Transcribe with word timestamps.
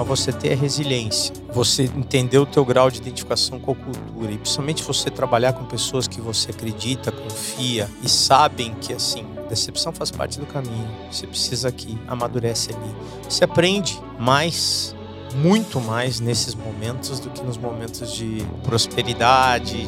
Mas 0.00 0.08
você 0.08 0.32
ter 0.32 0.54
a 0.54 0.56
resiliência, 0.56 1.34
você 1.52 1.82
entender 1.82 2.38
o 2.38 2.46
teu 2.46 2.64
grau 2.64 2.90
de 2.90 2.98
identificação 2.98 3.60
com 3.60 3.72
a 3.72 3.74
cultura 3.74 4.32
e 4.32 4.38
principalmente 4.38 4.82
você 4.82 5.10
trabalhar 5.10 5.52
com 5.52 5.66
pessoas 5.66 6.08
que 6.08 6.22
você 6.22 6.50
acredita, 6.50 7.12
confia 7.12 7.86
e 8.02 8.08
sabem 8.08 8.74
que 8.80 8.94
assim 8.94 9.26
decepção 9.46 9.92
faz 9.92 10.10
parte 10.10 10.40
do 10.40 10.46
caminho. 10.46 10.88
Você 11.10 11.26
precisa 11.26 11.68
aqui, 11.68 11.98
amadurece 12.08 12.70
ali. 12.72 12.94
Você 13.28 13.44
aprende 13.44 14.00
mais, 14.18 14.96
muito 15.34 15.78
mais 15.80 16.18
nesses 16.18 16.54
momentos 16.54 17.20
do 17.20 17.28
que 17.28 17.42
nos 17.42 17.58
momentos 17.58 18.10
de 18.14 18.42
prosperidade. 18.62 19.86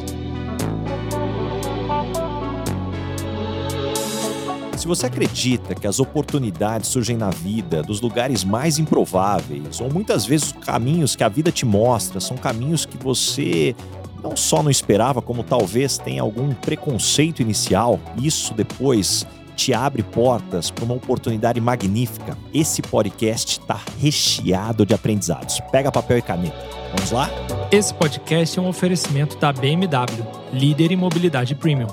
Se 4.83 4.87
você 4.87 5.05
acredita 5.05 5.73
que 5.73 5.87
as 5.87 6.01
oportunidades 6.01 6.89
surgem 6.89 7.15
na 7.15 7.29
vida 7.29 7.81
dos 7.81 8.01
lugares 8.01 8.43
mais 8.43 8.77
improváveis, 8.77 9.79
ou 9.79 9.89
muitas 9.89 10.25
vezes 10.25 10.47
os 10.47 10.65
caminhos 10.65 11.15
que 11.15 11.23
a 11.23 11.29
vida 11.29 11.53
te 11.53 11.65
mostra 11.65 12.19
são 12.19 12.35
caminhos 12.35 12.85
que 12.85 12.97
você 12.97 13.73
não 14.21 14.35
só 14.35 14.61
não 14.61 14.69
esperava, 14.69 15.21
como 15.21 15.41
talvez 15.41 15.97
tenha 15.97 16.21
algum 16.21 16.53
preconceito 16.53 17.41
inicial, 17.41 17.97
isso 18.21 18.53
depois 18.53 19.25
te 19.55 19.73
abre 19.73 20.03
portas 20.03 20.69
para 20.69 20.83
uma 20.83 20.95
oportunidade 20.95 21.61
magnífica. 21.61 22.37
Esse 22.53 22.81
podcast 22.81 23.61
está 23.61 23.79
recheado 24.01 24.85
de 24.85 24.93
aprendizados. 24.93 25.61
Pega 25.71 25.93
papel 25.93 26.17
e 26.17 26.21
caneta. 26.21 26.57
Vamos 26.93 27.09
lá? 27.09 27.29
Esse 27.71 27.93
podcast 27.93 28.59
é 28.59 28.61
um 28.61 28.67
oferecimento 28.67 29.37
da 29.37 29.53
BMW, 29.53 30.27
líder 30.51 30.91
em 30.91 30.97
mobilidade 30.97 31.55
premium. 31.55 31.87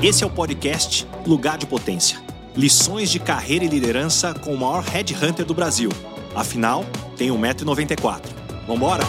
Esse 0.00 0.22
é 0.22 0.26
o 0.28 0.30
podcast 0.30 1.08
Lugar 1.26 1.58
de 1.58 1.66
Potência. 1.66 2.22
Lições 2.54 3.10
de 3.10 3.18
carreira 3.18 3.64
e 3.64 3.68
liderança 3.68 4.32
com 4.32 4.54
o 4.54 4.56
maior 4.56 4.84
headhunter 4.84 5.44
do 5.44 5.52
Brasil. 5.52 5.90
Afinal, 6.36 6.84
tem 7.16 7.30
1,94m. 7.30 8.22
Vambora? 8.64 9.02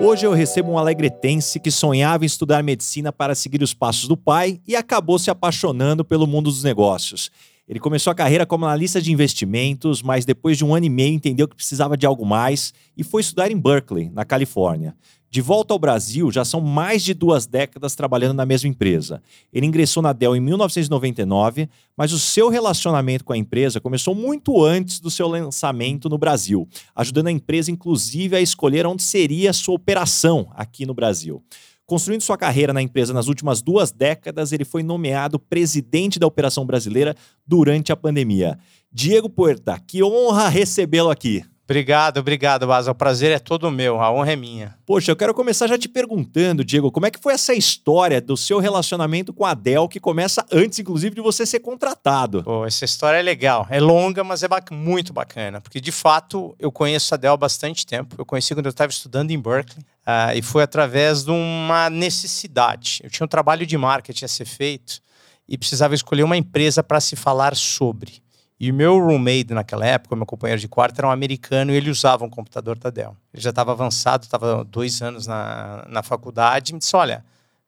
Hoje 0.00 0.26
eu 0.26 0.32
recebo 0.32 0.72
um 0.72 0.78
alegretense 0.78 1.60
que 1.60 1.70
sonhava 1.70 2.24
em 2.24 2.26
estudar 2.26 2.60
medicina 2.64 3.12
para 3.12 3.36
seguir 3.36 3.62
os 3.62 3.72
passos 3.72 4.08
do 4.08 4.16
pai 4.16 4.60
e 4.66 4.74
acabou 4.74 5.16
se 5.16 5.30
apaixonando 5.30 6.04
pelo 6.04 6.26
mundo 6.26 6.50
dos 6.50 6.64
negócios. 6.64 7.30
Ele 7.68 7.78
começou 7.78 8.10
a 8.10 8.16
carreira 8.16 8.44
como 8.44 8.64
analista 8.64 9.00
de 9.00 9.12
investimentos, 9.12 10.02
mas 10.02 10.24
depois 10.24 10.58
de 10.58 10.64
um 10.64 10.74
ano 10.74 10.86
e 10.86 10.90
meio 10.90 11.14
entendeu 11.14 11.46
que 11.46 11.54
precisava 11.54 11.96
de 11.96 12.04
algo 12.04 12.26
mais 12.26 12.74
e 12.96 13.04
foi 13.04 13.20
estudar 13.20 13.48
em 13.48 13.56
Berkeley, 13.56 14.10
na 14.12 14.24
Califórnia. 14.24 14.96
De 15.32 15.40
volta 15.40 15.72
ao 15.72 15.78
Brasil, 15.78 16.32
já 16.32 16.44
são 16.44 16.60
mais 16.60 17.04
de 17.04 17.14
duas 17.14 17.46
décadas 17.46 17.94
trabalhando 17.94 18.34
na 18.34 18.44
mesma 18.44 18.68
empresa. 18.68 19.22
Ele 19.52 19.64
ingressou 19.64 20.02
na 20.02 20.12
Dell 20.12 20.34
em 20.34 20.40
1999, 20.40 21.68
mas 21.96 22.12
o 22.12 22.18
seu 22.18 22.48
relacionamento 22.48 23.24
com 23.24 23.32
a 23.32 23.36
empresa 23.36 23.80
começou 23.80 24.12
muito 24.12 24.64
antes 24.64 24.98
do 24.98 25.08
seu 25.08 25.28
lançamento 25.28 26.08
no 26.08 26.18
Brasil, 26.18 26.68
ajudando 26.96 27.28
a 27.28 27.30
empresa, 27.30 27.70
inclusive, 27.70 28.34
a 28.34 28.40
escolher 28.40 28.84
onde 28.84 29.04
seria 29.04 29.52
sua 29.52 29.76
operação 29.76 30.50
aqui 30.52 30.84
no 30.84 30.94
Brasil. 30.94 31.40
Construindo 31.86 32.22
sua 32.22 32.36
carreira 32.36 32.72
na 32.72 32.82
empresa 32.82 33.12
nas 33.12 33.28
últimas 33.28 33.62
duas 33.62 33.92
décadas, 33.92 34.50
ele 34.50 34.64
foi 34.64 34.82
nomeado 34.82 35.38
presidente 35.38 36.18
da 36.18 36.26
operação 36.26 36.66
brasileira 36.66 37.14
durante 37.46 37.92
a 37.92 37.96
pandemia. 37.96 38.58
Diego 38.92 39.30
Puerta, 39.30 39.78
que 39.86 40.02
honra 40.02 40.48
recebê-lo 40.48 41.10
aqui. 41.10 41.44
Obrigado, 41.70 42.18
obrigado, 42.18 42.66
Baza. 42.66 42.90
O 42.90 42.94
prazer 42.96 43.30
é 43.30 43.38
todo 43.38 43.70
meu, 43.70 44.00
a 44.00 44.10
honra 44.10 44.32
é 44.32 44.34
minha. 44.34 44.76
Poxa, 44.84 45.12
eu 45.12 45.14
quero 45.14 45.32
começar 45.32 45.68
já 45.68 45.78
te 45.78 45.88
perguntando, 45.88 46.64
Diego, 46.64 46.90
como 46.90 47.06
é 47.06 47.12
que 47.12 47.20
foi 47.20 47.32
essa 47.32 47.54
história 47.54 48.20
do 48.20 48.36
seu 48.36 48.58
relacionamento 48.58 49.32
com 49.32 49.46
a 49.46 49.54
Dell, 49.54 49.88
que 49.88 50.00
começa 50.00 50.44
antes, 50.50 50.80
inclusive, 50.80 51.14
de 51.14 51.20
você 51.20 51.46
ser 51.46 51.60
contratado? 51.60 52.42
Pô, 52.42 52.66
essa 52.66 52.84
história 52.84 53.18
é 53.18 53.22
legal. 53.22 53.68
É 53.70 53.78
longa, 53.78 54.24
mas 54.24 54.42
é 54.42 54.48
muito 54.72 55.12
bacana, 55.12 55.60
porque 55.60 55.80
de 55.80 55.92
fato 55.92 56.56
eu 56.58 56.72
conheço 56.72 57.14
a 57.14 57.16
Dell 57.16 57.34
há 57.34 57.36
bastante 57.36 57.86
tempo. 57.86 58.16
Eu 58.18 58.26
conheci 58.26 58.52
quando 58.52 58.66
eu 58.66 58.70
estava 58.70 58.90
estudando 58.90 59.30
em 59.30 59.38
Berkeley. 59.38 59.84
Uh, 60.00 60.34
e 60.34 60.42
foi 60.42 60.64
através 60.64 61.22
de 61.22 61.30
uma 61.30 61.88
necessidade. 61.88 62.98
Eu 63.04 63.10
tinha 63.10 63.24
um 63.24 63.28
trabalho 63.28 63.64
de 63.64 63.78
marketing 63.78 64.24
a 64.24 64.28
ser 64.28 64.44
feito 64.44 65.00
e 65.48 65.56
precisava 65.56 65.94
escolher 65.94 66.24
uma 66.24 66.36
empresa 66.36 66.82
para 66.82 66.98
se 66.98 67.14
falar 67.14 67.54
sobre. 67.54 68.20
E 68.60 68.70
o 68.70 68.74
meu 68.74 68.98
roommate 68.98 69.54
naquela 69.54 69.86
época, 69.86 70.14
meu 70.14 70.26
companheiro 70.26 70.60
de 70.60 70.68
quarto, 70.68 70.98
era 70.98 71.08
um 71.08 71.10
americano 71.10 71.72
e 71.72 71.76
ele 71.76 71.88
usava 71.88 72.26
um 72.26 72.28
computador 72.28 72.78
da 72.78 72.90
Dell. 72.90 73.16
Ele 73.32 73.42
já 73.42 73.48
estava 73.48 73.72
avançado, 73.72 74.24
estava 74.24 74.62
dois 74.62 75.00
anos 75.00 75.26
na, 75.26 75.86
na 75.88 76.02
faculdade, 76.02 76.70
e 76.70 76.74
me 76.74 76.78
disse: 76.78 76.94
Olha, 76.94 77.24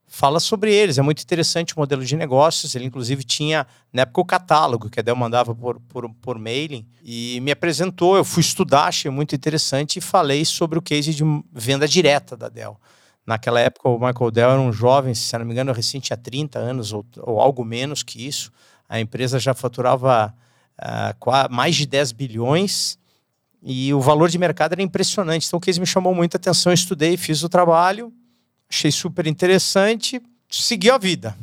fala 0.07 0.39
sobre 0.39 0.75
eles, 0.75 0.99
é 0.99 1.03
muito 1.03 1.23
interessante 1.23 1.75
o 1.75 1.81
modelo 1.81 2.05
de 2.05 2.15
negócios. 2.15 2.75
Ele, 2.75 2.85
inclusive, 2.85 3.25
tinha, 3.25 3.67
na 3.91 4.03
época, 4.03 4.21
o 4.21 4.25
catálogo 4.27 4.91
que 4.91 5.01
a 5.01 5.03
Dell 5.03 5.17
mandava 5.17 5.55
por, 5.55 5.81
por, 5.81 6.11
por 6.21 6.39
mailing 6.39 6.87
e 7.03 7.41
me 7.41 7.51
apresentou. 7.51 8.15
Eu 8.15 8.25
fui 8.25 8.43
estudar, 8.43 8.85
achei 8.85 9.11
muito 9.11 9.35
interessante 9.35 9.97
e 9.97 10.03
falei 10.03 10.45
sobre 10.45 10.79
o 10.79 10.83
case 10.83 11.15
de 11.15 11.25
venda 11.55 11.89
direta 11.89 12.37
da 12.37 12.51
Dell. 12.51 12.79
Naquela 13.27 13.61
época, 13.61 13.89
o 13.89 13.99
Michael 13.99 14.31
Dell 14.31 14.51
era 14.51 14.61
um 14.61 14.71
jovem, 14.71 15.15
se 15.15 15.39
não 15.39 15.47
me 15.47 15.53
engano, 15.53 15.73
recém 15.73 16.03
tinha 16.03 16.19
30 16.19 16.59
anos 16.59 16.93
ou, 16.93 17.03
ou 17.21 17.41
algo 17.41 17.65
menos 17.65 18.03
que 18.03 18.27
isso. 18.27 18.53
A 18.87 19.01
empresa 19.01 19.39
já 19.39 19.55
faturava 19.55 20.35
uh, 20.83 21.49
mais 21.51 21.77
de 21.77 21.87
10 21.87 22.13
bilhões 22.13 22.99
e 23.63 23.95
o 23.95 24.01
valor 24.01 24.29
de 24.29 24.39
mercado 24.39 24.73
era 24.73 24.83
impressionante. 24.83 25.47
Então 25.47 25.59
o 25.59 25.61
case 25.61 25.79
me 25.79 25.87
chamou 25.87 26.15
muita 26.15 26.37
atenção, 26.37 26.73
estudei, 26.73 27.17
fiz 27.17 27.43
o 27.43 27.49
trabalho, 27.49 28.13
achei 28.69 28.91
super 28.91 29.27
interessante, 29.27 30.21
segui 30.51 30.91
a 30.91 30.99
vida. 30.99 31.37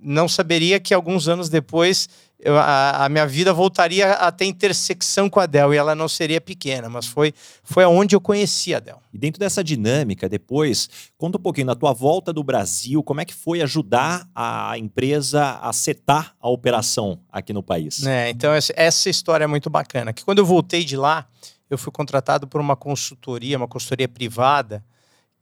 Não 0.00 0.28
saberia 0.28 0.80
que 0.80 0.92
alguns 0.92 1.28
anos 1.28 1.48
depois 1.48 2.08
eu, 2.46 2.56
a, 2.56 3.04
a, 3.04 3.08
minha 3.08 3.26
vida 3.26 3.52
voltaria 3.52 4.12
a 4.12 4.30
ter 4.30 4.44
intersecção 4.44 5.28
com 5.28 5.40
a 5.40 5.46
Dell 5.46 5.74
e 5.74 5.76
ela 5.76 5.96
não 5.96 6.06
seria 6.06 6.40
pequena, 6.40 6.88
mas 6.88 7.04
foi, 7.04 7.34
foi 7.64 7.82
aonde 7.82 8.14
eu 8.14 8.20
conheci 8.20 8.72
a 8.72 8.78
Dell. 8.78 9.00
E 9.12 9.18
dentro 9.18 9.40
dessa 9.40 9.64
dinâmica, 9.64 10.28
depois, 10.28 10.88
conta 11.18 11.38
um 11.38 11.40
pouquinho 11.40 11.66
da 11.66 11.74
tua 11.74 11.92
volta 11.92 12.32
do 12.32 12.44
Brasil, 12.44 13.02
como 13.02 13.20
é 13.20 13.24
que 13.24 13.34
foi 13.34 13.62
ajudar 13.62 14.28
a 14.32 14.78
empresa 14.78 15.58
a 15.60 15.72
setar 15.72 16.36
a 16.40 16.48
operação 16.48 17.18
aqui 17.32 17.52
no 17.52 17.64
país? 17.64 18.06
É, 18.06 18.30
então, 18.30 18.52
essa 18.52 19.10
história 19.10 19.42
é 19.42 19.48
muito 19.48 19.68
bacana. 19.68 20.12
Que 20.12 20.24
quando 20.24 20.38
eu 20.38 20.46
voltei 20.46 20.84
de 20.84 20.96
lá, 20.96 21.26
eu 21.68 21.76
fui 21.76 21.90
contratado 21.90 22.46
por 22.46 22.60
uma 22.60 22.76
consultoria, 22.76 23.56
uma 23.56 23.66
consultoria 23.66 24.06
privada, 24.06 24.84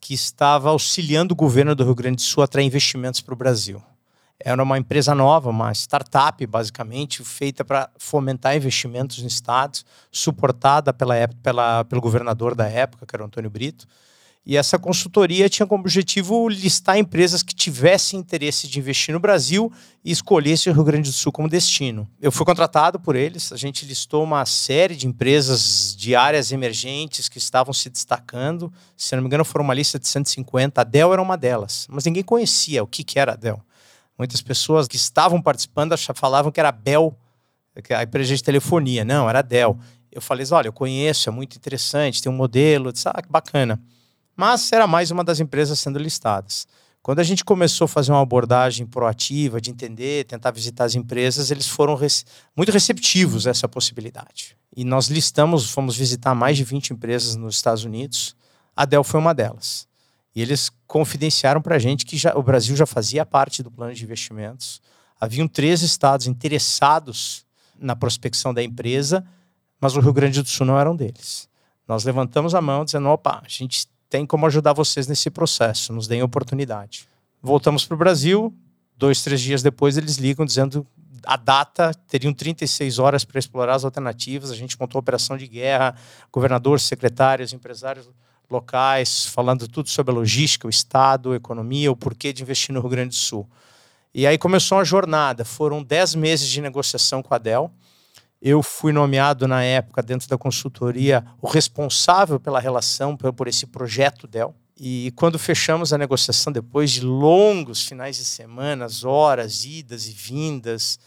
que 0.00 0.14
estava 0.14 0.70
auxiliando 0.70 1.34
o 1.34 1.36
governo 1.36 1.74
do 1.74 1.84
Rio 1.84 1.94
Grande 1.94 2.16
do 2.16 2.22
Sul 2.22 2.42
a 2.42 2.46
atrair 2.46 2.64
investimentos 2.64 3.20
para 3.20 3.34
o 3.34 3.36
Brasil. 3.36 3.82
Era 4.38 4.62
uma 4.62 4.78
empresa 4.78 5.14
nova, 5.14 5.50
uma 5.50 5.72
startup, 5.72 6.44
basicamente, 6.46 7.22
feita 7.24 7.64
para 7.64 7.88
fomentar 7.96 8.56
investimentos 8.56 9.22
no 9.22 9.28
Estado, 9.28 9.78
suportada 10.10 10.92
pela, 10.92 11.14
pela, 11.42 11.84
pelo 11.84 12.00
governador 12.00 12.54
da 12.54 12.68
época, 12.68 13.06
que 13.06 13.14
era 13.14 13.22
o 13.22 13.26
Antônio 13.26 13.50
Brito. 13.50 13.86
E 14.46 14.58
essa 14.58 14.78
consultoria 14.78 15.48
tinha 15.48 15.66
como 15.66 15.80
objetivo 15.80 16.46
listar 16.50 16.98
empresas 16.98 17.42
que 17.42 17.54
tivessem 17.54 18.20
interesse 18.20 18.68
de 18.68 18.78
investir 18.78 19.14
no 19.14 19.18
Brasil 19.18 19.72
e 20.04 20.10
escolhesse 20.10 20.68
o 20.68 20.72
Rio 20.74 20.84
Grande 20.84 21.08
do 21.08 21.14
Sul 21.14 21.32
como 21.32 21.48
destino. 21.48 22.06
Eu 22.20 22.30
fui 22.30 22.44
contratado 22.44 23.00
por 23.00 23.16
eles, 23.16 23.52
a 23.52 23.56
gente 23.56 23.86
listou 23.86 24.22
uma 24.22 24.44
série 24.44 24.96
de 24.96 25.06
empresas 25.06 25.96
de 25.96 26.14
áreas 26.14 26.52
emergentes 26.52 27.26
que 27.26 27.38
estavam 27.38 27.72
se 27.72 27.88
destacando. 27.88 28.70
Se 28.94 29.16
não 29.16 29.22
me 29.22 29.28
engano, 29.28 29.46
foram 29.46 29.64
uma 29.64 29.72
lista 29.72 29.98
de 29.98 30.06
150. 30.06 30.78
A 30.78 30.84
Dell 30.84 31.14
era 31.14 31.22
uma 31.22 31.38
delas, 31.38 31.86
mas 31.88 32.04
ninguém 32.04 32.22
conhecia 32.22 32.82
o 32.82 32.86
que, 32.86 33.02
que 33.02 33.18
era 33.18 33.32
a 33.32 33.36
Dell. 33.36 33.62
Muitas 34.18 34.40
pessoas 34.40 34.86
que 34.86 34.96
estavam 34.96 35.42
participando 35.42 35.96
falavam 36.14 36.52
que 36.52 36.60
era 36.60 36.70
Bell, 36.70 37.16
a 37.90 38.02
empresa 38.02 38.34
de 38.34 38.42
telefonia. 38.42 39.04
Não, 39.04 39.28
era 39.28 39.42
Dell. 39.42 39.78
Eu 40.10 40.20
falei, 40.20 40.46
olha, 40.52 40.68
eu 40.68 40.72
conheço, 40.72 41.28
é 41.28 41.32
muito 41.32 41.56
interessante, 41.56 42.22
tem 42.22 42.30
um 42.30 42.36
modelo. 42.36 42.92
Disse, 42.92 43.08
ah, 43.08 43.20
que 43.20 43.28
bacana. 43.28 43.80
Mas 44.36 44.72
era 44.72 44.86
mais 44.86 45.10
uma 45.10 45.24
das 45.24 45.40
empresas 45.40 45.78
sendo 45.78 45.98
listadas. 45.98 46.66
Quando 47.02 47.18
a 47.18 47.22
gente 47.22 47.44
começou 47.44 47.84
a 47.84 47.88
fazer 47.88 48.12
uma 48.12 48.22
abordagem 48.22 48.86
proativa, 48.86 49.60
de 49.60 49.70
entender, 49.70 50.24
tentar 50.24 50.50
visitar 50.52 50.84
as 50.84 50.94
empresas, 50.94 51.50
eles 51.50 51.68
foram 51.68 51.98
muito 52.56 52.72
receptivos 52.72 53.46
a 53.46 53.50
essa 53.50 53.68
possibilidade. 53.68 54.56
E 54.74 54.84
nós 54.84 55.08
listamos, 55.08 55.70
fomos 55.70 55.96
visitar 55.96 56.34
mais 56.34 56.56
de 56.56 56.64
20 56.64 56.94
empresas 56.94 57.36
nos 57.36 57.56
Estados 57.56 57.84
Unidos. 57.84 58.34
A 58.74 58.84
Dell 58.84 59.04
foi 59.04 59.20
uma 59.20 59.34
delas. 59.34 59.86
E 60.34 60.42
eles 60.42 60.70
confidenciaram 60.86 61.62
para 61.62 61.76
a 61.76 61.78
gente 61.78 62.04
que 62.04 62.16
já, 62.16 62.36
o 62.36 62.42
Brasil 62.42 62.74
já 62.76 62.86
fazia 62.86 63.24
parte 63.24 63.62
do 63.62 63.70
plano 63.70 63.94
de 63.94 64.02
investimentos. 64.02 64.82
Haviam 65.20 65.46
três 65.46 65.82
estados 65.82 66.26
interessados 66.26 67.46
na 67.78 67.94
prospecção 67.94 68.52
da 68.52 68.62
empresa, 68.62 69.24
mas 69.80 69.96
o 69.96 70.00
Rio 70.00 70.12
Grande 70.12 70.42
do 70.42 70.48
Sul 70.48 70.66
não 70.66 70.78
era 70.78 70.90
um 70.90 70.96
deles. 70.96 71.48
Nós 71.86 72.04
levantamos 72.04 72.54
a 72.54 72.60
mão 72.60 72.84
dizendo: 72.84 73.08
opa, 73.08 73.42
a 73.44 73.48
gente 73.48 73.86
tem 74.08 74.26
como 74.26 74.46
ajudar 74.46 74.72
vocês 74.72 75.06
nesse 75.06 75.30
processo, 75.30 75.92
nos 75.92 76.08
deem 76.08 76.22
oportunidade. 76.22 77.08
Voltamos 77.42 77.84
para 77.84 77.94
o 77.94 77.98
Brasil, 77.98 78.52
dois, 78.96 79.22
três 79.22 79.40
dias 79.40 79.62
depois 79.62 79.96
eles 79.96 80.16
ligam 80.16 80.44
dizendo 80.46 80.86
a 81.26 81.36
data, 81.36 81.92
teriam 82.08 82.32
36 82.32 82.98
horas 82.98 83.24
para 83.24 83.38
explorar 83.38 83.74
as 83.74 83.84
alternativas. 83.84 84.50
A 84.50 84.54
gente 84.54 84.78
montou 84.78 84.98
operação 84.98 85.36
de 85.36 85.46
guerra, 85.46 85.94
governadores, 86.32 86.84
secretários, 86.84 87.52
empresários 87.52 88.08
locais, 88.50 89.26
falando 89.26 89.66
tudo 89.66 89.88
sobre 89.88 90.12
a 90.12 90.14
logística, 90.14 90.66
o 90.66 90.70
Estado, 90.70 91.32
a 91.32 91.36
economia, 91.36 91.90
o 91.90 91.96
porquê 91.96 92.32
de 92.32 92.42
investir 92.42 92.74
no 92.74 92.80
Rio 92.80 92.90
Grande 92.90 93.10
do 93.10 93.14
Sul. 93.14 93.48
E 94.14 94.26
aí 94.26 94.38
começou 94.38 94.78
uma 94.78 94.84
jornada. 94.84 95.44
Foram 95.44 95.82
10 95.82 96.14
meses 96.14 96.48
de 96.48 96.60
negociação 96.60 97.22
com 97.22 97.34
a 97.34 97.38
Dell. 97.38 97.70
Eu 98.40 98.62
fui 98.62 98.92
nomeado 98.92 99.48
na 99.48 99.62
época, 99.62 100.02
dentro 100.02 100.28
da 100.28 100.36
consultoria, 100.36 101.24
o 101.40 101.48
responsável 101.48 102.38
pela 102.38 102.60
relação, 102.60 103.16
por 103.16 103.48
esse 103.48 103.66
projeto 103.66 104.26
Dell. 104.26 104.54
E 104.78 105.12
quando 105.16 105.38
fechamos 105.38 105.92
a 105.92 105.98
negociação, 105.98 106.52
depois 106.52 106.90
de 106.90 107.00
longos 107.00 107.86
finais 107.86 108.16
de 108.16 108.24
semana, 108.24 108.86
horas, 109.04 109.64
idas 109.64 110.06
e 110.06 110.12
vindas, 110.12 110.98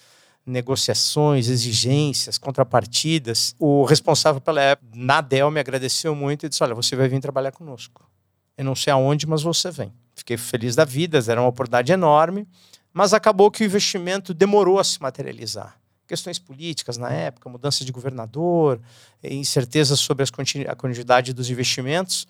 negociações, 0.47 1.49
exigências, 1.49 2.37
contrapartidas, 2.37 3.53
o 3.59 3.83
responsável 3.83 4.39
pela 4.39 4.61
época, 4.61 4.89
na 4.95 5.19
Dell, 5.19 5.51
me 5.51 5.59
agradeceu 5.59 6.15
muito 6.15 6.45
e 6.45 6.49
disse: 6.49 6.63
Olha, 6.63 6.73
você 6.73 6.95
vai 6.95 7.07
vir 7.07 7.19
trabalhar 7.19 7.51
conosco. 7.51 8.09
Eu 8.57 8.65
não 8.65 8.75
sei 8.75 8.91
aonde, 8.91 9.27
mas 9.27 9.43
você 9.43 9.69
vem. 9.69 9.93
Fiquei 10.15 10.37
feliz 10.37 10.75
da 10.75 10.83
vida, 10.83 11.19
era 11.27 11.39
uma 11.39 11.49
oportunidade 11.49 11.91
enorme, 11.91 12.47
mas 12.91 13.13
acabou 13.13 13.51
que 13.51 13.61
o 13.61 13.65
investimento 13.65 14.33
demorou 14.33 14.79
a 14.79 14.83
se 14.83 14.99
materializar. 14.99 15.77
Questões 16.07 16.39
políticas 16.39 16.97
na 16.97 17.11
época, 17.11 17.49
mudança 17.49 17.85
de 17.85 17.91
governador, 17.91 18.79
incertezas 19.23 19.99
sobre 19.99 20.23
a 20.23 20.75
continuidade 20.75 21.33
dos 21.33 21.49
investimentos. 21.49 22.25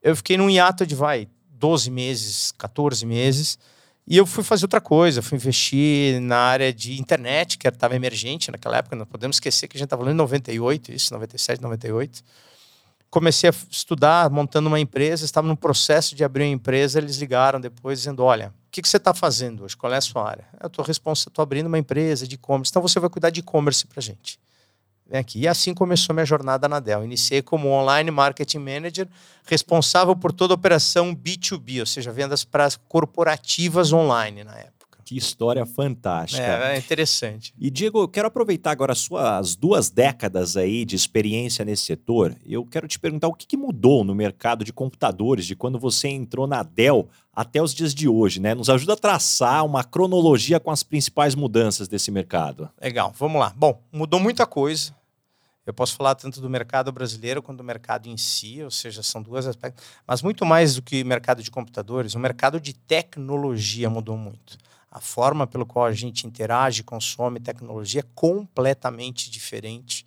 Eu 0.00 0.14
fiquei 0.16 0.38
num 0.38 0.48
hiato 0.48 0.86
de, 0.86 0.94
vai, 0.94 1.28
12 1.50 1.90
meses, 1.90 2.52
14 2.52 3.04
meses, 3.04 3.58
e 4.08 4.16
eu 4.16 4.24
fui 4.24 4.44
fazer 4.44 4.64
outra 4.64 4.80
coisa, 4.80 5.20
fui 5.20 5.36
investir 5.36 6.20
na 6.20 6.38
área 6.38 6.72
de 6.72 7.00
internet, 7.00 7.58
que 7.58 7.66
estava 7.66 7.96
emergente 7.96 8.52
naquela 8.52 8.76
época, 8.76 8.94
não 8.94 9.04
podemos 9.04 9.36
esquecer 9.36 9.66
que 9.66 9.76
a 9.76 9.78
gente 9.78 9.86
estava 9.86 10.02
falando 10.02 10.14
em 10.14 10.18
98, 10.18 10.92
isso, 10.92 11.12
97, 11.12 11.60
98. 11.60 12.22
Comecei 13.10 13.50
a 13.50 13.54
estudar, 13.68 14.30
montando 14.30 14.68
uma 14.68 14.78
empresa, 14.78 15.24
estava 15.24 15.48
no 15.48 15.56
processo 15.56 16.14
de 16.14 16.22
abrir 16.22 16.44
uma 16.44 16.52
empresa, 16.52 16.98
eles 16.98 17.16
ligaram 17.16 17.60
depois 17.60 17.98
dizendo, 17.98 18.22
olha, 18.22 18.48
o 18.48 18.70
que, 18.70 18.80
que 18.80 18.88
você 18.88 18.96
está 18.96 19.12
fazendo 19.12 19.64
hoje? 19.64 19.76
Qual 19.76 19.92
é 19.92 19.96
a 19.96 20.00
sua 20.00 20.28
área? 20.28 20.46
Eu 20.60 20.68
estou 20.68 20.84
responsável, 20.84 21.30
estou 21.30 21.42
abrindo 21.42 21.66
uma 21.66 21.78
empresa 21.78 22.28
de 22.28 22.36
e-commerce, 22.36 22.70
então 22.70 22.82
você 22.82 23.00
vai 23.00 23.10
cuidar 23.10 23.30
de 23.30 23.40
e-commerce 23.40 23.86
para 23.86 24.00
gente. 24.00 24.38
Vem 25.08 25.20
aqui. 25.20 25.40
E 25.40 25.48
assim 25.48 25.72
começou 25.72 26.14
minha 26.14 26.26
jornada 26.26 26.68
na 26.68 26.80
Dell. 26.80 27.04
Iniciei 27.04 27.40
como 27.40 27.68
Online 27.68 28.10
Marketing 28.10 28.58
Manager, 28.58 29.08
responsável 29.44 30.16
por 30.16 30.32
toda 30.32 30.52
a 30.52 30.56
operação 30.56 31.14
B2B, 31.14 31.80
ou 31.80 31.86
seja, 31.86 32.10
vendas 32.10 32.44
para 32.44 32.68
corporativas 32.88 33.92
online 33.92 34.42
na 34.42 34.56
época. 34.58 34.75
Que 35.06 35.16
história 35.16 35.64
fantástica. 35.64 36.42
É, 36.42 36.74
é 36.74 36.78
interessante. 36.78 37.54
E 37.56 37.70
Diego, 37.70 38.00
eu 38.00 38.08
quero 38.08 38.26
aproveitar 38.26 38.72
agora 38.72 38.90
as 38.90 38.98
suas 38.98 39.54
duas 39.54 39.88
décadas 39.88 40.56
aí 40.56 40.84
de 40.84 40.96
experiência 40.96 41.64
nesse 41.64 41.84
setor. 41.84 42.34
Eu 42.44 42.66
quero 42.66 42.88
te 42.88 42.98
perguntar 42.98 43.28
o 43.28 43.32
que, 43.32 43.46
que 43.46 43.56
mudou 43.56 44.02
no 44.02 44.16
mercado 44.16 44.64
de 44.64 44.72
computadores 44.72 45.46
de 45.46 45.54
quando 45.54 45.78
você 45.78 46.08
entrou 46.08 46.48
na 46.48 46.64
Dell 46.64 47.08
até 47.32 47.62
os 47.62 47.72
dias 47.72 47.94
de 47.94 48.08
hoje, 48.08 48.40
né? 48.40 48.52
Nos 48.52 48.68
ajuda 48.68 48.94
a 48.94 48.96
traçar 48.96 49.64
uma 49.64 49.84
cronologia 49.84 50.58
com 50.58 50.72
as 50.72 50.82
principais 50.82 51.36
mudanças 51.36 51.86
desse 51.86 52.10
mercado. 52.10 52.68
Legal, 52.82 53.14
vamos 53.16 53.40
lá. 53.40 53.52
Bom, 53.54 53.80
mudou 53.92 54.18
muita 54.18 54.44
coisa. 54.44 54.92
Eu 55.64 55.72
posso 55.72 55.94
falar 55.94 56.16
tanto 56.16 56.40
do 56.40 56.50
mercado 56.50 56.90
brasileiro 56.90 57.40
quanto 57.40 57.58
do 57.58 57.64
mercado 57.64 58.08
em 58.08 58.16
si, 58.16 58.60
ou 58.60 58.72
seja, 58.72 59.04
são 59.04 59.22
duas 59.22 59.46
aspectos. 59.46 59.84
Mas 60.04 60.20
muito 60.20 60.44
mais 60.44 60.74
do 60.74 60.82
que 60.82 61.04
mercado 61.04 61.44
de 61.44 61.50
computadores, 61.50 62.16
o 62.16 62.18
mercado 62.18 62.60
de 62.60 62.72
tecnologia 62.72 63.88
mudou 63.88 64.16
muito 64.16 64.58
a 64.90 65.00
forma 65.00 65.46
pelo 65.46 65.66
qual 65.66 65.84
a 65.84 65.92
gente 65.92 66.26
interage, 66.26 66.82
consome 66.82 67.40
tecnologia 67.40 68.00
é 68.00 68.04
completamente 68.14 69.30
diferente 69.30 70.06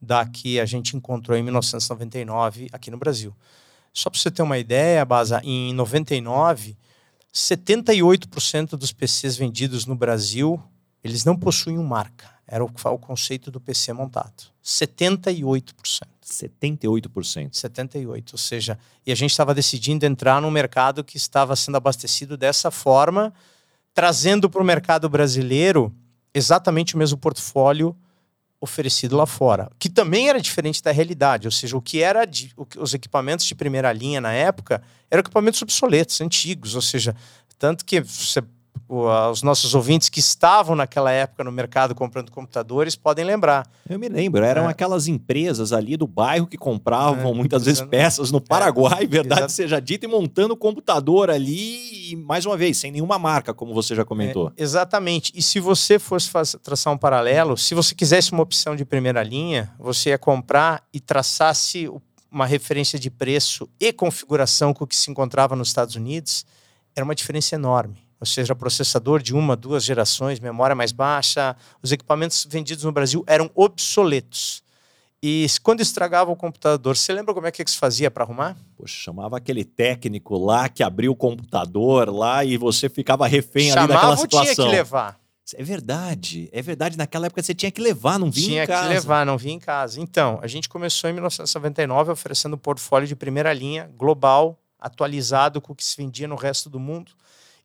da 0.00 0.24
que 0.24 0.58
a 0.58 0.64
gente 0.64 0.96
encontrou 0.96 1.36
em 1.36 1.42
1999 1.42 2.68
aqui 2.72 2.90
no 2.90 2.96
Brasil. 2.96 3.34
Só 3.92 4.08
para 4.08 4.18
você 4.18 4.30
ter 4.30 4.42
uma 4.42 4.56
ideia, 4.56 5.04
Baza, 5.04 5.40
em 5.44 5.74
99, 5.74 6.76
78% 7.34 8.70
dos 8.70 8.92
PCs 8.92 9.36
vendidos 9.36 9.84
no 9.86 9.94
Brasil, 9.94 10.62
eles 11.02 11.24
não 11.24 11.36
possuíam 11.36 11.82
marca. 11.84 12.30
Era 12.46 12.64
o, 12.64 12.68
o 12.68 12.98
conceito 12.98 13.50
do 13.50 13.60
PC 13.60 13.92
montado. 13.92 14.44
78%. 14.64 15.74
78%. 16.24 17.50
78%. 17.50 18.32
Ou 18.32 18.38
seja, 18.38 18.78
e 19.06 19.12
a 19.12 19.14
gente 19.14 19.30
estava 19.30 19.54
decidindo 19.54 20.04
entrar 20.04 20.40
num 20.40 20.50
mercado 20.50 21.04
que 21.04 21.16
estava 21.16 21.54
sendo 21.54 21.76
abastecido 21.76 22.36
dessa 22.36 22.70
forma, 22.70 23.32
trazendo 23.94 24.48
para 24.48 24.62
o 24.62 24.64
mercado 24.64 25.08
brasileiro 25.08 25.94
exatamente 26.34 26.94
o 26.94 26.98
mesmo 26.98 27.18
portfólio 27.18 27.96
oferecido 28.60 29.16
lá 29.16 29.24
fora, 29.24 29.70
que 29.78 29.88
também 29.88 30.28
era 30.28 30.40
diferente 30.40 30.82
da 30.82 30.92
realidade, 30.92 31.46
ou 31.46 31.50
seja, 31.50 31.76
o 31.76 31.80
que 31.80 32.02
era 32.02 32.26
de, 32.26 32.52
o, 32.56 32.66
os 32.78 32.92
equipamentos 32.92 33.46
de 33.46 33.54
primeira 33.54 33.90
linha 33.92 34.20
na 34.20 34.32
época 34.32 34.82
eram 35.10 35.20
equipamentos 35.20 35.62
obsoletos, 35.62 36.20
antigos, 36.20 36.74
ou 36.74 36.82
seja, 36.82 37.16
tanto 37.58 37.84
que 37.84 38.00
você 38.00 38.42
os 38.92 39.40
nossos 39.40 39.72
ouvintes 39.72 40.08
que 40.08 40.18
estavam 40.18 40.74
naquela 40.74 41.12
época 41.12 41.44
no 41.44 41.52
mercado 41.52 41.94
comprando 41.94 42.32
computadores 42.32 42.96
podem 42.96 43.24
lembrar. 43.24 43.64
Eu 43.88 44.00
me 44.00 44.08
lembro, 44.08 44.42
eram 44.42 44.64
é. 44.64 44.70
aquelas 44.70 45.06
empresas 45.06 45.72
ali 45.72 45.96
do 45.96 46.08
bairro 46.08 46.48
que 46.48 46.58
compravam 46.58 47.30
é, 47.30 47.34
muitas 47.34 47.64
vezes 47.64 47.80
peças 47.82 48.32
no 48.32 48.40
Paraguai, 48.40 49.04
é, 49.04 49.06
verdade 49.06 49.42
exato. 49.42 49.52
seja 49.52 49.80
dita, 49.80 50.06
e 50.06 50.08
montando 50.08 50.54
o 50.54 50.56
computador 50.56 51.30
ali, 51.30 52.10
e, 52.12 52.16
mais 52.16 52.44
uma 52.44 52.56
vez, 52.56 52.78
sem 52.78 52.90
nenhuma 52.90 53.16
marca, 53.16 53.54
como 53.54 53.72
você 53.72 53.94
já 53.94 54.04
comentou. 54.04 54.52
É, 54.56 54.62
exatamente. 54.62 55.32
E 55.36 55.40
se 55.40 55.60
você 55.60 55.96
fosse 55.96 56.28
fazer, 56.28 56.58
traçar 56.58 56.92
um 56.92 56.98
paralelo, 56.98 57.56
se 57.56 57.76
você 57.76 57.94
quisesse 57.94 58.32
uma 58.32 58.42
opção 58.42 58.74
de 58.74 58.84
primeira 58.84 59.22
linha, 59.22 59.72
você 59.78 60.10
ia 60.10 60.18
comprar 60.18 60.82
e 60.92 60.98
traçasse 60.98 61.88
uma 62.28 62.44
referência 62.44 62.98
de 62.98 63.08
preço 63.08 63.68
e 63.78 63.92
configuração 63.92 64.74
com 64.74 64.82
o 64.82 64.86
que 64.86 64.96
se 64.96 65.10
encontrava 65.12 65.54
nos 65.54 65.68
Estados 65.68 65.94
Unidos, 65.94 66.44
era 66.96 67.04
uma 67.04 67.14
diferença 67.14 67.54
enorme 67.54 68.09
ou 68.20 68.26
seja, 68.26 68.54
processador 68.54 69.22
de 69.22 69.34
uma, 69.34 69.56
duas 69.56 69.82
gerações, 69.82 70.38
memória 70.38 70.76
mais 70.76 70.92
baixa. 70.92 71.56
Os 71.82 71.90
equipamentos 71.90 72.46
vendidos 72.48 72.84
no 72.84 72.92
Brasil 72.92 73.24
eram 73.26 73.50
obsoletos. 73.54 74.62
E 75.22 75.46
quando 75.62 75.80
estragava 75.80 76.30
o 76.30 76.36
computador, 76.36 76.96
você 76.96 77.12
lembra 77.12 77.34
como 77.34 77.46
é 77.46 77.50
que 77.50 77.64
se 77.66 77.78
fazia 77.78 78.10
para 78.10 78.24
arrumar? 78.24 78.56
Poxa, 78.76 78.94
chamava 78.94 79.38
aquele 79.38 79.64
técnico 79.64 80.38
lá 80.38 80.68
que 80.68 80.82
abriu 80.82 81.12
o 81.12 81.16
computador 81.16 82.10
lá 82.10 82.44
e 82.44 82.56
você 82.56 82.88
ficava 82.88 83.26
refém 83.26 83.68
Chamava 83.70 83.84
ali 83.84 83.92
daquela 83.94 84.16
situação. 84.16 84.54
tinha 84.54 84.66
que 84.66 84.76
levar? 84.76 85.20
É 85.56 85.62
verdade, 85.62 86.48
é 86.52 86.62
verdade. 86.62 86.96
Naquela 86.96 87.26
época 87.26 87.42
você 87.42 87.54
tinha 87.54 87.70
que 87.70 87.80
levar, 87.80 88.18
não 88.18 88.30
vinha 88.30 88.46
tinha 88.46 88.64
em 88.64 88.66
casa. 88.66 88.80
Tinha 88.80 88.88
que 88.88 89.00
levar, 89.00 89.26
não 89.26 89.36
vinha 89.36 89.54
em 89.54 89.58
casa. 89.58 90.00
Então, 90.00 90.38
a 90.42 90.46
gente 90.46 90.68
começou 90.68 91.10
em 91.10 91.12
1999 91.12 92.12
oferecendo 92.12 92.54
um 92.54 92.58
portfólio 92.58 93.08
de 93.08 93.16
primeira 93.16 93.52
linha, 93.52 93.90
global, 93.96 94.58
atualizado 94.78 95.60
com 95.60 95.72
o 95.72 95.76
que 95.76 95.84
se 95.84 95.96
vendia 95.96 96.28
no 96.28 96.36
resto 96.36 96.70
do 96.70 96.78
mundo 96.78 97.12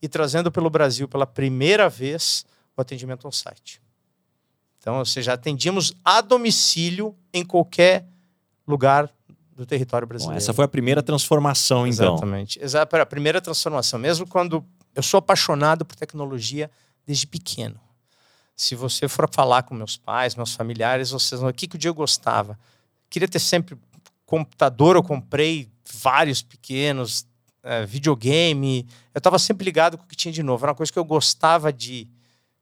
e 0.01 0.07
trazendo 0.07 0.51
pelo 0.51 0.69
Brasil 0.69 1.07
pela 1.07 1.25
primeira 1.25 1.89
vez 1.89 2.45
o 2.75 2.81
atendimento 2.81 3.25
ao 3.25 3.31
site. 3.31 3.81
Então, 4.79 4.99
ou 4.99 5.05
seja, 5.05 5.33
atendíamos 5.33 5.93
a 6.03 6.21
domicílio 6.21 7.15
em 7.33 7.43
qualquer 7.43 8.05
lugar 8.67 9.09
do 9.55 9.65
território 9.65 10.07
brasileiro. 10.07 10.35
Bom, 10.35 10.37
essa 10.37 10.53
foi 10.53 10.65
a 10.65 10.67
primeira 10.67 11.01
transformação, 11.01 11.87
então. 11.87 12.13
Exatamente. 12.13 12.61
Exato, 12.61 12.95
a 12.95 13.05
primeira 13.05 13.41
transformação. 13.41 13.97
Mesmo 13.97 14.27
quando 14.27 14.63
eu 14.93 15.01
sou 15.01 15.17
apaixonado 15.17 15.85
por 15.85 15.95
tecnologia 15.95 16.69
desde 17.05 17.25
pequeno. 17.25 17.79
Se 18.55 18.75
você 18.75 19.07
for 19.07 19.29
falar 19.31 19.63
com 19.63 19.73
meus 19.73 19.97
pais, 19.97 20.35
meus 20.35 20.53
familiares, 20.53 21.11
vocês 21.11 21.41
vão 21.41 21.49
o 21.49 21.53
que, 21.53 21.67
que 21.67 21.75
o 21.75 21.87
eu 21.87 21.93
gostava. 21.93 22.57
Queria 23.09 23.27
ter 23.27 23.39
sempre 23.39 23.77
computador, 24.25 24.95
eu 24.95 25.03
comprei 25.03 25.69
vários 26.01 26.41
pequenos, 26.41 27.25
é, 27.65 27.85
videogame. 27.85 28.87
Eu 29.13 29.17
estava 29.17 29.39
sempre 29.39 29.65
ligado 29.65 29.97
com 29.97 30.03
o 30.03 30.07
que 30.07 30.15
tinha 30.15 30.31
de 30.31 30.43
novo. 30.43 30.63
Era 30.63 30.71
uma 30.71 30.77
coisa 30.77 30.93
que 30.93 30.99
eu 30.99 31.03
gostava 31.03 31.73
de 31.73 32.07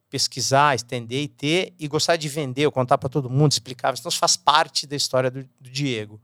pesquisar, 0.09 0.75
estender 0.75 1.23
e 1.23 1.27
ter, 1.27 1.73
e 1.77 1.87
gostar 1.87 2.15
de 2.15 2.29
vender, 2.29 2.61
eu 2.61 2.71
contar 2.71 2.97
para 2.97 3.09
todo 3.09 3.29
mundo, 3.29 3.51
explicar. 3.51 3.93
Então, 3.97 4.09
isso 4.09 4.19
faz 4.19 4.37
parte 4.37 4.87
da 4.87 4.95
história 4.95 5.29
do, 5.29 5.43
do 5.59 5.69
Diego. 5.69 6.21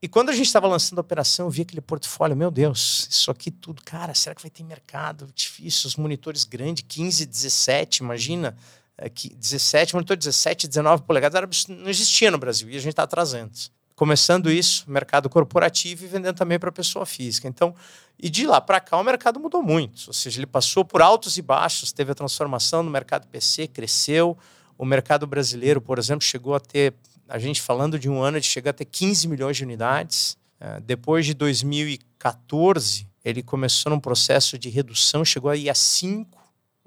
E 0.00 0.08
quando 0.08 0.30
a 0.30 0.32
gente 0.32 0.46
estava 0.46 0.66
lançando 0.66 0.98
a 0.98 1.02
operação, 1.02 1.46
eu 1.46 1.50
vi 1.50 1.62
aquele 1.62 1.80
portfólio, 1.80 2.36
meu 2.36 2.50
Deus, 2.50 3.06
isso 3.08 3.30
aqui 3.30 3.50
tudo, 3.50 3.82
cara, 3.84 4.14
será 4.14 4.34
que 4.34 4.42
vai 4.42 4.50
ter 4.50 4.64
mercado? 4.64 5.28
Difícil, 5.32 5.86
os 5.86 5.94
monitores 5.94 6.44
grandes, 6.44 6.84
15, 6.88 7.24
17, 7.24 7.98
imagina, 7.98 8.56
17, 8.98 9.92
é, 9.92 9.96
monitor 9.96 10.16
17, 10.16 10.66
19 10.66 11.04
polegadas, 11.04 11.36
era, 11.36 11.48
não 11.80 11.88
existia 11.88 12.32
no 12.32 12.38
Brasil, 12.38 12.68
e 12.68 12.76
a 12.76 12.80
gente 12.80 12.90
está 12.90 13.06
trazendo 13.06 13.52
começando 13.94 14.50
isso, 14.50 14.84
mercado 14.90 15.28
corporativo 15.28 16.04
e 16.04 16.08
vendendo 16.08 16.36
também 16.36 16.58
para 16.58 16.72
pessoa 16.72 17.06
física. 17.06 17.46
Então, 17.48 17.74
e 18.18 18.30
de 18.30 18.46
lá 18.46 18.60
para 18.60 18.80
cá 18.80 18.96
o 18.96 19.04
mercado 19.04 19.40
mudou 19.40 19.62
muito, 19.62 20.04
ou 20.06 20.12
seja, 20.12 20.38
ele 20.38 20.46
passou 20.46 20.84
por 20.84 21.02
altos 21.02 21.36
e 21.36 21.42
baixos, 21.42 21.92
teve 21.92 22.12
a 22.12 22.14
transformação 22.14 22.82
no 22.82 22.90
mercado 22.90 23.26
PC, 23.26 23.66
cresceu. 23.68 24.36
O 24.78 24.84
mercado 24.84 25.26
brasileiro, 25.26 25.80
por 25.80 25.98
exemplo, 25.98 26.24
chegou 26.24 26.54
a 26.54 26.60
ter, 26.60 26.94
a 27.28 27.38
gente 27.38 27.60
falando 27.60 27.98
de 27.98 28.08
um 28.08 28.20
ano, 28.22 28.40
de 28.40 28.46
chegar 28.46 28.70
a 28.70 28.74
ter 28.74 28.84
15 28.84 29.28
milhões 29.28 29.56
de 29.56 29.64
unidades. 29.64 30.36
É, 30.58 30.80
depois 30.80 31.26
de 31.26 31.34
2014, 31.34 33.08
ele 33.24 33.42
começou 33.42 33.90
num 33.90 34.00
processo 34.00 34.58
de 34.58 34.68
redução, 34.68 35.24
chegou 35.24 35.50
aí 35.50 35.68
a 35.68 35.74
5 35.74 36.38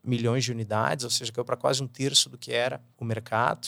milhões 0.03 0.43
de 0.43 0.51
unidades, 0.51 1.03
ou 1.03 1.09
seja, 1.09 1.31
caiu 1.31 1.45
para 1.45 1.57
quase 1.57 1.81
um 1.81 1.87
terço 1.87 2.29
do 2.29 2.37
que 2.37 2.51
era 2.51 2.81
o 2.97 3.03
mercado. 3.03 3.67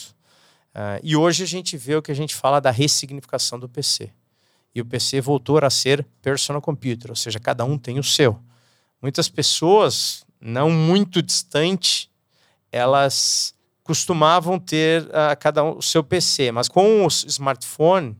Uh, 0.77 1.01
e 1.01 1.15
hoje 1.15 1.43
a 1.43 1.47
gente 1.47 1.75
vê 1.75 1.95
o 1.95 2.03
que 2.03 2.11
a 2.11 2.15
gente 2.15 2.35
fala 2.35 2.61
da 2.61 2.69
ressignificação 2.69 3.59
do 3.59 3.67
PC. 3.67 4.11
E 4.75 4.79
o 4.79 4.85
PC 4.85 5.19
voltou 5.19 5.57
a 5.57 5.71
ser 5.71 6.05
personal 6.21 6.61
computer, 6.61 7.09
ou 7.09 7.15
seja, 7.15 7.39
cada 7.39 7.65
um 7.65 7.79
tem 7.79 7.97
o 7.97 8.03
seu. 8.03 8.39
Muitas 9.01 9.27
pessoas 9.27 10.23
não 10.39 10.69
muito 10.69 11.19
distante, 11.19 12.11
elas 12.71 13.55
costumavam 13.83 14.59
ter 14.59 15.01
uh, 15.05 15.35
cada 15.39 15.63
um 15.63 15.79
o 15.79 15.81
seu 15.81 16.03
PC, 16.03 16.51
mas 16.51 16.67
com 16.67 17.03
o 17.03 17.07
smartphone 17.07 18.15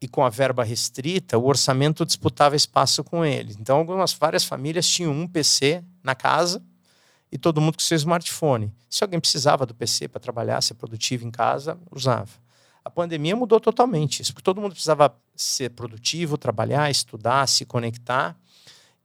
e 0.00 0.08
com 0.08 0.24
a 0.24 0.28
verba 0.28 0.64
restrita, 0.64 1.38
o 1.38 1.46
orçamento 1.46 2.04
disputava 2.04 2.56
espaço 2.56 3.04
com 3.04 3.24
ele. 3.24 3.54
Então, 3.60 3.76
algumas 3.76 4.12
várias 4.12 4.44
famílias 4.44 4.88
tinham 4.88 5.12
um 5.12 5.28
PC 5.28 5.84
na 6.02 6.16
casa 6.16 6.60
e 7.30 7.38
todo 7.38 7.60
mundo 7.60 7.74
com 7.74 7.82
seu 7.82 7.96
smartphone. 7.96 8.72
Se 8.88 9.04
alguém 9.04 9.20
precisava 9.20 9.66
do 9.66 9.74
PC 9.74 10.08
para 10.08 10.20
trabalhar, 10.20 10.60
ser 10.60 10.74
produtivo 10.74 11.26
em 11.26 11.30
casa, 11.30 11.78
usava. 11.90 12.30
A 12.84 12.90
pandemia 12.90 13.36
mudou 13.36 13.60
totalmente 13.60 14.22
isso, 14.22 14.32
porque 14.32 14.44
todo 14.44 14.60
mundo 14.60 14.72
precisava 14.72 15.14
ser 15.36 15.70
produtivo, 15.70 16.38
trabalhar, 16.38 16.90
estudar, 16.90 17.46
se 17.46 17.64
conectar. 17.64 18.36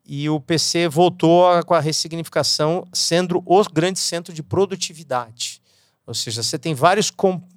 E 0.05 0.29
o 0.29 0.39
PC 0.39 0.87
voltou 0.87 1.47
a, 1.47 1.63
com 1.63 1.73
a 1.73 1.79
ressignificação 1.79 2.87
sendo 2.93 3.43
o 3.45 3.63
grande 3.71 3.99
centro 3.99 4.33
de 4.33 4.41
produtividade. 4.41 5.61
Ou 6.05 6.13
seja, 6.13 6.43
você 6.43 6.57
tem 6.57 6.73
vários 6.73 7.11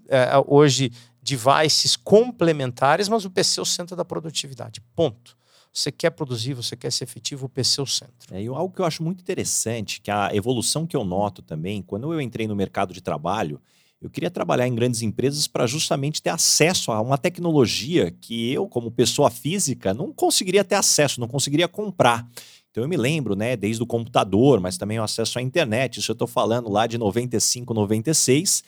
é, 0.08 0.30
hoje 0.46 0.92
devices 1.22 1.96
complementares, 1.96 3.08
mas 3.08 3.24
o 3.24 3.30
PC 3.30 3.58
é 3.60 3.62
o 3.62 3.66
centro 3.66 3.96
da 3.96 4.04
produtividade. 4.04 4.80
Ponto. 4.94 5.36
Você 5.76 5.92
quer 5.92 6.08
produzir, 6.08 6.54
você 6.54 6.74
quer 6.74 6.90
ser 6.90 7.04
efetivo, 7.04 7.44
o 7.44 7.48
PC 7.50 7.80
é 7.80 7.82
o 7.82 7.86
centro. 7.86 8.34
É, 8.34 8.42
e 8.42 8.46
algo 8.46 8.74
que 8.74 8.80
eu 8.80 8.86
acho 8.86 9.02
muito 9.02 9.20
interessante, 9.20 10.00
que 10.00 10.10
a 10.10 10.34
evolução 10.34 10.86
que 10.86 10.96
eu 10.96 11.04
noto 11.04 11.42
também, 11.42 11.82
quando 11.82 12.10
eu 12.10 12.18
entrei 12.18 12.48
no 12.48 12.56
mercado 12.56 12.94
de 12.94 13.02
trabalho, 13.02 13.60
eu 14.00 14.08
queria 14.08 14.30
trabalhar 14.30 14.66
em 14.66 14.74
grandes 14.74 15.02
empresas 15.02 15.46
para 15.46 15.66
justamente 15.66 16.22
ter 16.22 16.30
acesso 16.30 16.90
a 16.92 17.00
uma 17.02 17.18
tecnologia 17.18 18.10
que 18.10 18.50
eu, 18.50 18.66
como 18.66 18.90
pessoa 18.90 19.28
física, 19.28 19.92
não 19.92 20.14
conseguiria 20.14 20.64
ter 20.64 20.76
acesso, 20.76 21.20
não 21.20 21.28
conseguiria 21.28 21.68
comprar. 21.68 22.26
Então 22.70 22.82
eu 22.82 22.88
me 22.88 22.96
lembro, 22.96 23.36
né, 23.36 23.54
desde 23.54 23.82
o 23.82 23.86
computador, 23.86 24.58
mas 24.60 24.78
também 24.78 24.98
o 24.98 25.02
acesso 25.02 25.38
à 25.38 25.42
internet. 25.42 26.00
Isso 26.00 26.10
eu 26.10 26.14
estou 26.14 26.28
falando 26.28 26.70
lá 26.70 26.86
de 26.86 26.96
95, 26.96 27.74
96. 27.74 28.64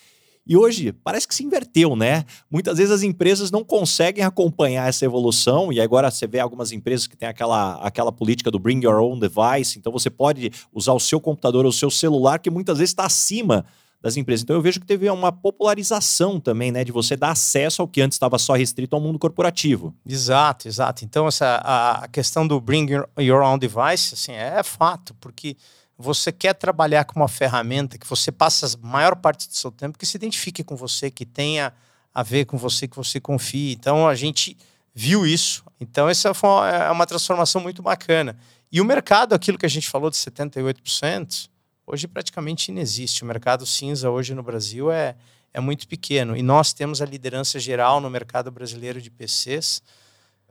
E 0.48 0.56
hoje 0.56 0.92
parece 0.92 1.28
que 1.28 1.34
se 1.34 1.44
inverteu, 1.44 1.94
né? 1.94 2.24
Muitas 2.50 2.78
vezes 2.78 2.90
as 2.90 3.02
empresas 3.02 3.50
não 3.50 3.62
conseguem 3.62 4.24
acompanhar 4.24 4.88
essa 4.88 5.04
evolução, 5.04 5.70
e 5.70 5.78
agora 5.78 6.10
você 6.10 6.26
vê 6.26 6.40
algumas 6.40 6.72
empresas 6.72 7.06
que 7.06 7.16
têm 7.16 7.28
aquela, 7.28 7.74
aquela 7.82 8.10
política 8.10 8.50
do 8.50 8.58
bring 8.58 8.82
your 8.82 8.98
own 8.98 9.18
device, 9.18 9.78
então 9.78 9.92
você 9.92 10.08
pode 10.08 10.50
usar 10.72 10.94
o 10.94 11.00
seu 11.00 11.20
computador 11.20 11.66
ou 11.66 11.70
o 11.70 11.72
seu 11.72 11.90
celular, 11.90 12.38
que 12.38 12.48
muitas 12.48 12.78
vezes 12.78 12.92
está 12.92 13.04
acima 13.04 13.66
das 14.00 14.16
empresas. 14.16 14.42
Então 14.42 14.56
eu 14.56 14.62
vejo 14.62 14.80
que 14.80 14.86
teve 14.86 15.10
uma 15.10 15.32
popularização 15.32 16.40
também, 16.40 16.70
né, 16.70 16.84
de 16.84 16.92
você 16.92 17.16
dar 17.16 17.32
acesso 17.32 17.82
ao 17.82 17.88
que 17.88 18.00
antes 18.00 18.16
estava 18.16 18.38
só 18.38 18.54
restrito 18.54 18.94
ao 18.94 19.02
mundo 19.02 19.18
corporativo. 19.18 19.94
Exato, 20.06 20.68
exato. 20.68 21.04
Então 21.04 21.26
essa 21.26 21.60
a, 21.64 22.08
questão 22.08 22.46
do 22.46 22.60
bring 22.60 22.86
your 23.18 23.42
own 23.42 23.58
device, 23.58 24.14
assim, 24.14 24.32
é 24.32 24.62
fato, 24.62 25.14
porque 25.20 25.56
você 25.98 26.30
quer 26.30 26.54
trabalhar 26.54 27.04
com 27.04 27.18
uma 27.18 27.28
ferramenta 27.28 27.98
que 27.98 28.06
você 28.06 28.30
passa 28.30 28.66
a 28.66 28.86
maior 28.86 29.16
parte 29.16 29.48
do 29.48 29.54
seu 29.54 29.72
tempo 29.72 29.98
que 29.98 30.06
se 30.06 30.16
identifique 30.16 30.62
com 30.62 30.76
você, 30.76 31.10
que 31.10 31.26
tenha 31.26 31.72
a 32.14 32.22
ver 32.22 32.44
com 32.44 32.56
você, 32.56 32.86
que 32.86 32.96
você 32.96 33.20
confie. 33.20 33.72
Então 33.72 34.06
a 34.06 34.14
gente 34.14 34.56
viu 34.94 35.26
isso. 35.26 35.64
Então 35.80 36.08
essa 36.08 36.32
foi 36.32 36.48
uma, 36.48 36.70
é 36.70 36.90
uma 36.90 37.06
transformação 37.06 37.60
muito 37.60 37.82
bacana. 37.82 38.38
E 38.70 38.80
o 38.80 38.84
mercado, 38.84 39.34
aquilo 39.34 39.58
que 39.58 39.66
a 39.66 39.68
gente 39.68 39.88
falou 39.88 40.08
de 40.08 40.16
78%, 40.16 41.48
hoje 41.84 42.06
praticamente 42.06 42.70
inexiste. 42.70 43.24
O 43.24 43.26
mercado 43.26 43.66
cinza 43.66 44.08
hoje 44.08 44.34
no 44.34 44.42
Brasil 44.42 44.92
é, 44.92 45.16
é 45.52 45.58
muito 45.58 45.88
pequeno. 45.88 46.36
E 46.36 46.42
nós 46.42 46.72
temos 46.72 47.02
a 47.02 47.06
liderança 47.06 47.58
geral 47.58 48.00
no 48.00 48.08
mercado 48.08 48.50
brasileiro 48.50 49.02
de 49.02 49.10
PCs 49.10 49.82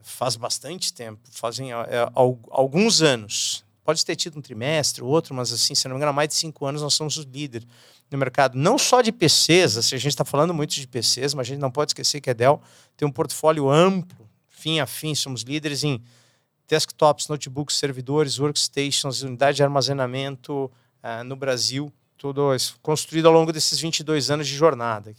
faz 0.02 0.36
bastante 0.36 0.92
tempo, 0.92 1.20
fazem 1.30 1.72
é, 1.72 2.10
alguns 2.14 3.02
anos. 3.02 3.64
Pode 3.88 4.04
ter 4.04 4.16
tido 4.16 4.38
um 4.38 4.42
trimestre, 4.42 5.02
outro, 5.02 5.34
mas 5.34 5.50
assim, 5.50 5.74
se 5.74 5.88
não 5.88 5.94
me 5.94 5.96
engano, 5.96 6.10
há 6.10 6.12
mais 6.12 6.28
de 6.28 6.34
cinco 6.34 6.66
anos 6.66 6.82
nós 6.82 6.92
somos 6.92 7.16
os 7.16 7.24
líderes 7.24 7.66
no 8.10 8.18
mercado, 8.18 8.54
não 8.54 8.76
só 8.76 9.00
de 9.00 9.10
PCs, 9.10 9.78
assim, 9.78 9.94
a 9.94 9.98
gente 9.98 10.10
está 10.10 10.26
falando 10.26 10.52
muito 10.52 10.74
de 10.74 10.86
PCs, 10.86 11.32
mas 11.32 11.46
a 11.46 11.48
gente 11.48 11.58
não 11.58 11.70
pode 11.70 11.92
esquecer 11.92 12.20
que 12.20 12.28
a 12.28 12.34
Dell 12.34 12.60
tem 12.98 13.08
um 13.08 13.10
portfólio 13.10 13.70
amplo, 13.70 14.28
fim 14.46 14.78
a 14.78 14.86
fim, 14.86 15.14
somos 15.14 15.40
líderes 15.40 15.84
em 15.84 16.02
desktops, 16.68 17.28
notebooks, 17.28 17.78
servidores, 17.78 18.38
workstations, 18.38 19.22
unidade 19.22 19.56
de 19.56 19.62
armazenamento, 19.62 20.70
uh, 21.02 21.24
no 21.24 21.34
Brasil, 21.34 21.90
tudo 22.18 22.54
isso, 22.54 22.78
construído 22.82 23.24
ao 23.24 23.32
longo 23.32 23.54
desses 23.54 23.80
22 23.80 24.30
anos 24.30 24.46
de 24.46 24.54
jornada. 24.54 25.14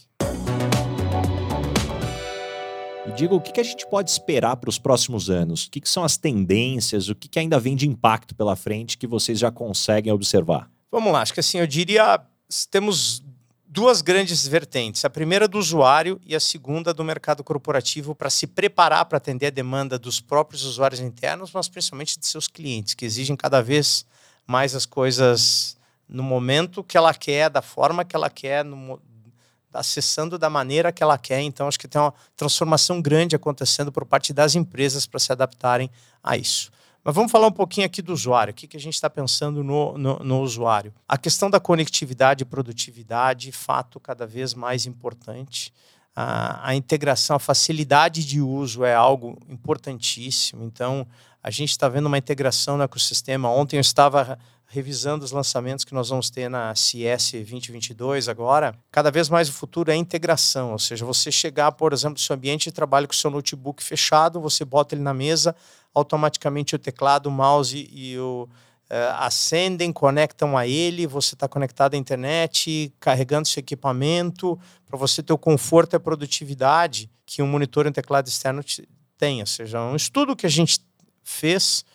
E 3.10 3.12
diga 3.12 3.34
o 3.34 3.42
que 3.42 3.60
a 3.60 3.64
gente 3.64 3.88
pode 3.88 4.12
esperar 4.12 4.56
para 4.58 4.70
os 4.70 4.78
próximos 4.78 5.32
anos? 5.32 5.66
O 5.66 5.72
que 5.72 5.82
são 5.90 6.04
as 6.04 6.16
tendências? 6.16 7.10
O 7.10 7.16
que 7.16 7.40
ainda 7.40 7.60
vem 7.60 7.76
de 7.76 7.88
impacto 7.88 8.36
pela 8.36 8.56
frente 8.56 9.00
que 9.00 9.08
vocês 9.08 9.40
já 9.40 9.50
conseguem 9.50 10.14
observar? 10.14 10.70
Vamos 10.92 11.12
lá, 11.12 11.24
acho 11.24 11.34
que 11.34 11.40
assim, 11.40 11.58
eu 11.58 11.66
diria, 11.66 12.22
temos 12.70 13.24
duas 13.66 14.04
grandes 14.04 14.48
vertentes. 14.48 15.04
A 15.04 15.10
primeira 15.10 15.48
do 15.48 15.58
usuário 15.58 16.22
e 16.24 16.36
a 16.36 16.40
segunda 16.40 16.94
do 16.94 17.04
mercado 17.04 17.44
corporativo 17.44 18.14
para 18.14 18.30
se 18.30 18.46
preparar 18.46 19.06
para 19.06 19.18
atender 19.18 19.48
a 19.48 19.52
demanda 19.52 19.98
dos 19.98 20.22
próprios 20.22 20.64
usuários 20.64 21.00
internos, 21.00 21.52
mas 21.52 21.68
principalmente 21.68 22.20
de 22.20 22.28
seus 22.28 22.48
clientes, 22.48 22.94
que 22.94 23.06
exigem 23.06 23.36
cada 23.36 23.60
vez 23.60 24.06
mais 24.46 24.76
as 24.76 24.86
coisas 24.86 25.76
no 26.08 26.22
momento 26.22 26.84
que 26.84 26.96
ela 26.96 27.14
quer, 27.16 27.50
da 27.50 27.62
forma 27.64 28.06
que 28.06 28.16
ela 28.16 28.30
quer, 28.30 28.64
no, 28.64 29.02
acessando 29.74 30.38
da 30.38 30.50
maneira 30.50 30.92
que 30.92 31.04
ela 31.04 31.18
quer. 31.18 31.42
Então, 31.42 31.68
acho 31.68 31.80
que 31.80 31.88
tem 31.88 32.02
uma 32.02 32.14
transformação 32.36 33.02
grande 33.02 33.36
acontecendo 33.36 33.92
por 33.92 34.06
parte 34.06 34.34
das 34.34 34.56
empresas 34.56 35.06
para 35.06 35.20
se 35.20 35.32
adaptarem 35.32 35.90
a 36.24 36.38
isso. 36.38 36.72
Mas 37.04 37.16
vamos 37.16 37.32
falar 37.32 37.48
um 37.48 37.52
pouquinho 37.52 37.86
aqui 37.86 38.02
do 38.02 38.14
usuário. 38.14 38.52
O 38.52 38.54
que, 38.54 38.68
que 38.68 38.78
a 38.78 38.80
gente 38.80 38.96
está 38.96 39.10
pensando 39.10 39.64
no, 39.64 39.98
no, 39.98 40.20
no, 40.20 40.42
usuário? 40.42 40.94
A 41.08 41.18
questão 41.18 41.50
da 41.50 41.60
conectividade 41.60 42.44
e 42.44 42.46
produtividade, 42.46 43.52
fato 43.52 44.00
cada 44.00 44.28
vez 44.28 44.54
mais 44.54 44.86
importante. 44.86 45.74
A, 46.16 46.70
a 46.70 46.76
integração, 46.76 47.36
a 47.38 47.40
facilidade 47.40 48.26
de 48.26 48.42
uso 48.42 48.84
é 48.84 48.94
algo 48.94 49.38
importantíssimo. 49.48 50.64
Então, 50.64 51.08
a 51.42 51.50
gente 51.50 51.72
está 51.72 51.88
vendo 51.88 52.08
uma 52.08 52.18
integração 52.18 52.78
no 52.78 52.84
ecossistema. 52.84 53.50
Ontem 53.50 53.78
eu 53.78 53.82
estava 53.82 54.38
revisando 54.70 55.26
os 55.26 55.32
lançamentos 55.32 55.84
que 55.84 55.96
nós 55.96 56.10
vamos 56.10 56.30
ter 56.30 56.48
na 56.48 56.76
CS 56.76 57.32
2022 57.32 58.30
agora. 58.30 58.76
Cada 58.92 59.10
vez 59.10 59.28
mais 59.28 59.50
o 59.50 59.54
futuro 59.54 59.92
é 59.92 59.96
integração, 59.96 60.74
ou 60.74 60.80
seja, 60.80 61.04
você 61.04 61.32
chegar, 61.32 61.72
por 61.72 61.92
exemplo, 61.92 62.14
no 62.14 62.20
seu 62.20 62.36
ambiente 62.36 62.66
de 62.66 62.72
trabalho 62.72 63.08
com 63.08 63.14
o 63.14 63.18
seu 63.18 63.32
notebook 63.32 63.84
fechado, 63.84 64.40
você 64.40 64.64
bota 64.64 64.94
ele 64.94 65.02
na 65.02 65.14
mesa, 65.14 65.56
automaticamente 65.94 66.76
o 66.76 66.80
teclado, 66.80 67.26
o 67.28 67.32
mouse 67.32 67.90
e 67.92 68.16
o 68.20 68.48
uh, 68.90 69.14
acendem, 69.20 69.92
conectam 69.92 70.56
a 70.56 70.68
ele, 70.68 71.08
você 71.08 71.36
está 71.36 71.48
conectado 71.48 71.96
à 71.96 71.98
internet, 71.98 72.94
carregando 73.00 73.48
seu 73.48 73.62
equipamento, 73.62 74.60
para 74.86 74.98
você 74.98 75.24
ter 75.24 75.34
o 75.34 75.38
conforto 75.38 75.94
e 75.94 75.98
a 75.98 76.00
produtividade 76.00 77.10
que 77.26 77.42
um 77.42 77.48
monitor 77.48 77.86
e 77.86 77.90
um 77.90 77.92
teclado 77.94 78.28
externo 78.28 78.64
tem. 79.18 79.40
Ou 79.40 79.48
seja, 79.48 79.82
um 79.82 79.96
estudo 79.96 80.36
que 80.36 80.46
a 80.46 80.50
gente 80.50 80.80
fez, 81.24 81.86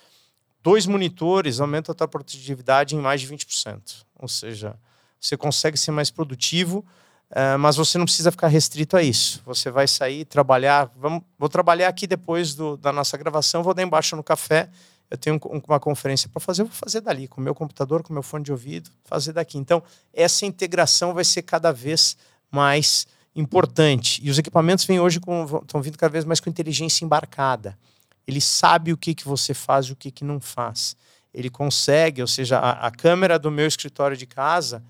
dois 0.64 0.87
monitores 0.87 1.61
aumenta 1.61 1.92
a 1.92 1.94
tua 1.94 2.09
produtividade 2.09 2.97
em 2.97 2.99
mais 2.99 3.21
de 3.21 3.28
20%. 3.28 4.06
Ou 4.18 4.26
seja, 4.26 4.75
você 5.21 5.37
consegue 5.37 5.76
ser 5.76 5.90
mais 5.90 6.11
produtivo, 6.11 6.83
uh, 7.30 7.59
mas 7.59 7.76
você 7.76 7.99
não 7.99 8.06
precisa 8.06 8.30
ficar 8.30 8.49
restrito 8.49 8.97
a 8.97 9.02
isso. 9.02 9.42
Você 9.44 9.71
vai 9.71 9.87
sair, 9.87 10.25
trabalhar. 10.25 10.90
Vamos, 10.97 11.23
vou 11.38 11.50
trabalhar 11.50 11.88
aqui 11.88 12.06
depois 12.06 12.54
do, 12.54 12.78
da 12.78 12.90
nossa 12.90 13.14
gravação, 13.18 13.62
vou 13.62 13.75
dar 13.75 13.83
embaixo 13.83 14.16
no 14.16 14.23
café. 14.23 14.71
Eu 15.11 15.18
tenho 15.18 15.37
um, 15.37 15.61
uma 15.68 15.78
conferência 15.78 16.30
para 16.30 16.40
fazer, 16.40 16.62
vou 16.62 16.73
fazer 16.73 17.02
dali, 17.02 17.28
com 17.28 17.42
o 17.42 17.44
meu 17.44 17.54
computador, 17.54 18.02
com 18.02 18.09
o 18.09 18.14
meu 18.14 18.23
fone 18.23 18.42
de 18.42 18.50
ouvido, 18.50 18.90
fazer 19.04 19.35
daqui. 19.35 19.59
Então, 19.59 19.83
essa 20.14 20.47
integração 20.47 21.12
vai 21.12 21.25
ser 21.25 21.42
cada 21.42 21.73
vez 21.73 22.16
mais 22.50 23.06
importante. 23.37 24.18
E 24.25 24.30
os 24.30 24.38
equipamentos 24.38 24.87
vêm 24.87 24.99
hoje 24.99 25.21
com, 25.21 25.44
estão 25.62 25.83
vindo 25.83 25.99
cada 25.99 26.11
vez 26.11 26.25
mais 26.25 26.40
com 26.40 26.49
inteligência 26.49 27.04
embarcada. 27.04 27.76
Ele 28.26 28.40
sabe 28.40 28.93
o 28.93 28.97
que, 28.97 29.14
que 29.14 29.26
você 29.26 29.52
faz 29.52 29.87
e 29.87 29.93
o 29.93 29.97
que, 29.97 30.11
que 30.11 30.25
não 30.25 30.40
faz. 30.40 30.97
Ele 31.33 31.50
consegue, 31.50 32.23
ou 32.23 32.28
seja, 32.28 32.59
a, 32.59 32.87
a 32.87 32.90
câmera 32.90 33.38
do 33.38 33.50
meu 33.50 33.66
escritório 33.66 34.16
de 34.16 34.26
casa, 34.26 34.83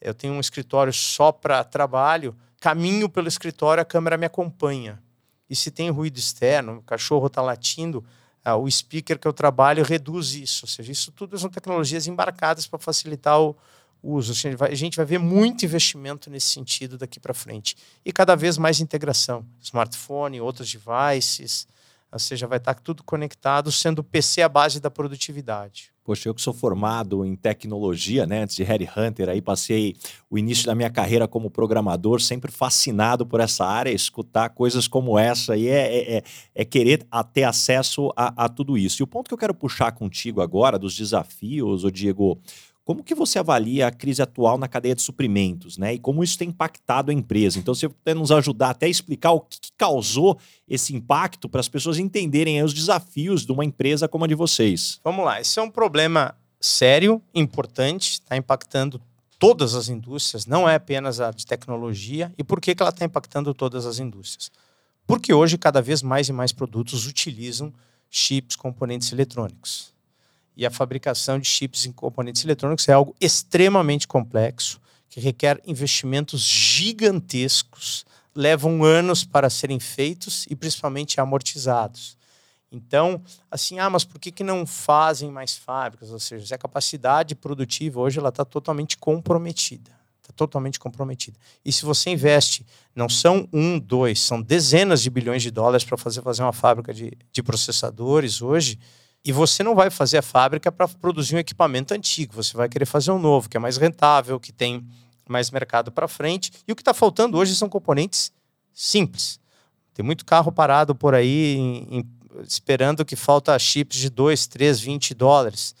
eu 0.00 0.14
tenho 0.14 0.34
um 0.34 0.40
escritório 0.40 0.92
só 0.92 1.32
para 1.32 1.64
trabalho, 1.64 2.36
caminho 2.60 3.08
pelo 3.08 3.28
escritório, 3.28 3.82
a 3.82 3.84
câmera 3.84 4.16
me 4.16 4.26
acompanha. 4.26 5.02
E 5.48 5.56
se 5.56 5.70
tem 5.70 5.90
ruído 5.90 6.18
externo, 6.18 6.78
o 6.78 6.82
cachorro 6.82 7.28
está 7.28 7.40
latindo, 7.40 8.04
ah, 8.44 8.56
o 8.56 8.70
speaker 8.70 9.18
que 9.18 9.26
eu 9.26 9.32
trabalho 9.32 9.84
reduz 9.84 10.34
isso. 10.34 10.66
Ou 10.66 10.68
seja, 10.68 10.92
isso 10.92 11.10
tudo 11.12 11.38
são 11.38 11.50
tecnologias 11.50 12.06
embarcadas 12.06 12.66
para 12.66 12.78
facilitar 12.78 13.40
o, 13.40 13.56
uso. 14.02 14.32
A 14.32 14.34
gente, 14.34 14.56
vai, 14.56 14.70
a 14.70 14.74
gente 14.74 14.96
vai 14.96 15.04
ver 15.04 15.18
muito 15.18 15.64
investimento 15.64 16.30
nesse 16.30 16.46
sentido 16.46 16.96
daqui 16.96 17.18
para 17.18 17.34
frente. 17.34 17.76
E 18.04 18.12
cada 18.12 18.36
vez 18.36 18.56
mais 18.56 18.80
integração. 18.80 19.44
Smartphone, 19.60 20.40
outros 20.40 20.70
devices, 20.70 21.66
ou 22.12 22.18
seja, 22.18 22.46
vai 22.46 22.58
estar 22.58 22.74
tudo 22.74 23.02
conectado, 23.02 23.70
sendo 23.70 24.00
o 24.00 24.04
PC 24.04 24.42
a 24.42 24.48
base 24.48 24.80
da 24.80 24.90
produtividade. 24.90 25.92
Poxa, 26.06 26.28
eu 26.28 26.34
que 26.34 26.40
sou 26.40 26.54
formado 26.54 27.24
em 27.24 27.34
tecnologia, 27.34 28.26
né? 28.26 28.44
Antes 28.44 28.54
de 28.54 28.62
Harry 28.62 28.88
Hunter, 28.96 29.28
aí 29.28 29.42
passei 29.42 29.96
o 30.30 30.38
início 30.38 30.64
da 30.64 30.72
minha 30.72 30.88
carreira 30.88 31.26
como 31.26 31.50
programador, 31.50 32.20
sempre 32.20 32.52
fascinado 32.52 33.26
por 33.26 33.40
essa 33.40 33.66
área, 33.66 33.90
escutar 33.90 34.50
coisas 34.50 34.86
como 34.86 35.18
essa 35.18 35.56
e 35.56 35.66
é, 35.66 35.96
é, 35.96 36.16
é, 36.18 36.22
é 36.54 36.64
querer 36.64 37.04
ter 37.32 37.42
acesso 37.42 38.12
a, 38.16 38.44
a, 38.44 38.48
tudo 38.48 38.78
isso. 38.78 39.02
E 39.02 39.04
o 39.04 39.06
ponto 39.06 39.26
que 39.26 39.34
eu 39.34 39.38
quero 39.38 39.52
puxar 39.52 39.90
contigo 39.90 40.40
agora, 40.40 40.78
dos 40.78 40.96
desafios, 40.96 41.82
o 41.82 41.90
Diego, 41.90 42.38
Como 42.86 43.02
que 43.02 43.16
você 43.16 43.40
avalia 43.40 43.88
a 43.88 43.90
crise 43.90 44.22
atual 44.22 44.56
na 44.56 44.68
cadeia 44.68 44.94
de 44.94 45.02
suprimentos, 45.02 45.76
né? 45.76 45.94
E 45.94 45.98
como 45.98 46.22
isso 46.22 46.38
tem 46.38 46.50
impactado 46.50 47.10
a 47.10 47.14
empresa? 47.14 47.58
Então, 47.58 47.74
você 47.74 47.88
pode 47.88 48.16
nos 48.16 48.30
ajudar 48.30 48.70
até 48.70 48.86
a 48.86 48.88
explicar 48.88 49.32
o 49.32 49.40
que, 49.40 49.60
que 49.60 49.72
causou 49.76 50.38
esse 50.68 50.94
impacto 50.94 51.48
para 51.48 51.58
as 51.58 51.68
pessoas 51.68 51.98
entenderem 51.98 52.62
os 52.62 52.72
desafios 52.72 53.44
de 53.44 53.50
uma 53.50 53.64
empresa 53.64 54.06
como 54.06 54.24
a 54.24 54.28
de 54.28 54.36
vocês. 54.36 55.00
Vamos 55.02 55.24
lá, 55.24 55.40
esse 55.40 55.58
é 55.58 55.62
um 55.62 55.68
problema 55.68 56.36
sério, 56.60 57.20
importante, 57.34 58.12
está 58.12 58.36
impactando 58.36 59.02
todas 59.36 59.74
as 59.74 59.88
indústrias, 59.88 60.46
não 60.46 60.68
é 60.68 60.76
apenas 60.76 61.18
a 61.18 61.32
de 61.32 61.44
tecnologia. 61.44 62.32
E 62.38 62.44
por 62.44 62.60
que, 62.60 62.72
que 62.72 62.80
ela 62.80 62.90
está 62.90 63.04
impactando 63.04 63.52
todas 63.52 63.84
as 63.84 63.98
indústrias? 63.98 64.48
Porque 65.08 65.34
hoje, 65.34 65.58
cada 65.58 65.82
vez 65.82 66.04
mais 66.04 66.28
e 66.28 66.32
mais 66.32 66.52
produtos 66.52 67.04
utilizam 67.04 67.72
chips, 68.08 68.54
componentes 68.54 69.10
eletrônicos 69.10 69.95
e 70.56 70.64
a 70.64 70.70
fabricação 70.70 71.38
de 71.38 71.46
chips 71.46 71.84
e 71.84 71.92
componentes 71.92 72.42
eletrônicos 72.44 72.88
é 72.88 72.92
algo 72.92 73.14
extremamente 73.20 74.08
complexo, 74.08 74.80
que 75.08 75.20
requer 75.20 75.60
investimentos 75.66 76.40
gigantescos, 76.40 78.06
levam 78.34 78.82
anos 78.82 79.24
para 79.24 79.50
serem 79.50 79.78
feitos 79.78 80.46
e 80.48 80.56
principalmente 80.56 81.20
amortizados. 81.20 82.16
Então, 82.70 83.22
assim, 83.50 83.78
ah, 83.78 83.88
mas 83.88 84.04
por 84.04 84.18
que, 84.18 84.32
que 84.32 84.42
não 84.42 84.66
fazem 84.66 85.30
mais 85.30 85.56
fábricas? 85.56 86.10
Ou 86.10 86.18
seja, 86.18 86.54
a 86.54 86.58
capacidade 86.58 87.34
produtiva 87.34 88.00
hoje 88.00 88.18
ela 88.18 88.30
está 88.30 88.44
totalmente 88.44 88.96
comprometida. 88.98 89.90
Está 90.20 90.32
totalmente 90.34 90.80
comprometida. 90.80 91.38
E 91.64 91.70
se 91.70 91.84
você 91.84 92.10
investe, 92.10 92.66
não 92.94 93.08
são 93.08 93.48
um, 93.52 93.78
dois, 93.78 94.18
são 94.20 94.42
dezenas 94.42 95.00
de 95.00 95.08
bilhões 95.08 95.42
de 95.42 95.52
dólares 95.52 95.84
para 95.84 95.96
fazer, 95.96 96.20
fazer 96.20 96.42
uma 96.42 96.52
fábrica 96.52 96.92
de, 96.92 97.12
de 97.32 97.42
processadores 97.42 98.42
hoje, 98.42 98.78
e 99.26 99.32
você 99.32 99.64
não 99.64 99.74
vai 99.74 99.90
fazer 99.90 100.18
a 100.18 100.22
fábrica 100.22 100.70
para 100.70 100.86
produzir 100.86 101.34
um 101.34 101.40
equipamento 101.40 101.92
antigo, 101.92 102.32
você 102.32 102.56
vai 102.56 102.68
querer 102.68 102.86
fazer 102.86 103.10
um 103.10 103.18
novo, 103.18 103.48
que 103.48 103.56
é 103.56 103.60
mais 103.60 103.76
rentável, 103.76 104.38
que 104.38 104.52
tem 104.52 104.86
mais 105.28 105.50
mercado 105.50 105.90
para 105.90 106.06
frente. 106.06 106.52
E 106.66 106.70
o 106.70 106.76
que 106.76 106.80
está 106.80 106.94
faltando 106.94 107.36
hoje 107.36 107.56
são 107.56 107.68
componentes 107.68 108.30
simples. 108.72 109.40
Tem 109.92 110.04
muito 110.04 110.24
carro 110.24 110.52
parado 110.52 110.94
por 110.94 111.12
aí 111.12 111.56
em, 111.56 111.98
em, 111.98 112.10
esperando 112.46 113.04
que 113.04 113.16
falta 113.16 113.58
chips 113.58 113.98
de 113.98 114.08
2, 114.10 114.46
3, 114.46 114.78
20 114.78 115.12
dólares. 115.12 115.74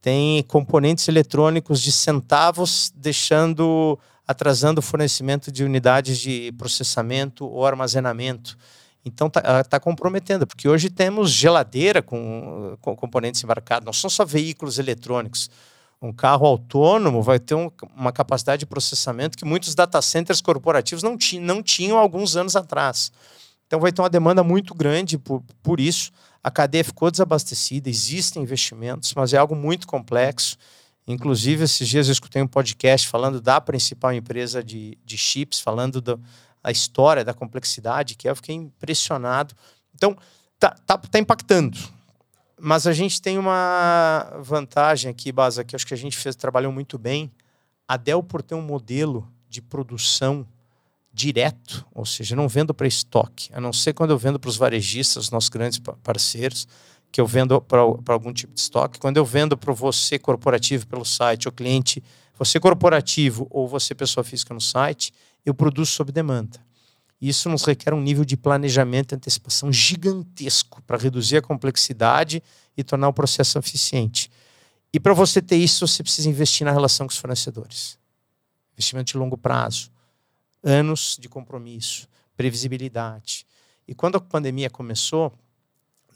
Tem 0.00 0.44
componentes 0.44 1.08
eletrônicos 1.08 1.82
de 1.82 1.90
centavos 1.90 2.92
deixando 2.94 3.98
atrasando 4.24 4.78
o 4.78 4.82
fornecimento 4.82 5.50
de 5.50 5.64
unidades 5.64 6.18
de 6.18 6.52
processamento 6.56 7.44
ou 7.44 7.66
armazenamento. 7.66 8.56
Então 9.04 9.26
está 9.26 9.62
tá 9.64 9.78
comprometendo, 9.78 10.46
porque 10.46 10.68
hoje 10.68 10.88
temos 10.88 11.30
geladeira 11.30 12.02
com, 12.02 12.76
com 12.80 12.96
componentes 12.96 13.44
embarcados, 13.44 13.84
não 13.84 13.92
são 13.92 14.08
só 14.08 14.24
veículos 14.24 14.78
eletrônicos. 14.78 15.50
Um 16.00 16.12
carro 16.12 16.46
autônomo 16.46 17.22
vai 17.22 17.38
ter 17.38 17.54
um, 17.54 17.70
uma 17.94 18.12
capacidade 18.12 18.60
de 18.60 18.66
processamento 18.66 19.36
que 19.36 19.44
muitos 19.44 19.74
data 19.74 20.00
centers 20.00 20.40
corporativos 20.40 21.02
não, 21.02 21.16
ti, 21.16 21.38
não 21.38 21.62
tinham 21.62 21.98
alguns 21.98 22.36
anos 22.36 22.56
atrás. 22.56 23.12
Então 23.66 23.80
vai 23.80 23.92
ter 23.92 24.02
uma 24.02 24.10
demanda 24.10 24.42
muito 24.42 24.74
grande 24.74 25.18
por, 25.18 25.42
por 25.62 25.80
isso. 25.80 26.10
A 26.42 26.50
cadeia 26.50 26.84
ficou 26.84 27.10
desabastecida, 27.10 27.88
existem 27.88 28.42
investimentos, 28.42 29.14
mas 29.14 29.32
é 29.32 29.38
algo 29.38 29.54
muito 29.54 29.86
complexo. 29.86 30.58
Inclusive, 31.06 31.64
esses 31.64 31.86
dias 31.88 32.06
eu 32.06 32.12
escutei 32.12 32.42
um 32.42 32.46
podcast 32.46 33.08
falando 33.08 33.40
da 33.40 33.60
principal 33.60 34.12
empresa 34.12 34.62
de, 34.62 34.96
de 35.04 35.18
chips, 35.18 35.60
falando 35.60 36.00
do, 36.00 36.20
a 36.64 36.70
história 36.70 37.22
da 37.22 37.34
complexidade, 37.34 38.14
que 38.14 38.26
é, 38.26 38.30
eu 38.30 38.36
fiquei 38.36 38.54
impressionado. 38.54 39.54
Então, 39.94 40.16
tá, 40.58 40.74
tá, 40.86 40.96
tá 40.96 41.18
impactando. 41.18 41.78
Mas 42.58 42.86
a 42.86 42.92
gente 42.94 43.20
tem 43.20 43.36
uma 43.36 44.32
vantagem 44.40 45.10
aqui, 45.10 45.30
Baza, 45.30 45.62
que 45.62 45.76
acho 45.76 45.86
que 45.86 45.92
a 45.92 45.98
gente 45.98 46.16
fez, 46.16 46.34
trabalhou 46.34 46.72
muito 46.72 46.98
bem. 46.98 47.30
A 47.86 47.98
Dell, 47.98 48.22
por 48.22 48.42
ter 48.42 48.54
um 48.54 48.62
modelo 48.62 49.28
de 49.48 49.60
produção 49.60 50.46
direto, 51.12 51.86
ou 51.94 52.06
seja, 52.06 52.34
não 52.34 52.48
vendo 52.48 52.72
para 52.72 52.88
estoque, 52.88 53.50
a 53.52 53.60
não 53.60 53.72
ser 53.72 53.92
quando 53.92 54.10
eu 54.10 54.18
vendo 54.18 54.40
para 54.40 54.48
os 54.48 54.56
varejistas, 54.56 55.30
nossos 55.30 55.50
grandes 55.50 55.78
parceiros, 56.02 56.66
que 57.12 57.20
eu 57.20 57.26
vendo 57.26 57.60
para 57.60 57.80
algum 58.08 58.32
tipo 58.32 58.52
de 58.52 58.60
estoque. 58.60 58.98
Quando 58.98 59.18
eu 59.18 59.24
vendo 59.24 59.56
para 59.56 59.72
você 59.72 60.18
corporativo 60.18 60.86
pelo 60.86 61.04
site, 61.04 61.46
ou 61.46 61.52
cliente, 61.52 62.02
você 62.36 62.58
corporativo 62.58 63.46
ou 63.50 63.68
você 63.68 63.94
pessoa 63.94 64.24
física 64.24 64.52
no 64.52 64.60
site, 64.60 65.12
eu 65.44 65.54
produzo 65.54 65.92
sob 65.92 66.12
demanda. 66.12 66.64
Isso 67.20 67.48
nos 67.48 67.64
requer 67.64 67.94
um 67.94 68.00
nível 68.00 68.24
de 68.24 68.36
planejamento 68.36 69.12
e 69.12 69.16
antecipação 69.16 69.72
gigantesco 69.72 70.82
para 70.82 70.98
reduzir 70.98 71.38
a 71.38 71.42
complexidade 71.42 72.42
e 72.76 72.84
tornar 72.84 73.08
o 73.08 73.12
processo 73.12 73.58
eficiente. 73.58 74.30
E 74.92 75.00
para 75.00 75.14
você 75.14 75.40
ter 75.40 75.56
isso, 75.56 75.86
você 75.86 76.02
precisa 76.02 76.28
investir 76.28 76.64
na 76.64 76.70
relação 76.70 77.06
com 77.06 77.12
os 77.12 77.18
fornecedores. 77.18 77.98
Investimento 78.74 79.12
de 79.12 79.18
longo 79.18 79.38
prazo, 79.38 79.90
anos 80.62 81.16
de 81.20 81.28
compromisso, 81.28 82.08
previsibilidade. 82.36 83.46
E 83.86 83.94
quando 83.94 84.16
a 84.16 84.20
pandemia 84.20 84.68
começou, 84.68 85.32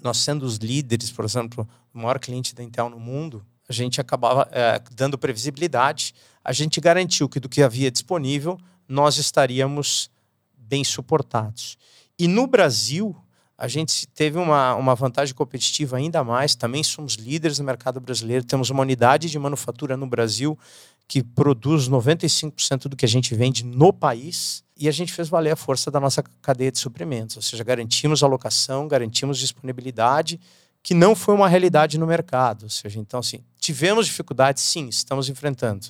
nós 0.01 0.19
sendo 0.19 0.45
os 0.45 0.57
líderes, 0.57 1.11
por 1.11 1.25
exemplo, 1.25 1.69
o 1.93 1.99
maior 1.99 2.19
cliente 2.19 2.55
da 2.55 2.63
Intel 2.63 2.89
no 2.89 3.01
mundo, 3.01 3.45
a 3.69 3.73
gente 3.73 4.01
acabava 4.01 4.49
é, 4.51 4.81
dando 4.93 5.19
previsibilidade, 5.19 6.15
a 6.43 6.53
gente 6.53 6.81
garantiu 6.81 7.29
que 7.29 7.39
do 7.39 7.49
que 7.49 7.63
havia 7.63 7.91
disponível, 7.91 8.59
nós 8.89 9.19
estaríamos 9.19 10.11
bem 10.57 10.83
suportados. 10.83 11.77
E 12.19 12.27
no 12.27 12.47
Brasil, 12.47 13.15
a 13.57 13.69
gente 13.69 14.07
teve 14.09 14.39
uma, 14.39 14.75
uma 14.75 14.95
vantagem 14.95 15.35
competitiva 15.35 15.97
ainda 15.97 16.25
mais, 16.25 16.55
também 16.55 16.83
somos 16.83 17.15
líderes 17.15 17.59
no 17.59 17.65
mercado 17.65 18.01
brasileiro, 18.01 18.45
temos 18.45 18.71
uma 18.71 18.83
unidade 18.83 19.29
de 19.29 19.39
manufatura 19.39 19.97
no 19.97 20.07
Brasil 20.07 20.59
que 21.07 21.23
produz 21.23 21.89
95% 21.89 22.89
do 22.89 22.97
que 22.97 23.05
a 23.05 23.09
gente 23.09 23.35
vende 23.35 23.65
no 23.65 23.93
país, 23.93 24.63
e 24.77 24.89
a 24.89 24.93
gente 24.93 25.13
fez 25.13 25.29
valer 25.29 25.51
a 25.51 25.57
força 25.57 25.91
da 25.91 25.99
nossa 25.99 26.23
cadeia 26.41 26.71
de 26.71 26.79
suprimentos, 26.79 27.35
ou 27.35 27.43
seja, 27.43 27.65
garantimos 27.65 28.23
alocação, 28.23 28.87
garantimos 28.87 29.39
disponibilidade, 29.39 30.39
que 30.83 30.95
não 30.95 31.17
foi 31.17 31.35
uma 31.35 31.49
realidade 31.49 31.99
no 31.99 32.07
mercado. 32.07 32.65
Ou 32.65 32.71
seja, 32.71 33.01
então, 33.01 33.19
assim, 33.19 33.41
tivemos 33.59 34.07
dificuldades, 34.07 34.63
sim, 34.63 34.89
estamos 34.89 35.29
enfrentando. 35.29 35.89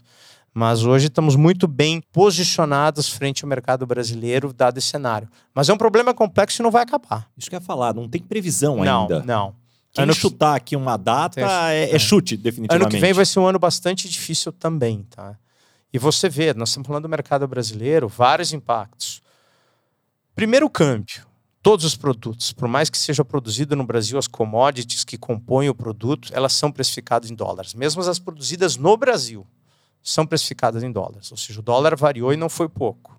Mas 0.58 0.82
hoje 0.82 1.06
estamos 1.06 1.36
muito 1.36 1.68
bem 1.68 2.02
posicionados 2.12 3.08
frente 3.08 3.44
ao 3.44 3.48
mercado 3.48 3.86
brasileiro, 3.86 4.52
dado 4.52 4.76
esse 4.78 4.88
cenário. 4.88 5.28
Mas 5.54 5.68
é 5.68 5.72
um 5.72 5.78
problema 5.78 6.12
complexo 6.12 6.60
e 6.60 6.64
não 6.64 6.70
vai 6.72 6.82
acabar. 6.82 7.30
Isso 7.36 7.48
que 7.48 7.54
eu 7.54 7.60
ia 7.60 7.64
falar, 7.64 7.94
não 7.94 8.08
tem 8.08 8.20
previsão 8.20 8.78
não, 8.78 9.02
ainda. 9.02 9.22
Não, 9.22 9.54
Quem 9.92 10.02
ano 10.02 10.12
chutar 10.12 10.56
aqui 10.56 10.74
uma 10.74 10.96
data 10.96 11.40
é, 11.40 11.94
é, 11.94 11.98
chute, 12.00 12.36
definitivamente. 12.36 12.86
Ano 12.86 12.90
que 12.90 12.98
vem 12.98 13.12
vai 13.12 13.24
ser 13.24 13.38
um 13.38 13.46
ano 13.46 13.56
bastante 13.56 14.08
difícil 14.08 14.50
também, 14.50 15.06
tá? 15.08 15.38
E 15.92 15.98
você 15.98 16.28
vê, 16.28 16.52
nós 16.52 16.70
estamos 16.70 16.88
falando 16.88 17.04
do 17.04 17.08
mercado 17.08 17.46
brasileiro, 17.46 18.08
vários 18.08 18.52
impactos. 18.52 19.22
Primeiro, 20.34 20.66
o 20.66 20.70
câmbio. 20.70 21.24
Todos 21.62 21.84
os 21.84 21.94
produtos, 21.94 22.52
por 22.52 22.66
mais 22.66 22.90
que 22.90 22.98
seja 22.98 23.24
produzido 23.24 23.76
no 23.76 23.86
Brasil, 23.86 24.18
as 24.18 24.26
commodities 24.26 25.04
que 25.04 25.16
compõem 25.16 25.68
o 25.68 25.74
produto, 25.74 26.30
elas 26.32 26.52
são 26.52 26.72
precificadas 26.72 27.30
em 27.30 27.34
dólares, 27.36 27.74
mesmo 27.74 28.02
as 28.02 28.18
produzidas 28.18 28.76
no 28.76 28.96
Brasil 28.96 29.46
são 30.02 30.26
precificadas 30.26 30.82
em 30.82 30.90
dólares. 30.90 31.30
Ou 31.30 31.36
seja, 31.36 31.60
o 31.60 31.62
dólar 31.62 31.96
variou 31.96 32.32
e 32.32 32.36
não 32.36 32.48
foi 32.48 32.68
pouco. 32.68 33.18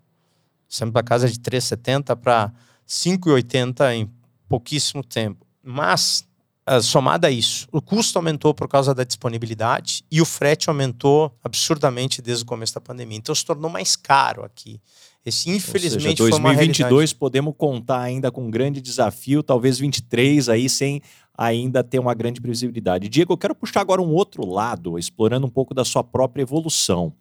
Sempre 0.67 0.93
da 0.93 1.03
casa 1.03 1.29
de 1.29 1.39
3,70 1.39 2.15
para 2.15 2.51
5,80 2.87 3.93
em 3.93 4.11
pouquíssimo 4.47 5.03
tempo. 5.03 5.45
Mas, 5.63 6.25
uh, 6.69 6.81
somado 6.81 7.27
a 7.27 7.31
isso, 7.31 7.67
o 7.71 7.81
custo 7.81 8.17
aumentou 8.17 8.53
por 8.53 8.67
causa 8.67 8.93
da 8.93 9.03
disponibilidade 9.03 10.03
e 10.11 10.21
o 10.21 10.25
frete 10.25 10.69
aumentou 10.69 11.35
absurdamente 11.43 12.21
desde 12.21 12.43
o 12.43 12.47
começo 12.47 12.73
da 12.73 12.81
pandemia. 12.81 13.17
Então, 13.17 13.33
se 13.33 13.45
tornou 13.45 13.69
mais 13.69 13.95
caro 13.95 14.43
aqui. 14.43 14.81
Esse, 15.25 15.49
infelizmente, 15.49 16.21
Ou 16.21 16.29
seja, 16.29 16.41
2022 16.41 17.13
podemos 17.13 17.53
contar 17.57 18.01
ainda 18.01 18.31
com 18.31 18.45
um 18.45 18.49
grande 18.49 18.81
desafio, 18.81 19.43
talvez 19.43 19.77
23 19.77 20.49
aí 20.49 20.69
sem 20.69 21.01
ainda 21.39 21.81
ter 21.81 21.99
uma 21.99 22.13
grande 22.13 22.41
previsibilidade. 22.41 23.07
Diego, 23.07 23.31
eu 23.31 23.37
quero 23.37 23.55
puxar 23.55 23.79
agora 23.79 24.01
um 24.01 24.13
outro 24.13 24.45
lado, 24.45 24.99
explorando 24.99 25.47
um 25.47 25.49
pouco 25.49 25.73
da 25.73 25.85
sua 25.85 26.03
própria 26.03 26.41
evolução. 26.41 27.13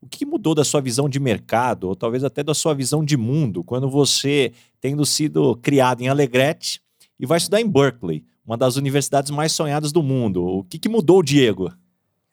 O 0.00 0.06
que 0.06 0.24
mudou 0.24 0.54
da 0.54 0.62
sua 0.62 0.80
visão 0.80 1.08
de 1.08 1.18
mercado, 1.18 1.88
ou 1.88 1.96
talvez 1.96 2.22
até 2.22 2.40
da 2.40 2.54
sua 2.54 2.72
visão 2.72 3.04
de 3.04 3.16
mundo, 3.16 3.64
quando 3.64 3.90
você, 3.90 4.52
tendo 4.80 5.04
sido 5.04 5.56
criado 5.56 6.02
em 6.02 6.08
Alegrete 6.08 6.80
e 7.18 7.26
vai 7.26 7.38
estudar 7.38 7.60
em 7.60 7.68
Berkeley, 7.68 8.24
uma 8.46 8.56
das 8.56 8.76
universidades 8.76 9.32
mais 9.32 9.50
sonhadas 9.50 9.90
do 9.90 10.04
mundo? 10.04 10.44
O 10.44 10.62
que, 10.62 10.78
que 10.78 10.88
mudou, 10.88 11.20
Diego? 11.20 11.72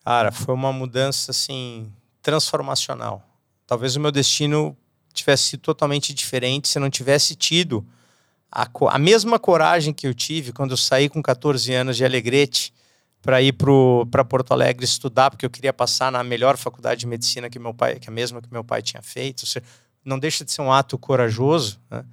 Cara, 0.05 0.31
foi 0.31 0.53
uma 0.53 0.71
mudança 0.71 1.31
assim 1.31 1.91
transformacional. 2.21 3.27
Talvez 3.65 3.95
o 3.95 3.99
meu 3.99 4.11
destino 4.11 4.77
tivesse 5.11 5.43
sido 5.45 5.61
totalmente 5.61 6.13
diferente 6.13 6.67
se 6.67 6.77
não 6.77 6.89
tivesse 6.89 7.35
tido 7.35 7.83
a, 8.51 8.67
a 8.89 8.99
mesma 8.99 9.39
coragem 9.39 9.93
que 9.93 10.07
eu 10.07 10.13
tive 10.13 10.51
quando 10.51 10.71
eu 10.71 10.77
saí 10.77 11.07
com 11.07 11.21
14 11.21 11.73
anos 11.73 11.97
de 11.97 12.03
Alegrete 12.03 12.73
para 13.21 13.41
ir 13.41 13.55
para 14.09 14.25
Porto 14.25 14.51
Alegre 14.51 14.83
estudar, 14.83 15.29
porque 15.29 15.45
eu 15.45 15.49
queria 15.49 15.71
passar 15.71 16.11
na 16.11 16.23
melhor 16.23 16.57
faculdade 16.57 17.01
de 17.01 17.07
medicina 17.07 17.49
que 17.49 17.59
meu 17.59 17.73
pai, 17.73 17.99
que 17.99 18.09
a 18.09 18.11
mesma 18.11 18.41
que 18.41 18.51
meu 18.51 18.63
pai 18.63 18.81
tinha 18.81 19.01
feito. 19.01 19.45
Seja, 19.45 19.63
não 20.03 20.17
deixa 20.17 20.43
de 20.43 20.51
ser 20.51 20.61
um 20.61 20.71
ato 20.71 20.97
corajoso. 20.97 21.79
Né? 21.89 22.03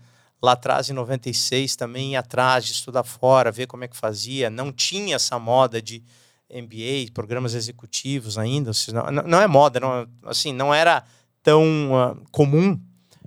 Lá 0.40 0.53
atrás, 0.53 0.88
em 0.88 0.92
96, 0.92 1.74
também 1.77 2.12
ir 2.12 2.16
atrás 2.16 2.64
de 2.64 2.72
estudar 2.72 3.03
fora, 3.03 3.51
ver 3.51 3.66
como 3.66 3.85
é 3.85 3.88
que 3.88 3.96
fazia. 3.96 4.51
Não 4.51 4.70
tinha 4.70 5.16
essa 5.16 5.38
moda 5.38 5.81
de, 5.81 6.05
MBA, 6.51 7.12
programas 7.12 7.55
executivos 7.55 8.38
ainda. 8.38 8.70
Não, 8.92 9.22
não 9.22 9.40
é 9.40 9.46
moda, 9.46 9.79
não, 9.79 10.09
assim, 10.24 10.53
não 10.53 10.72
era 10.72 11.05
tão 11.42 11.92
uh, 11.92 12.22
comum. 12.31 12.81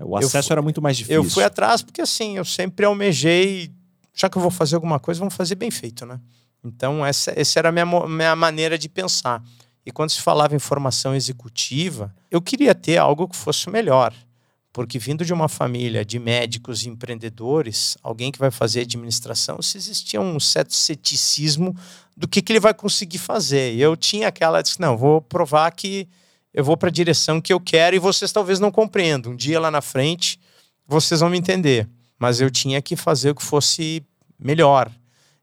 O 0.04 0.16
acesso 0.16 0.52
era 0.52 0.62
muito 0.62 0.82
mais 0.82 0.98
difícil. 0.98 1.24
Eu 1.24 1.30
fui 1.30 1.44
atrás 1.44 1.82
porque, 1.82 2.02
assim, 2.02 2.38
eu 2.38 2.46
sempre 2.46 2.86
almejei, 2.86 3.72
já 4.14 4.30
que 4.30 4.38
eu 4.38 4.42
vou 4.42 4.52
fazer 4.52 4.76
alguma 4.76 5.00
coisa, 5.00 5.20
vamos 5.20 5.34
fazer 5.34 5.56
bem 5.56 5.72
feito, 5.72 6.06
né? 6.06 6.20
Então, 6.64 7.06
essa, 7.06 7.34
essa 7.36 7.60
era 7.60 7.70
a 7.70 7.72
minha, 7.72 7.86
minha 7.86 8.36
maneira 8.36 8.78
de 8.78 8.88
pensar. 8.88 9.44
E 9.86 9.92
quando 9.92 10.12
se 10.12 10.22
falava 10.22 10.56
em 10.56 10.60
formação 10.60 11.16
executiva, 11.16 12.14
eu 12.30 12.42
queria 12.42 12.76
ter 12.76 12.98
algo 12.98 13.28
que 13.28 13.36
fosse 13.36 13.70
melhor. 13.70 14.14
Porque 14.74 14.98
vindo 14.98 15.26
de 15.26 15.34
uma 15.34 15.50
família 15.50 16.06
de 16.06 16.18
médicos 16.18 16.84
e 16.84 16.90
empreendedores, 16.90 17.98
alguém 18.02 18.32
que 18.32 18.40
vai 18.40 18.52
fazer 18.52 18.82
administração, 18.82 19.62
se 19.62 19.78
existia 19.78 20.22
um 20.22 20.40
certo 20.40 20.74
ceticismo 20.74 21.76
do 22.16 22.28
que, 22.28 22.42
que 22.42 22.54
ele 22.54 22.60
vai 22.60 22.74
conseguir 22.74 23.18
fazer. 23.18 23.74
E 23.74 23.82
eu 23.82 23.98
tinha 23.98 24.30
aquela, 24.30 24.62
disse, 24.62 24.80
não, 24.80 24.96
vou 24.96 25.22
provar 25.22 25.72
que 25.72 26.08
eu 26.54 26.64
vou 26.64 26.76
para 26.76 26.90
a 26.90 26.92
direção 26.92 27.40
que 27.40 27.54
eu 27.54 27.60
quero 27.60 27.96
e 27.96 28.00
vocês 28.00 28.32
talvez 28.32 28.60
não 28.60 28.72
compreendam. 28.72 29.32
Um 29.32 29.36
dia 29.36 29.60
lá 29.60 29.72
na 29.72 29.82
frente, 29.82 30.40
vocês 30.86 31.22
vão 31.22 31.30
me 31.30 31.38
entender. 31.38 31.88
Mas 32.20 32.42
eu 32.42 32.52
tinha 32.52 32.82
que 32.82 32.96
fazer 32.96 33.32
o 33.32 33.36
que 33.36 33.44
fosse 33.44 34.06
melhor. 34.38 34.92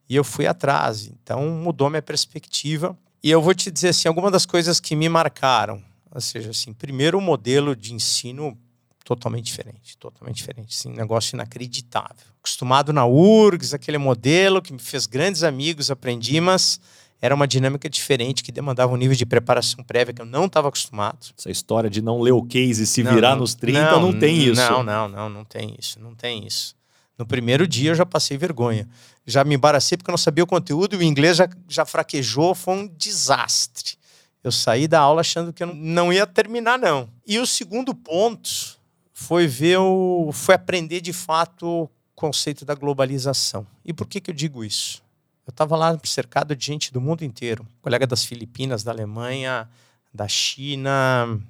E 0.09 0.15
eu 0.15 0.25
fui 0.25 0.47
atrás. 0.47 1.07
Então 1.07 1.49
mudou 1.49 1.89
minha 1.89 2.03
perspectiva. 2.03 2.97
E 3.23 3.31
eu 3.31 3.43
vou 3.43 3.55
te 3.55 3.71
dizer 3.71 3.89
assim, 3.89 4.07
algumas 4.07 4.31
das 4.31 4.47
coisas 4.47 4.79
que 4.79 4.95
me 4.95 5.09
marcaram. 5.09 5.83
Ou 6.11 6.21
seja, 6.21 6.51
assim, 6.51 6.73
primeiro 6.73 7.19
o 7.19 7.21
modelo 7.21 7.75
de 7.75 7.95
ensino 7.95 8.57
totalmente 9.05 9.47
diferente, 9.47 9.97
totalmente 9.97 10.37
diferente, 10.37 10.77
assim, 10.79 10.91
negócio 10.91 11.35
inacreditável. 11.35 12.27
Acostumado 12.41 12.93
na 12.93 13.07
URGS, 13.07 13.73
aquele 13.73 13.97
modelo 13.97 14.61
que 14.61 14.73
me 14.73 14.79
fez 14.79 15.07
grandes 15.07 15.43
amigos, 15.43 15.91
aprendi, 15.91 16.39
mas 16.41 16.79
era 17.21 17.35
uma 17.35 17.49
dinâmica 17.49 17.89
diferente 17.91 18.43
que 18.43 18.53
demandava 18.53 18.93
um 18.93 18.97
nível 18.97 19.17
de 19.17 19.27
preparação 19.27 19.83
prévia 19.83 20.15
que 20.15 20.23
eu 20.23 20.27
não 20.27 20.47
estava 20.47 20.69
acostumado. 20.69 21.19
Essa 21.37 21.51
história 21.51 21.91
de 21.91 22.01
não 22.01 22.21
ler 22.21 22.33
o 22.33 22.43
case 22.43 22.85
e 22.85 22.87
se 22.87 23.03
não, 23.03 23.13
virar 23.13 23.31
não, 23.31 23.41
nos 23.41 23.55
30 23.55 23.91
não, 23.93 24.01
não 24.01 24.19
tem 24.19 24.39
isso. 24.39 24.61
Não, 24.61 24.83
não, 24.83 25.09
não, 25.09 25.29
não 25.29 25.45
tem 25.45 25.75
isso, 25.79 25.99
não 26.01 26.15
tem 26.15 26.47
isso. 26.47 26.77
No 27.19 27.27
primeiro 27.27 27.67
dia 27.67 27.91
eu 27.91 27.95
já 27.95 28.07
passei 28.07 28.39
vergonha. 28.39 28.89
Já 29.27 29.43
me 29.43 29.57
embaracei 29.57 29.99
porque 29.99 30.11
eu 30.11 30.13
não 30.13 30.19
sabia 30.19 30.45
o 30.45 30.47
conteúdo 30.47 30.95
e 30.95 30.99
o 30.99 31.03
inglês 31.03 31.37
já, 31.37 31.49
já 31.69 31.85
fraquejou, 31.85 32.55
foi 32.55 32.75
um 32.75 32.87
desastre. 32.87 33.99
Eu 34.43 34.53
saí 34.53 34.87
da 34.87 35.01
aula 35.01 35.21
achando 35.21 35.53
que 35.53 35.63
eu 35.63 35.75
não 35.75 36.13
ia 36.13 36.27
terminar, 36.27 36.79
não. 36.79 37.09
E 37.27 37.39
o 37.41 37.47
segundo 37.47 37.93
ponto 37.93 38.79
foi 39.13 39.49
ver 39.49 39.79
o, 39.79 40.31
foi 40.33 40.55
aprender 40.55 41.01
de 41.01 41.13
fato 41.13 41.67
o 41.67 41.91
conceito 42.15 42.65
da 42.65 42.75
globalização. 42.75 43.67
E 43.85 43.93
por 43.93 44.07
que, 44.07 44.21
que 44.21 44.31
eu 44.31 44.35
digo 44.35 44.65
isso? 44.65 45.03
Eu 45.49 45.51
estava 45.51 45.79
lá 45.79 45.99
cercado 46.05 46.55
de 46.55 46.67
gente 46.67 46.93
do 46.93 47.01
mundo 47.01 47.25
inteiro, 47.25 47.67
colega 47.81 48.07
das 48.07 48.23
Filipinas, 48.23 48.85
da 48.85 48.93
Alemanha, 48.93 49.67
da 50.13 50.29
China, 50.29 51.41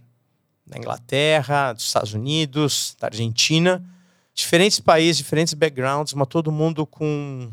da 0.64 0.78
Inglaterra, 0.78 1.72
dos 1.72 1.86
Estados 1.86 2.14
Unidos, 2.14 2.96
da 3.00 3.08
Argentina, 3.08 3.84
diferentes 4.32 4.78
países, 4.78 5.16
diferentes 5.16 5.52
backgrounds, 5.52 6.14
mas 6.14 6.28
todo 6.28 6.52
mundo 6.52 6.86
com 6.86 7.50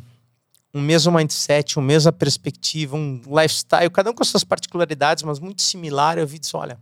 um 0.72 0.82
mesmo 0.82 1.12
mindset, 1.12 1.80
uma 1.80 1.88
mesma 1.88 2.12
perspectiva, 2.12 2.96
um 2.96 3.24
lifestyle, 3.26 3.90
cada 3.90 4.12
um 4.12 4.14
com 4.14 4.24
suas 4.24 4.44
particularidades, 4.44 5.24
mas 5.24 5.40
muito 5.40 5.64
similar. 5.64 6.20
Eu 6.20 6.28
vi 6.28 6.38
disse, 6.38 6.56
olha, 6.56 6.78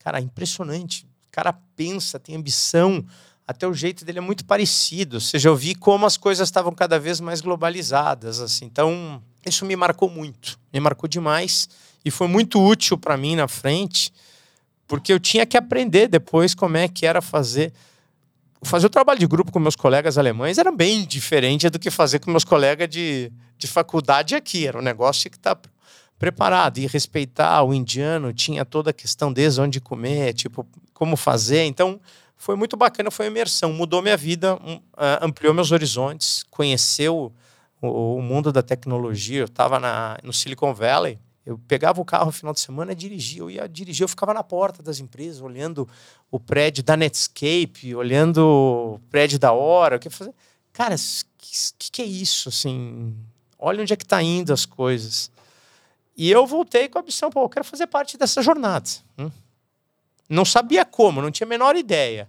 cara, 0.00 0.20
impressionante. 0.20 1.06
Cara 1.30 1.52
pensa, 1.76 2.18
tem 2.18 2.34
ambição, 2.34 3.06
até 3.48 3.66
o 3.66 3.72
jeito 3.72 4.04
dele 4.04 4.18
é 4.18 4.20
muito 4.20 4.44
parecido. 4.44 5.16
Ou 5.16 5.20
seja, 5.22 5.48
eu 5.48 5.56
vi 5.56 5.74
como 5.74 6.04
as 6.04 6.18
coisas 6.18 6.46
estavam 6.46 6.70
cada 6.74 6.98
vez 6.98 7.18
mais 7.18 7.40
globalizadas. 7.40 8.40
assim. 8.40 8.66
Então, 8.66 9.22
isso 9.46 9.64
me 9.64 9.74
marcou 9.74 10.10
muito, 10.10 10.60
me 10.70 10.78
marcou 10.78 11.08
demais 11.08 11.66
e 12.04 12.10
foi 12.10 12.28
muito 12.28 12.62
útil 12.62 12.98
para 12.98 13.16
mim 13.16 13.34
na 13.34 13.48
frente, 13.48 14.12
porque 14.86 15.10
eu 15.10 15.18
tinha 15.18 15.46
que 15.46 15.56
aprender 15.56 16.08
depois 16.08 16.54
como 16.54 16.76
é 16.76 16.88
que 16.88 17.06
era 17.06 17.22
fazer. 17.22 17.72
Fazer 18.60 18.86
o 18.86 18.90
trabalho 18.90 19.18
de 19.18 19.26
grupo 19.26 19.50
com 19.50 19.58
meus 19.58 19.76
colegas 19.76 20.18
alemães 20.18 20.58
era 20.58 20.70
bem 20.70 21.06
diferente 21.06 21.70
do 21.70 21.78
que 21.78 21.90
fazer 21.90 22.18
com 22.18 22.30
meus 22.30 22.44
colegas 22.44 22.88
de, 22.88 23.32
de 23.56 23.66
faculdade 23.66 24.34
aqui. 24.34 24.66
Era 24.66 24.78
um 24.78 24.82
negócio 24.82 25.30
que 25.30 25.36
está 25.38 25.56
preparado 26.18 26.78
e 26.78 26.86
respeitar 26.86 27.62
o 27.62 27.72
indiano 27.72 28.32
tinha 28.32 28.64
toda 28.64 28.90
a 28.90 28.92
questão 28.92 29.32
desde 29.32 29.60
onde 29.60 29.80
comer, 29.80 30.34
tipo 30.34 30.66
como 30.92 31.16
fazer. 31.16 31.64
Então 31.64 31.98
foi 32.38 32.54
muito 32.54 32.76
bacana, 32.76 33.10
foi 33.10 33.26
uma 33.26 33.32
imersão, 33.32 33.72
mudou 33.72 34.00
minha 34.00 34.16
vida, 34.16 34.54
uh, 34.54 34.80
ampliou 35.20 35.52
meus 35.52 35.72
horizontes, 35.72 36.44
conheceu 36.48 37.32
o, 37.82 38.16
o 38.16 38.22
mundo 38.22 38.52
da 38.52 38.62
tecnologia. 38.62 39.40
Eu 39.40 39.46
estava 39.46 39.80
no 40.22 40.32
Silicon 40.32 40.72
Valley, 40.72 41.18
eu 41.44 41.58
pegava 41.66 42.00
o 42.00 42.04
carro 42.04 42.26
no 42.26 42.32
final 42.32 42.54
de 42.54 42.60
semana 42.60 42.92
e 42.92 42.94
dirigia. 42.94 43.42
Eu 43.42 43.50
ia 43.50 43.68
dirigir, 43.68 44.04
eu 44.04 44.08
ficava 44.08 44.32
na 44.32 44.44
porta 44.44 44.82
das 44.82 45.00
empresas, 45.00 45.42
olhando 45.42 45.88
o 46.30 46.38
prédio 46.38 46.84
da 46.84 46.96
Netscape, 46.96 47.94
olhando 47.94 48.38
o 48.38 49.00
prédio 49.10 49.38
da 49.38 49.52
Hora. 49.52 49.96
O 49.96 49.98
que 49.98 50.08
fazer? 50.08 50.32
Cara, 50.72 50.94
o 50.94 50.98
que, 51.76 51.90
que, 51.90 52.02
é 52.02 52.04
isso? 52.04 52.50
Assim, 52.50 53.16
olha 53.58 53.82
onde 53.82 53.92
é 53.92 53.96
que 53.96 54.04
está 54.04 54.22
indo 54.22 54.52
as 54.52 54.64
coisas. 54.64 55.28
E 56.16 56.30
eu 56.30 56.46
voltei 56.46 56.88
com 56.88 57.00
a 57.00 57.02
missão, 57.02 57.30
pô, 57.30 57.42
eu 57.42 57.48
quero 57.48 57.64
fazer 57.64 57.88
parte 57.88 58.16
dessa 58.16 58.42
jornada. 58.42 58.88
Hum? 59.18 59.30
Não 60.28 60.44
sabia 60.44 60.84
como, 60.84 61.22
não 61.22 61.30
tinha 61.30 61.46
a 61.46 61.48
menor 61.48 61.76
ideia. 61.76 62.28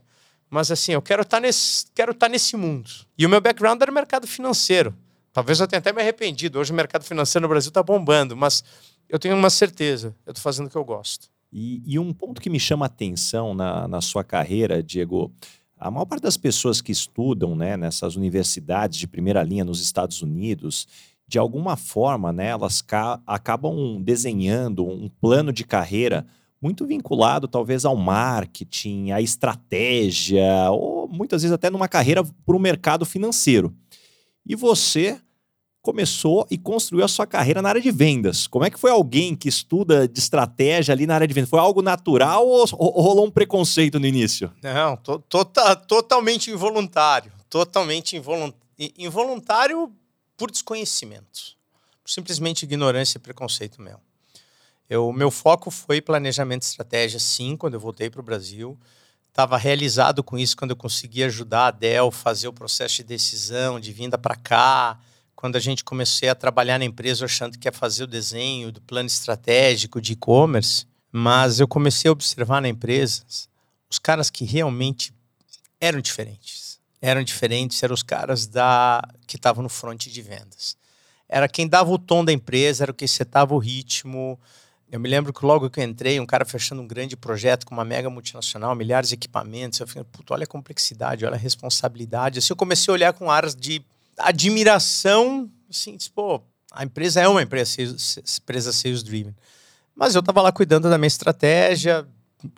Mas 0.50 0.72
assim, 0.72 0.94
eu 0.94 1.02
quero 1.02 1.22
estar 1.22 1.38
tá 1.38 1.42
nesse, 1.42 1.86
quero 1.94 2.12
estar 2.12 2.28
tá 2.28 2.32
nesse 2.32 2.58
mundo. 2.58 2.90
E 3.18 3.26
o 3.26 3.30
meu 3.30 3.40
background 3.40 3.82
era 3.82 3.92
mercado 3.92 4.26
financeiro. 4.26 4.96
Talvez 5.32 5.60
eu 5.60 5.68
tenha 5.68 5.80
até 5.80 5.94
me 5.94 6.02
arrependido. 6.02 6.60
Hoje 6.60 6.72
o 6.72 6.76
mercado 6.76 7.04
financeiro 7.04 7.44
no 7.44 7.50
Brasil 7.50 7.70
está 7.70 7.84
bombando, 7.84 8.36
mas 8.36 8.64
eu 9.08 9.20
tenho 9.20 9.36
uma 9.36 9.50
certeza, 9.50 10.16
eu 10.26 10.32
estou 10.32 10.42
fazendo 10.42 10.68
o 10.68 10.70
que 10.70 10.78
eu 10.78 10.84
gosto. 10.84 11.28
E, 11.52 11.82
e, 11.86 11.98
um 11.98 12.14
ponto 12.14 12.40
que 12.40 12.50
me 12.50 12.60
chama 12.60 12.86
a 12.86 12.88
atenção 12.88 13.56
na, 13.56 13.88
na 13.88 14.02
sua 14.02 14.24
carreira, 14.24 14.84
Diego, 14.84 15.32
a 15.80 15.90
maior 15.90 16.06
parte 16.06 16.22
das 16.22 16.38
pessoas 16.38 16.80
que 16.80 16.92
estudam 16.92 17.56
né, 17.56 17.76
nessas 17.76 18.16
universidades 18.16 19.00
de 19.00 19.08
primeira 19.08 19.42
linha 19.42 19.66
nos 19.66 19.82
Estados 19.82 20.22
Unidos, 20.22 20.88
de 21.28 21.40
alguma 21.40 21.76
forma, 21.76 22.32
né, 22.32 22.48
elas 22.48 22.84
acabam 23.26 24.00
desenhando 24.02 24.86
um 24.86 25.10
plano 25.10 25.52
de 25.52 25.64
carreira 25.64 26.26
muito 26.62 26.86
vinculado 26.86 27.48
talvez 27.48 27.86
ao 27.86 27.96
marketing, 27.96 29.12
à 29.12 29.22
estratégia, 29.22 30.70
ou 30.72 31.08
muitas 31.08 31.42
vezes 31.42 31.54
até 31.54 31.70
numa 31.70 31.88
carreira 31.88 32.24
para 32.24 32.56
o 32.56 32.60
mercado 32.60 33.06
financeiro. 33.06 33.74
E 34.46 34.56
você 34.56 35.20
começou 35.82 36.46
e 36.52 36.58
construiu 36.58 37.06
a 37.06 37.08
sua 37.08 37.26
carreira 37.26 37.62
na 37.62 37.70
área 37.70 37.82
de 37.82 37.92
vendas. 37.92 38.48
Como 38.48 38.66
é 38.66 38.70
que 38.70 38.80
foi 38.80 38.92
alguém 38.92 39.36
que 39.36 39.48
estuda 39.48 40.08
de 40.08 40.20
estratégia 40.20 40.94
ali 40.94 41.08
na 41.08 41.16
área 41.16 41.28
de 41.28 41.34
vendas? 41.34 41.50
Foi 41.50 41.60
algo 41.60 41.82
natural 41.82 42.46
ou, 42.46 42.66
ou 42.74 43.02
rolou 43.02 43.26
um 43.26 43.32
preconceito 43.32 44.00
no 44.00 44.06
início? 44.06 44.52
Não, 44.62 44.98
to, 44.98 45.20
to, 45.20 45.24
tota, 45.30 45.76
totalmente 45.76 46.52
involuntário. 46.52 47.32
Totalmente 47.50 48.16
involuntário. 48.16 48.60
Involuntário 48.98 49.92
por 50.38 50.50
desconhecimento, 50.50 51.58
simplesmente 52.06 52.64
ignorância 52.64 53.18
e 53.18 53.22
preconceito 53.22 53.82
meu. 53.82 54.00
O 54.98 55.12
meu 55.12 55.30
foco 55.30 55.70
foi 55.70 56.02
planejamento 56.02 56.64
e 56.64 56.66
estratégia, 56.66 57.20
sim, 57.20 57.56
quando 57.56 57.76
eu 57.76 57.80
voltei 57.80 58.10
para 58.10 58.20
o 58.20 58.24
Brasil. 58.24 58.78
Estava 59.28 59.58
realizado 59.58 60.24
com 60.24 60.38
isso 60.38 60.58
quando 60.58 60.72
eu 60.72 60.76
consegui 60.76 61.24
ajudar 61.24 61.68
a 61.68 61.72
Dell 61.72 62.12
fazer 62.12 62.48
o 62.48 62.54
processo 62.54 62.98
de 62.98 63.04
decisão, 63.04 63.80
de 63.80 63.94
vinda 63.94 64.18
para 64.18 64.36
cá. 64.36 65.00
Quando 65.36 65.56
a 65.56 65.60
gente 65.60 65.84
comecei 65.84 66.28
a 66.28 66.36
trabalhar 66.36 66.80
na 66.80 66.86
empresa 66.86 67.26
achando 67.26 67.58
que 67.58 67.68
ia 67.68 67.72
fazer 67.72 68.04
o 68.04 68.08
desenho 68.08 68.72
do 68.72 68.82
plano 68.82 69.08
estratégico 69.08 70.02
de 70.02 70.14
e-commerce, 70.14 70.86
mas 71.12 71.60
eu 71.60 71.68
comecei 71.68 72.10
a 72.10 72.12
observar 72.12 72.62
na 72.62 72.68
empresa 72.68 73.24
os 73.90 74.00
caras 74.00 74.30
que 74.30 74.44
realmente 74.44 75.14
eram 75.80 76.02
diferentes 76.02 76.70
eram 77.02 77.24
diferentes, 77.24 77.82
eram 77.82 77.94
os 77.94 78.04
caras 78.04 78.48
da 78.48 79.02
que 79.26 79.36
estavam 79.36 79.64
no 79.64 79.70
front 79.70 80.08
de 80.08 80.22
vendas. 80.22 80.78
Era 81.28 81.48
quem 81.48 81.68
dava 81.68 81.92
o 81.92 82.00
tom 82.00 82.26
da 82.26 82.34
empresa, 82.34 82.84
era 82.84 82.92
o 82.92 82.96
que 82.96 83.08
setava 83.08 83.54
o 83.54 83.60
ritmo. 83.60 84.40
Eu 84.92 85.00
me 85.00 85.08
lembro 85.08 85.32
que 85.32 85.46
logo 85.46 85.70
que 85.70 85.80
eu 85.80 85.84
entrei, 85.84 86.20
um 86.20 86.26
cara 86.26 86.44
fechando 86.44 86.82
um 86.82 86.88
grande 86.88 87.16
projeto 87.16 87.66
com 87.66 87.76
uma 87.76 87.86
mega 87.86 88.10
multinacional, 88.10 88.74
milhares 88.76 89.10
de 89.10 89.16
equipamentos, 89.16 89.80
eu 89.80 89.88
falei, 89.88 90.04
puta, 90.12 90.34
olha 90.34 90.46
a 90.46 90.48
complexidade, 90.48 91.26
olha 91.26 91.36
a 91.36 91.38
responsabilidade. 91.38 92.40
Assim, 92.40 92.52
eu 92.52 92.58
comecei 92.58 92.92
a 92.92 92.94
olhar 92.94 93.14
com 93.14 93.30
aras 93.30 93.56
de 93.56 93.84
admiração, 94.18 95.50
assim, 95.70 95.96
pô, 96.14 96.42
a 96.72 96.84
empresa 96.84 97.22
é 97.22 97.28
uma 97.28 97.42
empresa, 97.42 97.82
empresa 98.42 98.74
sales 98.74 99.04
driven. 99.04 99.36
Mas 99.96 100.16
eu 100.16 100.22
estava 100.22 100.42
lá 100.42 100.52
cuidando 100.52 100.90
da 100.90 100.98
minha 100.98 101.08
estratégia, 101.08 102.08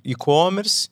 e-commerce, 0.04 0.90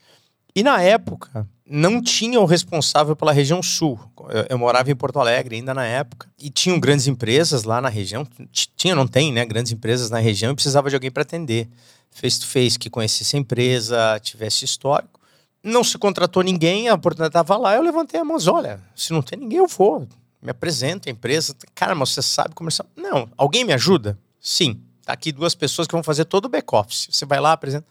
e 0.53 0.61
na 0.61 0.81
época, 0.81 1.47
não 1.69 2.01
tinha 2.01 2.39
o 2.39 2.45
responsável 2.45 3.15
pela 3.15 3.31
região 3.31 3.61
sul. 3.61 3.99
Eu, 4.29 4.45
eu, 4.49 4.57
morava 4.57 4.89
em 4.89 4.95
Porto 4.95 5.19
Alegre 5.19 5.57
ainda 5.57 5.73
na 5.73 5.85
época 5.85 6.27
e 6.39 6.49
tinham 6.49 6.79
grandes 6.79 7.05
empresas 7.05 7.63
lá 7.63 7.79
na 7.79 7.89
região. 7.89 8.27
Tinha, 8.75 8.95
não 8.95 9.07
tem, 9.07 9.31
né? 9.31 9.45
Grandes 9.45 9.71
empresas 9.71 10.09
na 10.09 10.17
região 10.17 10.51
e 10.51 10.55
precisava 10.55 10.89
de 10.89 10.95
alguém 10.95 11.11
para 11.11 11.21
atender. 11.21 11.69
Face 12.09 12.39
to 12.39 12.79
que 12.79 12.89
conhecesse 12.89 13.35
a 13.35 13.39
empresa, 13.39 14.19
tivesse 14.19 14.65
histórico. 14.65 15.19
Não 15.63 15.83
se 15.83 15.97
contratou 15.97 16.41
ninguém, 16.41 16.89
a 16.89 16.95
oportunidade 16.95 17.29
estava 17.29 17.55
lá. 17.55 17.75
Eu 17.75 17.83
levantei 17.83 18.19
a 18.19 18.25
mão, 18.25 18.37
olha, 18.47 18.81
se 18.95 19.13
não 19.13 19.21
tem 19.21 19.37
ninguém, 19.37 19.59
eu 19.59 19.67
vou. 19.67 20.07
Me 20.41 20.49
apresento 20.49 21.07
a 21.07 21.11
empresa. 21.11 21.55
Cara, 21.75 21.93
mas 21.93 22.09
você 22.09 22.21
sabe 22.21 22.55
começar? 22.55 22.85
Não. 22.95 23.29
Alguém 23.37 23.63
me 23.63 23.73
ajuda? 23.73 24.17
Sim. 24.39 24.81
Tá 25.05 25.13
aqui 25.13 25.31
duas 25.31 25.53
pessoas 25.53 25.87
que 25.87 25.91
vão 25.91 26.03
fazer 26.03 26.25
todo 26.25 26.45
o 26.45 26.49
back-office. 26.49 27.09
Você 27.11 27.25
vai 27.25 27.39
lá, 27.39 27.51
apresenta. 27.51 27.85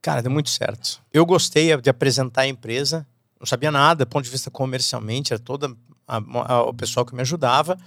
Cara, 0.00 0.22
deu 0.22 0.30
muito 0.30 0.50
certo. 0.50 1.00
Eu 1.12 1.26
gostei 1.26 1.76
de 1.80 1.90
apresentar 1.90 2.42
a 2.42 2.46
empresa, 2.46 3.06
não 3.38 3.46
sabia 3.46 3.70
nada 3.70 4.04
do 4.04 4.08
ponto 4.08 4.24
de 4.24 4.30
vista 4.30 4.50
comercialmente, 4.50 5.32
era 5.32 5.42
todo 5.42 5.76
o 6.66 6.74
pessoal 6.74 7.04
que 7.04 7.14
me 7.14 7.20
ajudava, 7.20 7.78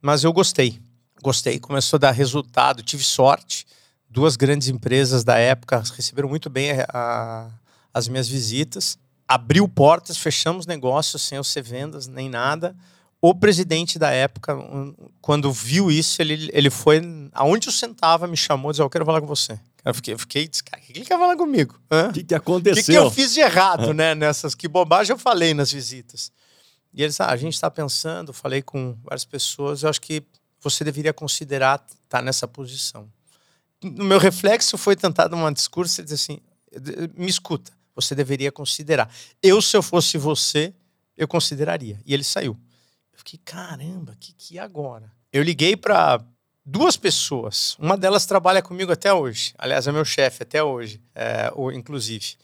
mas 0.00 0.24
eu 0.24 0.32
gostei. 0.32 0.80
Gostei, 1.22 1.58
começou 1.58 1.96
a 1.96 2.00
dar 2.00 2.10
resultado, 2.10 2.82
tive 2.82 3.02
sorte. 3.02 3.66
Duas 4.08 4.36
grandes 4.36 4.68
empresas 4.68 5.24
da 5.24 5.38
época 5.38 5.82
receberam 5.96 6.28
muito 6.28 6.50
bem 6.50 6.72
a, 6.72 6.86
a, 6.92 7.50
as 7.92 8.08
minhas 8.08 8.28
visitas. 8.28 8.98
Abriu 9.26 9.66
portas, 9.66 10.18
fechamos 10.18 10.66
negócios 10.66 11.22
sem 11.22 11.36
eu 11.36 11.44
ser 11.44 11.62
vendas 11.62 12.06
nem 12.06 12.28
nada. 12.28 12.76
O 13.20 13.34
presidente 13.34 13.98
da 13.98 14.10
época, 14.10 14.54
quando 15.22 15.50
viu 15.50 15.90
isso, 15.90 16.20
ele, 16.20 16.50
ele 16.52 16.68
foi 16.68 17.00
aonde 17.32 17.68
eu 17.68 17.72
sentava, 17.72 18.26
me 18.26 18.36
chamou 18.36 18.70
e 18.70 18.72
disse: 18.72 18.82
Eu 18.82 18.90
quero 18.90 19.06
falar 19.06 19.22
com 19.22 19.26
você. 19.26 19.58
Eu 19.84 19.94
fiquei, 19.94 20.14
eu 20.14 20.18
fiquei 20.18 20.48
cara, 20.64 20.82
o 20.82 20.86
que 20.86 20.92
ele 20.92 21.04
quer 21.04 21.18
falar 21.18 21.36
comigo? 21.36 21.78
O 22.08 22.12
que, 22.12 22.24
que 22.24 22.34
aconteceu? 22.34 22.72
O 22.72 22.84
que, 22.84 22.92
que, 22.92 22.98
eu 22.98 23.10
fiz 23.10 23.34
de 23.34 23.40
errado, 23.40 23.92
né? 23.94 24.14
Nessas 24.14 24.54
que 24.54 24.66
bobagem 24.66 25.12
eu 25.12 25.18
falei 25.18 25.52
nas 25.52 25.70
visitas. 25.70 26.32
E 26.92 27.02
eles, 27.02 27.20
ah, 27.20 27.26
a 27.26 27.36
gente 27.36 27.54
está 27.54 27.70
pensando, 27.70 28.32
falei 28.32 28.62
com 28.62 28.96
várias 29.02 29.24
pessoas, 29.24 29.82
eu 29.82 29.90
acho 29.90 30.00
que 30.00 30.22
você 30.60 30.84
deveria 30.84 31.12
considerar 31.12 31.74
estar 31.74 32.18
tá 32.18 32.22
nessa 32.22 32.48
posição. 32.48 33.10
No 33.82 34.04
meu 34.04 34.18
reflexo 34.18 34.78
foi 34.78 34.96
tentar 34.96 35.28
dar 35.28 35.36
um 35.36 35.52
discurso 35.52 36.00
e 36.00 36.04
dizer 36.04 36.14
assim, 36.14 36.40
me 37.14 37.28
escuta, 37.28 37.72
você 37.94 38.14
deveria 38.14 38.50
considerar. 38.50 39.12
Eu, 39.42 39.60
se 39.60 39.76
eu 39.76 39.82
fosse 39.82 40.16
você, 40.16 40.72
eu 41.16 41.28
consideraria. 41.28 42.00
E 42.06 42.14
ele 42.14 42.24
saiu. 42.24 42.58
Eu 43.12 43.18
fiquei, 43.18 43.38
caramba, 43.44 44.16
que 44.18 44.32
que 44.32 44.58
é 44.58 44.62
agora? 44.62 45.12
Eu 45.32 45.42
liguei 45.42 45.76
para 45.76 46.24
duas 46.64 46.96
pessoas. 46.96 47.76
Uma 47.78 47.96
delas 47.96 48.24
trabalha 48.24 48.62
comigo 48.62 48.92
até 48.92 49.12
hoje. 49.12 49.54
Aliás, 49.58 49.86
é 49.86 49.92
meu 49.92 50.04
chefe 50.04 50.42
até 50.42 50.62
hoje, 50.62 51.00
é, 51.14 51.50
ou, 51.54 51.70
inclusive. 51.72 52.36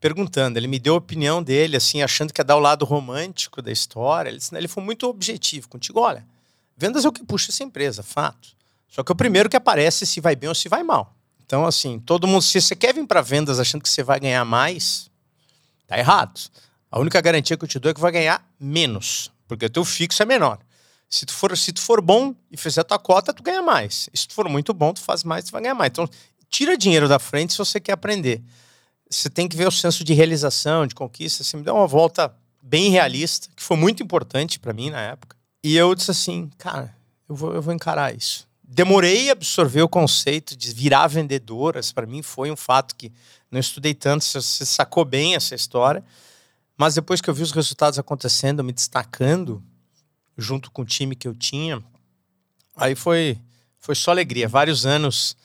Perguntando, 0.00 0.58
ele 0.58 0.66
me 0.66 0.78
deu 0.78 0.94
a 0.94 0.98
opinião 0.98 1.42
dele, 1.42 1.76
assim, 1.76 2.02
achando 2.02 2.32
que 2.32 2.40
ia 2.40 2.44
dar 2.44 2.56
o 2.56 2.60
lado 2.60 2.84
romântico 2.84 3.60
da 3.60 3.70
história. 3.70 4.28
Ele, 4.28 4.38
ele 4.52 4.68
foi 4.68 4.82
muito 4.82 5.08
objetivo 5.08 5.68
contigo. 5.68 6.00
Olha, 6.00 6.26
vendas 6.76 7.04
é 7.04 7.08
o 7.08 7.12
que 7.12 7.24
puxa 7.24 7.50
essa 7.50 7.64
empresa, 7.64 8.02
fato. 8.02 8.48
Só 8.88 9.02
que 9.02 9.12
é 9.12 9.14
o 9.14 9.16
primeiro 9.16 9.48
que 9.48 9.56
aparece 9.56 10.06
se 10.06 10.20
vai 10.20 10.34
bem 10.34 10.48
ou 10.48 10.54
se 10.54 10.68
vai 10.68 10.82
mal. 10.82 11.14
Então, 11.44 11.64
assim, 11.66 11.98
todo 11.98 12.26
mundo, 12.26 12.42
se 12.42 12.60
você 12.60 12.76
quer 12.76 12.94
vir 12.94 13.06
para 13.06 13.22
vendas 13.22 13.58
achando 13.58 13.82
que 13.82 13.88
você 13.88 14.02
vai 14.02 14.20
ganhar 14.20 14.44
mais, 14.44 15.10
tá 15.86 15.98
errado. 15.98 16.38
A 16.90 16.98
única 16.98 17.20
garantia 17.20 17.56
que 17.56 17.64
eu 17.64 17.68
te 17.68 17.78
dou 17.78 17.90
é 17.90 17.94
que 17.94 18.00
vai 18.00 18.12
ganhar 18.12 18.46
menos, 18.58 19.30
porque 19.46 19.66
o 19.66 19.70
teu 19.70 19.84
fixo 19.84 20.22
é 20.22 20.26
menor. 20.26 20.58
Se 21.08 21.24
tu 21.24 21.32
for, 21.32 21.56
se 21.56 21.72
tu 21.72 21.80
for 21.80 22.02
bom 22.02 22.34
e 22.50 22.56
fizer 22.56 22.82
a 22.82 22.84
tua 22.84 22.98
cota, 22.98 23.32
tu 23.32 23.42
ganha 23.42 23.62
mais. 23.62 24.08
Se 24.12 24.28
tu 24.28 24.34
for 24.34 24.48
muito 24.48 24.74
bom, 24.74 24.92
tu 24.92 25.00
faz 25.00 25.24
mais, 25.24 25.44
tu 25.44 25.52
vai 25.52 25.62
ganhar 25.62 25.74
mais. 25.74 25.90
Então, 25.90 26.08
tira 26.50 26.76
dinheiro 26.76 27.08
da 27.08 27.18
frente 27.18 27.52
se 27.52 27.58
você 27.58 27.80
quer 27.80 27.92
aprender. 27.92 28.42
Você 29.08 29.30
tem 29.30 29.48
que 29.48 29.56
ver 29.56 29.66
o 29.66 29.70
senso 29.70 30.04
de 30.04 30.12
realização, 30.12 30.86
de 30.86 30.94
conquista. 30.94 31.42
Você 31.42 31.56
me 31.56 31.62
dá 31.62 31.72
uma 31.72 31.86
volta 31.86 32.34
bem 32.62 32.90
realista, 32.90 33.48
que 33.56 33.62
foi 33.62 33.76
muito 33.76 34.02
importante 34.02 34.58
para 34.58 34.74
mim 34.74 34.90
na 34.90 35.00
época. 35.00 35.34
E 35.64 35.76
eu 35.76 35.94
disse 35.94 36.10
assim, 36.10 36.50
cara, 36.58 36.94
eu 37.28 37.34
vou, 37.34 37.54
eu 37.54 37.62
vou 37.62 37.72
encarar 37.72 38.14
isso. 38.14 38.46
Demorei 38.62 39.30
a 39.30 39.32
absorver 39.32 39.80
o 39.80 39.88
conceito 39.88 40.54
de 40.54 40.72
virar 40.74 41.06
vendedoras. 41.06 41.90
Para 41.90 42.06
mim 42.06 42.22
foi 42.22 42.50
um 42.50 42.56
fato 42.56 42.94
que 42.94 43.10
não 43.50 43.58
estudei 43.58 43.94
tanto, 43.94 44.24
você 44.24 44.66
sacou 44.66 45.06
bem 45.06 45.34
essa 45.34 45.54
história. 45.54 46.04
Mas 46.76 46.94
depois 46.94 47.22
que 47.22 47.30
eu 47.30 47.34
vi 47.34 47.42
os 47.42 47.50
resultados 47.50 47.98
acontecendo, 47.98 48.62
me 48.62 48.72
destacando, 48.72 49.62
junto 50.38 50.70
com 50.70 50.82
o 50.82 50.86
time 50.86 51.16
que 51.16 51.26
eu 51.26 51.34
tinha, 51.34 51.82
aí 52.76 52.94
foi, 52.94 53.38
foi 53.78 53.94
só 53.94 54.12
alegria. 54.12 54.48
Vários 54.48 54.86
anos 54.86 55.36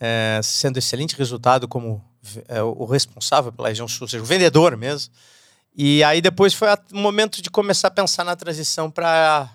é, 0.00 0.40
sendo 0.42 0.78
excelente 0.78 1.16
resultado 1.16 1.68
como 1.68 2.04
é, 2.48 2.62
o 2.62 2.84
responsável 2.84 3.52
pela 3.52 3.68
região 3.68 3.86
sul, 3.86 4.04
ou 4.04 4.08
seja, 4.08 4.22
o 4.22 4.26
vendedor 4.26 4.76
mesmo. 4.76 5.12
E 5.76 6.02
aí 6.02 6.20
depois 6.20 6.52
foi 6.52 6.68
o 6.92 6.96
momento 6.96 7.40
de 7.40 7.48
começar 7.48 7.88
a 7.88 7.92
pensar 7.92 8.24
na 8.24 8.34
transição 8.34 8.90
para 8.90 9.48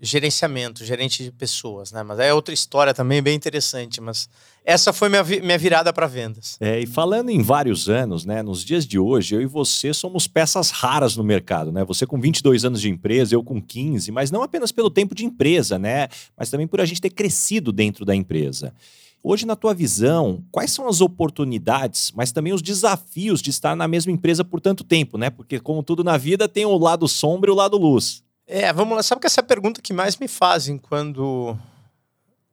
gerenciamento, 0.00 0.84
gerente 0.84 1.24
de 1.24 1.32
pessoas, 1.32 1.90
né? 1.90 2.02
Mas 2.02 2.18
é 2.20 2.32
outra 2.32 2.54
história 2.54 2.94
também 2.94 3.20
bem 3.20 3.34
interessante, 3.34 4.00
mas 4.00 4.28
essa 4.64 4.92
foi 4.92 5.08
minha, 5.08 5.24
minha 5.24 5.58
virada 5.58 5.92
para 5.92 6.06
vendas. 6.06 6.56
É, 6.60 6.78
e 6.78 6.86
falando 6.86 7.30
em 7.30 7.42
vários 7.42 7.88
anos, 7.88 8.24
né? 8.24 8.42
Nos 8.42 8.64
dias 8.64 8.86
de 8.86 8.98
hoje, 8.98 9.34
eu 9.34 9.40
e 9.40 9.46
você 9.46 9.92
somos 9.92 10.28
peças 10.28 10.70
raras 10.70 11.16
no 11.16 11.24
mercado, 11.24 11.72
né? 11.72 11.84
Você 11.84 12.06
com 12.06 12.20
22 12.20 12.64
anos 12.64 12.80
de 12.80 12.88
empresa, 12.88 13.34
eu 13.34 13.42
com 13.42 13.60
15, 13.60 14.12
mas 14.12 14.30
não 14.30 14.42
apenas 14.42 14.70
pelo 14.70 14.90
tempo 14.90 15.14
de 15.14 15.24
empresa, 15.24 15.78
né? 15.78 16.08
Mas 16.36 16.48
também 16.48 16.66
por 16.66 16.80
a 16.80 16.84
gente 16.84 17.00
ter 17.00 17.10
crescido 17.10 17.72
dentro 17.72 18.04
da 18.04 18.14
empresa. 18.14 18.72
Hoje, 19.20 19.44
na 19.44 19.56
tua 19.56 19.74
visão, 19.74 20.44
quais 20.52 20.70
são 20.70 20.88
as 20.88 21.00
oportunidades, 21.00 22.12
mas 22.14 22.30
também 22.30 22.52
os 22.52 22.62
desafios 22.62 23.42
de 23.42 23.50
estar 23.50 23.74
na 23.74 23.88
mesma 23.88 24.12
empresa 24.12 24.44
por 24.44 24.60
tanto 24.60 24.84
tempo, 24.84 25.18
né? 25.18 25.28
Porque, 25.28 25.58
como 25.58 25.82
tudo 25.82 26.04
na 26.04 26.16
vida, 26.16 26.48
tem 26.48 26.64
o 26.64 26.78
lado 26.78 27.08
sombra 27.08 27.50
e 27.50 27.52
o 27.52 27.56
lado 27.56 27.76
luz. 27.76 28.22
É, 28.50 28.72
vamos 28.72 28.96
lá. 28.96 29.02
Sabe 29.02 29.20
que 29.20 29.26
essa 29.26 29.42
é 29.42 29.44
a 29.44 29.46
pergunta 29.46 29.82
que 29.82 29.92
mais 29.92 30.16
me 30.16 30.26
fazem 30.26 30.78
quando, 30.78 31.54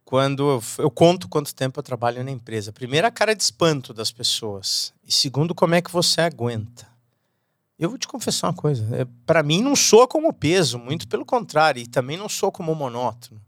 quando 0.03 0.43
eu, 0.43 0.63
eu 0.79 0.91
conto 0.91 1.29
quanto 1.29 1.55
tempo 1.55 1.79
eu 1.79 1.83
trabalho 1.83 2.21
na 2.21 2.29
empresa. 2.29 2.73
Primeiro, 2.73 3.07
a 3.07 3.11
cara 3.11 3.33
de 3.33 3.41
espanto 3.41 3.93
das 3.93 4.11
pessoas. 4.11 4.93
E 5.07 5.11
segundo, 5.11 5.55
como 5.55 5.73
é 5.73 5.81
que 5.81 5.89
você 5.89 6.19
aguenta. 6.19 6.85
Eu 7.79 7.89
vou 7.89 7.97
te 7.97 8.09
confessar 8.09 8.47
uma 8.47 8.53
coisa. 8.53 8.85
É, 8.93 9.07
Para 9.25 9.41
mim, 9.41 9.61
não 9.61 9.73
soa 9.73 10.05
como 10.05 10.33
peso, 10.33 10.77
muito 10.77 11.07
pelo 11.07 11.25
contrário. 11.25 11.81
E 11.81 11.87
também 11.87 12.17
não 12.17 12.27
soa 12.27 12.51
como 12.51 12.75
monótono. 12.75 13.41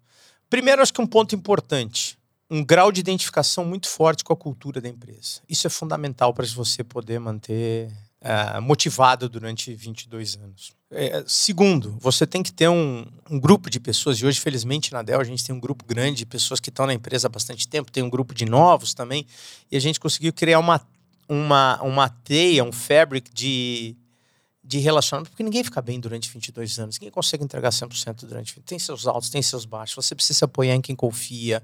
Primeiro, 0.50 0.82
acho 0.82 0.94
que 0.94 1.02
um 1.02 1.08
ponto 1.08 1.36
importante. 1.36 2.18
Um 2.50 2.64
grau 2.64 2.94
de 2.94 3.02
identificação 3.02 3.66
muito 3.66 3.90
forte 3.90 4.24
com 4.24 4.32
a 4.32 4.38
cultura 4.38 4.80
da 4.80 4.88
empresa. 4.88 5.42
Isso 5.50 5.68
é 5.68 5.70
fundamental 5.70 6.34
para 6.34 6.46
você 6.46 6.82
poder 6.82 7.20
manter 7.20 7.92
uh, 8.28 8.62
motivado 8.62 9.30
durante 9.30 9.74
22 9.74 10.36
anos. 10.36 10.72
É, 10.92 11.24
segundo, 11.26 11.98
você 12.00 12.28
tem 12.28 12.44
que 12.44 12.52
ter 12.52 12.68
um, 12.68 13.06
um, 13.30 13.40
grupo 13.40 13.70
de 13.70 13.80
pessoas, 13.80 14.18
e 14.20 14.26
hoje, 14.26 14.40
felizmente, 14.40 14.92
na 14.94 15.02
Dell, 15.02 15.20
a 15.20 15.24
gente 15.24 15.44
tem 15.44 15.56
um 15.56 15.60
grupo 15.60 15.86
grande 15.86 16.20
de 16.20 16.26
pessoas 16.26 16.60
que 16.60 16.70
estão 16.70 16.86
na 16.86 16.94
empresa 16.94 17.28
há 17.28 17.30
bastante 17.30 17.68
tempo, 17.68 17.92
tem 17.92 18.04
um 18.04 18.10
grupo 18.10 18.34
de 18.34 18.46
novos 18.46 18.94
também, 18.94 19.26
e 19.72 19.78
a 19.78 19.80
gente 19.80 20.00
conseguiu 20.00 20.32
criar 20.34 20.60
uma, 20.60 20.82
uma, 21.28 21.82
uma 21.82 22.10
teia, 22.10 22.64
um 22.64 22.72
fabric 22.72 23.34
de, 23.34 23.96
de 24.64 24.80
relacionamento, 24.80 25.32
porque 25.32 25.44
ninguém 25.44 25.64
fica 25.64 25.82
bem 25.82 26.00
durante 26.00 26.30
22 26.30 26.80
anos, 26.80 26.96
ninguém 26.98 27.12
consegue 27.12 27.44
entregar 27.44 27.70
100% 27.70 28.26
durante 28.26 28.54
20 28.54 28.64
Tem 28.64 28.80
seus 28.80 29.08
altos, 29.08 29.30
tem 29.30 29.42
seus 29.42 29.66
baixos, 29.66 30.06
você 30.06 30.16
precisa 30.16 30.40
se 30.40 30.46
apoiar 30.46 30.76
em 30.76 30.82
quem 30.82 30.96
confia. 30.96 31.62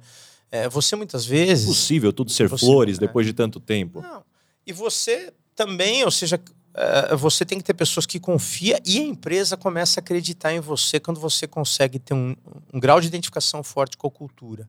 É, 0.51 0.69
você, 0.69 0.95
muitas 0.95 1.25
vezes. 1.25 1.65
Impossível 1.65 2.13
tudo 2.13 2.29
ser 2.29 2.47
flores 2.47 2.97
é. 2.97 2.99
depois 2.99 3.25
de 3.25 3.33
tanto 3.33 3.59
tempo. 3.59 4.01
Não. 4.01 4.23
E 4.67 4.71
você 4.71 5.33
também, 5.55 6.03
ou 6.03 6.11
seja, 6.11 6.37
uh, 6.37 7.17
você 7.17 7.45
tem 7.45 7.57
que 7.57 7.63
ter 7.63 7.73
pessoas 7.73 8.05
que 8.05 8.19
confiam 8.19 8.79
e 8.85 8.99
a 8.99 9.03
empresa 9.03 9.55
começa 9.55 9.99
a 9.99 10.01
acreditar 10.01 10.53
em 10.53 10.59
você 10.59 10.99
quando 10.99 11.19
você 11.19 11.47
consegue 11.47 11.99
ter 11.99 12.13
um, 12.13 12.35
um 12.73 12.79
grau 12.79 12.99
de 12.99 13.07
identificação 13.07 13.63
forte 13.63 13.97
com 13.97 14.07
a 14.07 14.11
cultura. 14.11 14.67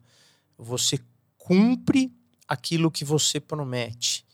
Você 0.58 0.98
cumpre 1.38 2.12
aquilo 2.46 2.90
que 2.90 3.04
você 3.04 3.40
promete 3.40 4.24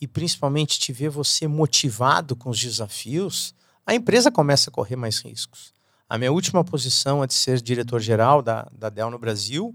e 0.00 0.06
principalmente 0.06 0.78
te 0.78 0.92
ver 0.92 1.08
você 1.08 1.48
motivado 1.48 2.36
com 2.36 2.50
os 2.50 2.60
desafios, 2.60 3.54
a 3.86 3.94
empresa 3.94 4.30
começa 4.30 4.68
a 4.68 4.72
correr 4.72 4.96
mais 4.96 5.20
riscos. 5.20 5.72
A 6.08 6.18
minha 6.18 6.30
última 6.30 6.62
posição 6.62 7.24
é 7.24 7.26
de 7.26 7.34
ser 7.34 7.60
diretor-geral 7.60 8.42
da, 8.42 8.68
da 8.72 8.88
Dell 8.88 9.10
no 9.10 9.18
Brasil. 9.18 9.74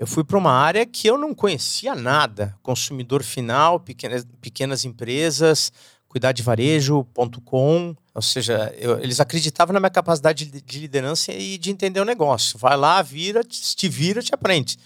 Eu 0.00 0.06
fui 0.06 0.24
para 0.24 0.38
uma 0.38 0.50
área 0.50 0.86
que 0.86 1.06
eu 1.06 1.18
não 1.18 1.34
conhecia 1.34 1.94
nada. 1.94 2.56
Consumidor 2.62 3.22
final, 3.22 3.78
pequenas, 3.78 4.26
pequenas 4.40 4.82
empresas, 4.86 5.70
cuidar 6.08 6.32
de 6.32 6.42
varejo.com, 6.42 7.94
ou 8.14 8.22
seja, 8.22 8.74
eu, 8.78 8.98
eles 8.98 9.20
acreditavam 9.20 9.74
na 9.74 9.78
minha 9.78 9.90
capacidade 9.90 10.46
de, 10.46 10.62
de, 10.62 10.78
liderança 10.78 11.32
e 11.32 11.58
de 11.58 11.70
entender 11.70 12.00
o 12.00 12.06
negócio. 12.06 12.58
Vai 12.58 12.78
lá, 12.78 13.02
vira, 13.02 13.44
te 13.44 13.88
vira, 13.90 14.22
te 14.22 14.34
aprende. 14.34 14.78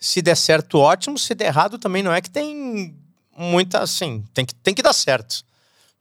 Se 0.00 0.20
der 0.20 0.36
certo, 0.36 0.78
ótimo. 0.78 1.16
Se 1.16 1.32
der 1.32 1.46
errado, 1.46 1.78
também 1.78 2.02
não 2.02 2.12
é 2.12 2.20
que 2.20 2.28
tem 2.28 2.92
muita, 3.38 3.78
assim, 3.78 4.24
tem 4.34 4.44
que, 4.44 4.54
tem 4.56 4.74
que 4.74 4.82
dar 4.82 4.92
certo. 4.92 5.44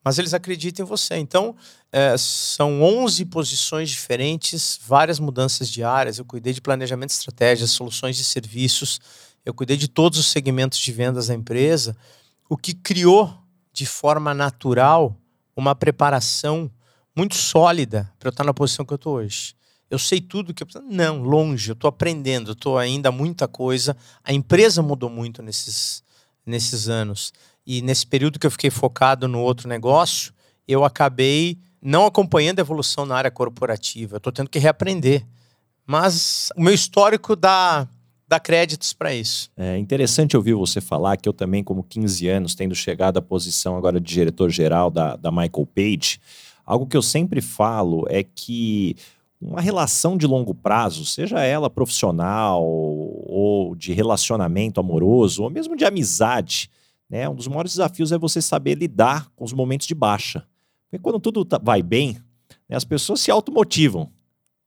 Mas 0.03 0.17
eles 0.17 0.33
acreditam 0.33 0.85
em 0.85 0.87
você. 0.87 1.17
Então, 1.17 1.55
é, 1.91 2.15
são 2.17 2.81
11 2.81 3.25
posições 3.25 3.89
diferentes, 3.89 4.79
várias 4.85 5.19
mudanças 5.19 5.69
diárias. 5.69 6.17
Eu 6.17 6.25
cuidei 6.25 6.53
de 6.53 6.61
planejamento 6.61 7.09
de 7.09 7.15
estratégias, 7.15 7.71
soluções 7.71 8.15
de 8.15 8.23
serviços. 8.23 8.99
Eu 9.45 9.53
cuidei 9.53 9.77
de 9.77 9.87
todos 9.87 10.17
os 10.17 10.27
segmentos 10.27 10.79
de 10.79 10.91
vendas 10.91 11.27
da 11.27 11.33
empresa, 11.33 11.95
o 12.49 12.55
que 12.55 12.73
criou 12.73 13.33
de 13.73 13.85
forma 13.85 14.33
natural 14.33 15.15
uma 15.55 15.75
preparação 15.75 16.71
muito 17.15 17.35
sólida 17.35 18.11
para 18.17 18.29
eu 18.29 18.31
estar 18.31 18.43
na 18.43 18.53
posição 18.53 18.85
que 18.85 18.93
eu 18.93 18.95
estou 18.95 19.15
hoje. 19.15 19.55
Eu 19.89 19.97
sei 19.97 20.21
tudo 20.21 20.53
que 20.53 20.63
eu. 20.63 20.67
Não, 20.83 21.21
longe, 21.21 21.71
eu 21.71 21.73
estou 21.73 21.89
aprendendo, 21.89 22.51
estou 22.51 22.77
ainda 22.77 23.11
muita 23.11 23.47
coisa. 23.47 23.97
A 24.23 24.31
empresa 24.31 24.81
mudou 24.81 25.09
muito 25.09 25.41
nesses, 25.41 26.03
nesses 26.45 26.87
anos. 26.87 27.33
E 27.69 27.83
nesse 27.83 28.07
período 28.07 28.39
que 28.39 28.47
eu 28.47 28.51
fiquei 28.51 28.71
focado 28.71 29.27
no 29.27 29.41
outro 29.41 29.69
negócio, 29.69 30.33
eu 30.67 30.83
acabei 30.83 31.59
não 31.79 32.07
acompanhando 32.07 32.57
a 32.57 32.61
evolução 32.61 33.05
na 33.05 33.15
área 33.15 33.29
corporativa. 33.29 34.15
Eu 34.15 34.17
estou 34.17 34.33
tendo 34.33 34.49
que 34.49 34.57
reaprender. 34.57 35.23
Mas 35.85 36.49
o 36.57 36.61
meu 36.63 36.73
histórico 36.73 37.35
dá, 37.35 37.87
dar 38.27 38.39
créditos 38.39 38.91
para 38.91 39.13
isso. 39.13 39.51
É 39.55 39.77
interessante 39.77 40.35
ouvir 40.35 40.55
você 40.55 40.81
falar 40.81 41.15
que 41.17 41.29
eu 41.29 41.33
também, 41.33 41.63
como 41.63 41.83
15 41.83 42.27
anos, 42.27 42.55
tendo 42.55 42.73
chegado 42.73 43.17
à 43.17 43.21
posição 43.21 43.77
agora 43.77 44.01
de 44.01 44.11
diretor-geral 44.11 44.89
da, 44.89 45.15
da 45.15 45.29
Michael 45.29 45.67
Page, 45.75 46.19
algo 46.65 46.87
que 46.87 46.97
eu 46.97 47.03
sempre 47.03 47.39
falo 47.39 48.03
é 48.09 48.23
que 48.23 48.95
uma 49.39 49.61
relação 49.61 50.17
de 50.17 50.25
longo 50.25 50.55
prazo, 50.55 51.05
seja 51.05 51.39
ela 51.41 51.69
profissional 51.69 52.65
ou 52.65 53.75
de 53.75 53.93
relacionamento 53.93 54.79
amoroso, 54.79 55.43
ou 55.43 55.51
mesmo 55.51 55.77
de 55.77 55.85
amizade, 55.85 56.67
né? 57.09 57.27
Um 57.27 57.35
dos 57.35 57.47
maiores 57.47 57.71
desafios 57.71 58.11
é 58.11 58.17
você 58.17 58.41
saber 58.41 58.75
lidar 58.75 59.29
com 59.35 59.43
os 59.43 59.53
momentos 59.53 59.87
de 59.87 59.95
baixa. 59.95 60.45
Porque 60.83 61.01
quando 61.01 61.19
tudo 61.19 61.43
tá, 61.43 61.59
vai 61.61 61.81
bem, 61.81 62.17
né, 62.67 62.75
as 62.75 62.85
pessoas 62.85 63.19
se 63.21 63.31
automotivam. 63.31 64.11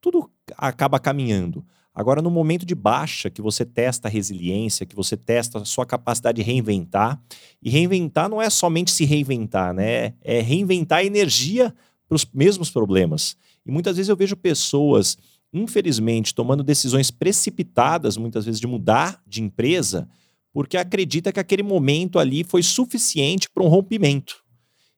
Tudo 0.01 0.29
acaba 0.57 0.99
caminhando. 0.99 1.65
Agora, 1.95 2.21
no 2.21 2.31
momento 2.31 2.65
de 2.65 2.73
baixa, 2.73 3.29
que 3.29 3.41
você 3.41 3.63
testa 3.63 4.07
a 4.07 4.11
resiliência, 4.11 4.85
que 4.85 4.95
você 4.95 5.15
testa 5.15 5.59
a 5.59 5.65
sua 5.65 5.85
capacidade 5.85 6.37
de 6.37 6.41
reinventar, 6.41 7.21
e 7.61 7.69
reinventar 7.69 8.27
não 8.27 8.41
é 8.41 8.49
somente 8.49 8.89
se 8.89 9.05
reinventar, 9.05 9.73
né? 9.73 10.13
É 10.21 10.41
reinventar 10.41 10.99
a 10.99 11.03
energia 11.03 11.73
para 12.07 12.15
os 12.15 12.25
mesmos 12.33 12.71
problemas. 12.71 13.37
E 13.63 13.71
muitas 13.71 13.95
vezes 13.95 14.09
eu 14.09 14.15
vejo 14.15 14.35
pessoas, 14.35 15.17
infelizmente, 15.53 16.33
tomando 16.33 16.63
decisões 16.63 17.11
precipitadas, 17.11 18.17
muitas 18.17 18.43
vezes 18.43 18.59
de 18.59 18.65
mudar 18.67 19.21
de 19.27 19.43
empresa, 19.43 20.09
porque 20.53 20.77
acredita 20.77 21.31
que 21.33 21.39
aquele 21.39 21.63
momento 21.63 22.19
ali 22.19 22.43
foi 22.43 22.61
suficiente 22.61 23.49
para 23.49 23.63
um 23.63 23.67
rompimento. 23.67 24.43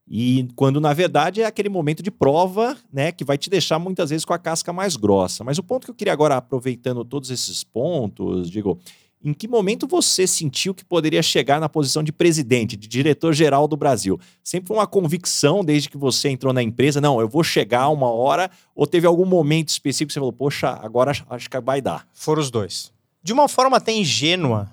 E 0.07 0.47
quando 0.55 0.79
na 0.79 0.93
verdade 0.93 1.41
é 1.41 1.45
aquele 1.45 1.69
momento 1.69 2.03
de 2.03 2.11
prova, 2.11 2.77
né, 2.93 3.11
que 3.11 3.23
vai 3.23 3.37
te 3.37 3.49
deixar 3.49 3.79
muitas 3.79 4.11
vezes 4.11 4.25
com 4.25 4.33
a 4.33 4.37
casca 4.37 4.71
mais 4.71 4.95
grossa. 4.95 5.43
Mas 5.43 5.57
o 5.57 5.63
ponto 5.63 5.85
que 5.85 5.91
eu 5.91 5.95
queria 5.95 6.13
agora 6.13 6.37
aproveitando 6.37 7.03
todos 7.03 7.31
esses 7.31 7.63
pontos, 7.63 8.51
digo, 8.51 8.77
em 9.23 9.33
que 9.33 9.47
momento 9.47 9.87
você 9.87 10.27
sentiu 10.27 10.75
que 10.75 10.85
poderia 10.85 11.23
chegar 11.23 11.59
na 11.59 11.67
posição 11.67 12.03
de 12.03 12.11
presidente, 12.11 12.77
de 12.77 12.87
diretor-geral 12.87 13.67
do 13.67 13.75
Brasil? 13.75 14.19
Sempre 14.43 14.67
foi 14.67 14.77
uma 14.77 14.85
convicção 14.85 15.65
desde 15.65 15.89
que 15.89 15.97
você 15.97 16.29
entrou 16.29 16.53
na 16.53 16.61
empresa, 16.61 17.01
não, 17.01 17.19
eu 17.19 17.27
vou 17.27 17.43
chegar 17.43 17.89
uma 17.89 18.11
hora, 18.11 18.51
ou 18.75 18.85
teve 18.85 19.07
algum 19.07 19.25
momento 19.25 19.69
específico 19.69 20.09
que 20.09 20.13
você 20.13 20.19
falou, 20.19 20.31
poxa, 20.31 20.69
agora 20.69 21.11
acho 21.27 21.49
que 21.49 21.59
vai 21.59 21.81
dar? 21.81 22.07
Foram 22.13 22.39
os 22.39 22.51
dois. 22.51 22.93
De 23.23 23.33
uma 23.33 23.47
forma 23.47 23.77
até 23.77 23.91
ingênua, 23.91 24.71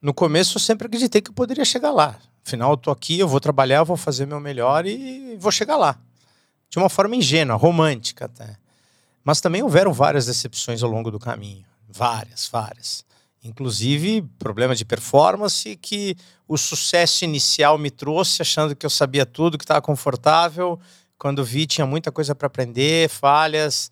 no 0.00 0.14
começo 0.14 0.56
eu 0.56 0.60
sempre 0.60 0.86
acreditei 0.86 1.20
que 1.20 1.30
eu 1.30 1.34
poderia 1.34 1.64
chegar 1.64 1.90
lá. 1.90 2.18
Afinal, 2.44 2.72
eu 2.72 2.76
tô 2.76 2.90
aqui, 2.90 3.18
eu 3.18 3.28
vou 3.28 3.40
trabalhar, 3.40 3.78
eu 3.78 3.84
vou 3.84 3.96
fazer 3.96 4.26
meu 4.26 4.40
melhor 4.40 4.86
e 4.86 5.36
vou 5.38 5.52
chegar 5.52 5.76
lá. 5.76 5.98
De 6.68 6.78
uma 6.78 6.88
forma 6.88 7.16
ingênua, 7.16 7.56
romântica 7.56 8.24
até. 8.24 8.56
Mas 9.22 9.40
também 9.40 9.62
houveram 9.62 9.92
várias 9.92 10.26
decepções 10.26 10.82
ao 10.82 10.90
longo 10.90 11.10
do 11.10 11.18
caminho. 11.18 11.64
Várias, 11.88 12.48
várias. 12.48 13.04
Inclusive, 13.42 14.22
problemas 14.38 14.78
de 14.78 14.84
performance 14.84 15.76
que 15.76 16.16
o 16.46 16.56
sucesso 16.56 17.24
inicial 17.24 17.78
me 17.78 17.90
trouxe, 17.90 18.42
achando 18.42 18.76
que 18.76 18.84
eu 18.84 18.90
sabia 18.90 19.24
tudo, 19.24 19.56
que 19.56 19.64
estava 19.64 19.80
confortável. 19.80 20.78
Quando 21.18 21.44
vi, 21.44 21.66
tinha 21.66 21.86
muita 21.86 22.10
coisa 22.10 22.34
para 22.34 22.46
aprender, 22.46 23.08
falhas. 23.08 23.90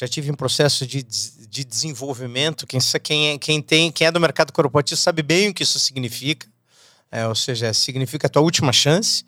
Já 0.00 0.08
tive 0.08 0.30
um 0.30 0.34
processo 0.34 0.86
de, 0.86 1.02
de 1.02 1.62
desenvolvimento. 1.62 2.66
Quem, 2.66 2.80
quem, 3.02 3.28
é, 3.28 3.38
quem, 3.38 3.60
tem, 3.60 3.92
quem 3.92 4.06
é 4.06 4.10
do 4.10 4.18
mercado 4.18 4.50
corporativo 4.50 4.98
sabe 4.98 5.22
bem 5.22 5.50
o 5.50 5.54
que 5.54 5.62
isso 5.62 5.78
significa. 5.78 6.48
É, 7.12 7.26
ou 7.26 7.34
seja, 7.34 7.74
significa 7.74 8.26
a 8.26 8.30
tua 8.30 8.40
última 8.40 8.72
chance. 8.72 9.22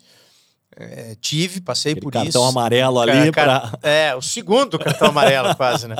É, 0.75 1.15
tive, 1.21 1.61
passei 1.61 1.91
Aquele 1.91 2.03
por 2.03 2.11
cartão 2.11 2.27
isso. 2.27 2.39
Cartão 2.39 2.49
amarelo 2.49 2.99
ali 2.99 3.31
para. 3.31 3.77
É, 3.83 4.15
o 4.15 4.21
segundo 4.23 4.79
cartão 4.79 5.09
amarelo, 5.09 5.53
quase, 5.55 5.87
né? 5.87 5.95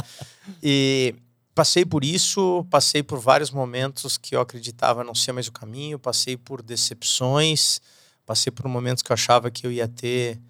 E 0.64 1.14
passei 1.54 1.86
por 1.86 2.04
isso, 2.04 2.66
passei 2.72 3.04
por 3.04 3.20
vários 3.20 3.52
momentos 3.52 4.18
que 4.18 4.36
eu 4.36 4.42
acreditava 4.42 5.04
não 5.04 5.14
ser 5.14 5.34
mais 5.34 5.48
o 5.48 5.52
caminho, 5.52 6.00
passei 6.00 6.36
por 6.36 6.64
decepções, 6.64 7.80
passei 8.26 8.52
por 8.52 8.68
momentos 8.68 9.04
que 9.04 9.12
eu 9.12 9.14
achava 9.14 9.52
que 9.52 9.68
eu 9.68 9.72
ia 9.72 9.88
ter 9.88 10.42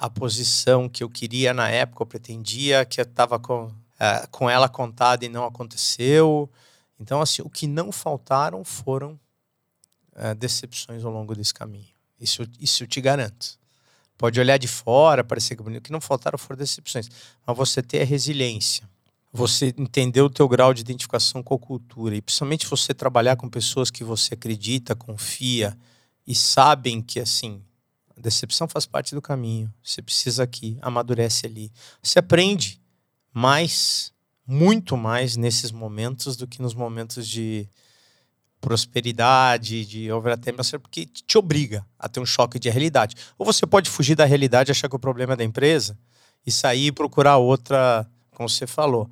a 0.00 0.08
posição 0.08 0.88
que 0.88 1.04
eu 1.04 1.10
queria 1.10 1.52
na 1.52 1.68
época, 1.68 2.02
eu 2.02 2.06
pretendia, 2.06 2.86
que 2.86 3.02
eu 3.02 3.04
estava 3.04 3.38
com, 3.38 3.66
uh, 3.66 4.28
com 4.30 4.48
ela 4.48 4.66
contada 4.66 5.26
e 5.26 5.28
não 5.28 5.44
aconteceu. 5.44 6.50
Então, 6.98 7.20
assim, 7.20 7.42
o 7.42 7.50
que 7.50 7.66
não 7.66 7.92
faltaram 7.92 8.64
foram 8.64 9.20
uh, 10.16 10.34
decepções 10.34 11.04
ao 11.04 11.12
longo 11.12 11.34
desse 11.34 11.52
caminho. 11.52 11.84
Isso, 12.18 12.46
isso 12.58 12.82
eu 12.82 12.86
te 12.86 12.98
garanto. 12.98 13.58
Pode 14.16 14.40
olhar 14.40 14.56
de 14.56 14.66
fora, 14.66 15.22
parecer 15.22 15.54
que 15.54 15.62
bonito. 15.62 15.80
O 15.80 15.84
que 15.84 15.92
não 15.92 16.00
faltaram 16.00 16.38
foram 16.38 16.56
decepções. 16.56 17.10
Mas 17.46 17.54
você 17.54 17.82
ter 17.82 18.00
a 18.00 18.04
resiliência, 18.04 18.88
você 19.30 19.66
entender 19.76 20.22
o 20.22 20.30
teu 20.30 20.48
grau 20.48 20.72
de 20.72 20.80
identificação 20.80 21.42
com 21.42 21.54
a 21.54 21.58
cultura 21.58 22.16
e 22.16 22.22
principalmente 22.22 22.66
você 22.66 22.94
trabalhar 22.94 23.36
com 23.36 23.50
pessoas 23.50 23.90
que 23.90 24.02
você 24.02 24.32
acredita, 24.32 24.96
confia 24.96 25.76
e 26.26 26.34
sabem 26.34 27.02
que 27.02 27.20
assim 27.20 27.62
decepção 28.20 28.68
faz 28.68 28.86
parte 28.86 29.14
do 29.14 29.22
caminho. 29.22 29.72
Você 29.82 30.02
precisa 30.02 30.42
aqui, 30.42 30.78
amadurece 30.80 31.46
ali. 31.46 31.72
Você 32.02 32.18
aprende 32.18 32.80
mais, 33.32 34.12
muito 34.46 34.96
mais 34.96 35.36
nesses 35.36 35.72
momentos 35.72 36.36
do 36.36 36.46
que 36.46 36.62
nos 36.62 36.74
momentos 36.74 37.26
de 37.26 37.68
prosperidade, 38.60 39.86
de 39.86 40.12
overattempt, 40.12 40.78
porque 40.78 41.06
te 41.06 41.38
obriga 41.38 41.84
a 41.98 42.08
ter 42.08 42.20
um 42.20 42.26
choque 42.26 42.58
de 42.58 42.68
realidade. 42.68 43.16
Ou 43.38 43.46
você 43.46 43.66
pode 43.66 43.88
fugir 43.88 44.14
da 44.14 44.24
realidade, 44.24 44.70
achar 44.70 44.88
que 44.88 44.96
o 44.96 44.98
problema 44.98 45.32
é 45.32 45.36
da 45.36 45.44
empresa 45.44 45.96
e 46.46 46.52
sair 46.52 46.86
e 46.86 46.92
procurar 46.92 47.38
outra, 47.38 48.06
como 48.32 48.48
você 48.48 48.66
falou. 48.66 49.10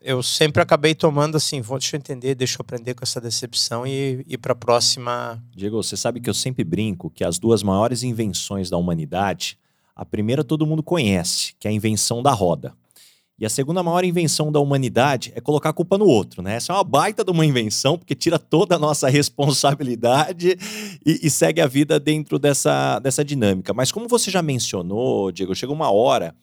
Eu 0.00 0.22
sempre 0.22 0.62
acabei 0.62 0.94
tomando 0.94 1.36
assim, 1.36 1.60
vou, 1.60 1.78
deixa 1.78 1.96
eu 1.96 1.98
entender, 1.98 2.34
deixa 2.34 2.56
eu 2.56 2.60
aprender 2.60 2.94
com 2.94 3.02
essa 3.02 3.20
decepção 3.20 3.86
e 3.86 4.24
ir 4.26 4.38
para 4.38 4.52
a 4.52 4.56
próxima. 4.56 5.42
Diego, 5.54 5.82
você 5.82 5.96
sabe 5.96 6.20
que 6.20 6.30
eu 6.30 6.34
sempre 6.34 6.62
brinco 6.62 7.10
que 7.10 7.24
as 7.24 7.38
duas 7.38 7.62
maiores 7.62 8.02
invenções 8.02 8.70
da 8.70 8.76
humanidade, 8.76 9.58
a 9.94 10.04
primeira 10.04 10.44
todo 10.44 10.66
mundo 10.66 10.82
conhece, 10.82 11.54
que 11.58 11.66
é 11.66 11.70
a 11.70 11.74
invenção 11.74 12.22
da 12.22 12.32
roda. 12.32 12.74
E 13.38 13.44
a 13.44 13.50
segunda 13.50 13.82
maior 13.82 14.02
invenção 14.02 14.50
da 14.50 14.58
humanidade 14.58 15.30
é 15.34 15.42
colocar 15.42 15.68
a 15.68 15.72
culpa 15.72 15.98
no 15.98 16.06
outro, 16.06 16.40
né? 16.40 16.56
Essa 16.56 16.72
é 16.72 16.74
uma 16.74 16.84
baita 16.84 17.22
de 17.22 17.30
uma 17.30 17.44
invenção, 17.44 17.98
porque 17.98 18.14
tira 18.14 18.38
toda 18.38 18.76
a 18.76 18.78
nossa 18.78 19.08
responsabilidade 19.10 20.56
e, 21.04 21.26
e, 21.26 21.30
segue 21.30 21.60
a 21.60 21.66
vida 21.66 22.00
dentro 22.00 22.38
dessa, 22.38 22.98
dessa 22.98 23.22
dinâmica. 23.22 23.74
Mas 23.74 23.92
como 23.92 24.08
você 24.08 24.30
já 24.30 24.40
mencionou, 24.40 25.30
Diego, 25.30 25.54
chega 25.54 25.70
uma 25.70 25.90
hora 25.90 26.34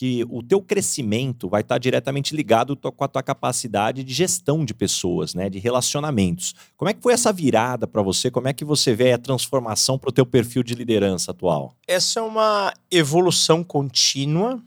que 0.00 0.24
o 0.30 0.42
teu 0.42 0.62
crescimento 0.62 1.46
vai 1.46 1.60
estar 1.60 1.76
diretamente 1.76 2.34
ligado 2.34 2.74
com 2.74 3.04
a 3.04 3.06
tua 3.06 3.22
capacidade 3.22 4.02
de 4.02 4.14
gestão 4.14 4.64
de 4.64 4.72
pessoas, 4.72 5.34
né, 5.34 5.50
de 5.50 5.58
relacionamentos. 5.58 6.54
Como 6.74 6.88
é 6.88 6.94
que 6.94 7.02
foi 7.02 7.12
essa 7.12 7.30
virada 7.30 7.86
para 7.86 8.00
você? 8.00 8.30
Como 8.30 8.48
é 8.48 8.54
que 8.54 8.64
você 8.64 8.94
vê 8.94 9.12
a 9.12 9.18
transformação 9.18 9.98
para 9.98 10.08
o 10.08 10.12
teu 10.12 10.24
perfil 10.24 10.62
de 10.62 10.74
liderança 10.74 11.32
atual? 11.32 11.74
Essa 11.86 12.20
é 12.20 12.22
uma 12.22 12.72
evolução 12.90 13.62
contínua 13.62 14.58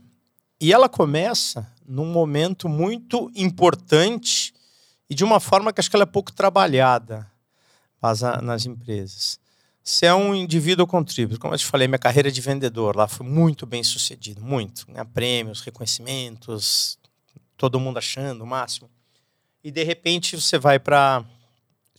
e 0.62 0.72
ela 0.72 0.88
começa 0.88 1.68
num 1.84 2.06
momento 2.06 2.70
muito 2.70 3.32
importante 3.36 4.54
e 5.10 5.16
de 5.16 5.24
uma 5.24 5.40
forma 5.40 5.74
que 5.74 5.80
acho 5.80 5.90
que 5.90 5.96
ela 5.96 6.04
é 6.04 6.06
pouco 6.06 6.32
trabalhada 6.32 7.28
nas 8.44 8.68
empresas. 8.68 9.40
Você 9.84 10.06
é 10.06 10.14
um 10.14 10.34
indivíduo 10.34 10.88
contribuidor. 10.88 11.40
Como 11.40 11.54
eu 11.54 11.58
te 11.58 11.66
falei, 11.66 11.88
minha 11.88 12.00
carreira 12.00 12.32
de 12.32 12.40
vendedor 12.40 12.96
lá 12.96 13.08
foi 13.08 13.26
muito 13.26 13.66
bem 13.66 13.84
sucedida, 13.84 14.40
muito. 14.40 14.88
Ganhar 14.88 15.06
prêmios, 15.06 15.62
reconhecimentos, 15.62 16.98
todo 17.58 17.80
mundo 17.80 17.98
achando 17.98 18.44
o 18.44 18.48
máximo. 18.48 18.90
E 19.64 19.70
de 19.70 19.84
repente 19.84 20.40
você 20.40 20.58
vai 20.58 20.80
para. 20.80 21.26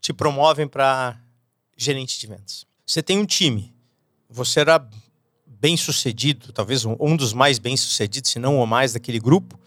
te 0.00 0.12
promovem 0.12 0.66
para 0.66 1.20
gerente 1.76 2.18
de 2.18 2.26
vendas. 2.26 2.66
Você 2.86 3.02
tem 3.02 3.18
um 3.18 3.26
time. 3.26 3.74
Você 4.30 4.60
era 4.60 4.82
bem 5.46 5.76
sucedido, 5.76 6.52
talvez 6.52 6.84
um, 6.84 6.96
um 6.98 7.16
dos 7.16 7.32
mais 7.32 7.58
bem 7.58 7.76
sucedidos, 7.76 8.30
se 8.30 8.38
não 8.38 8.58
o 8.58 8.66
mais 8.66 8.94
daquele 8.94 9.20
grupo 9.20 9.58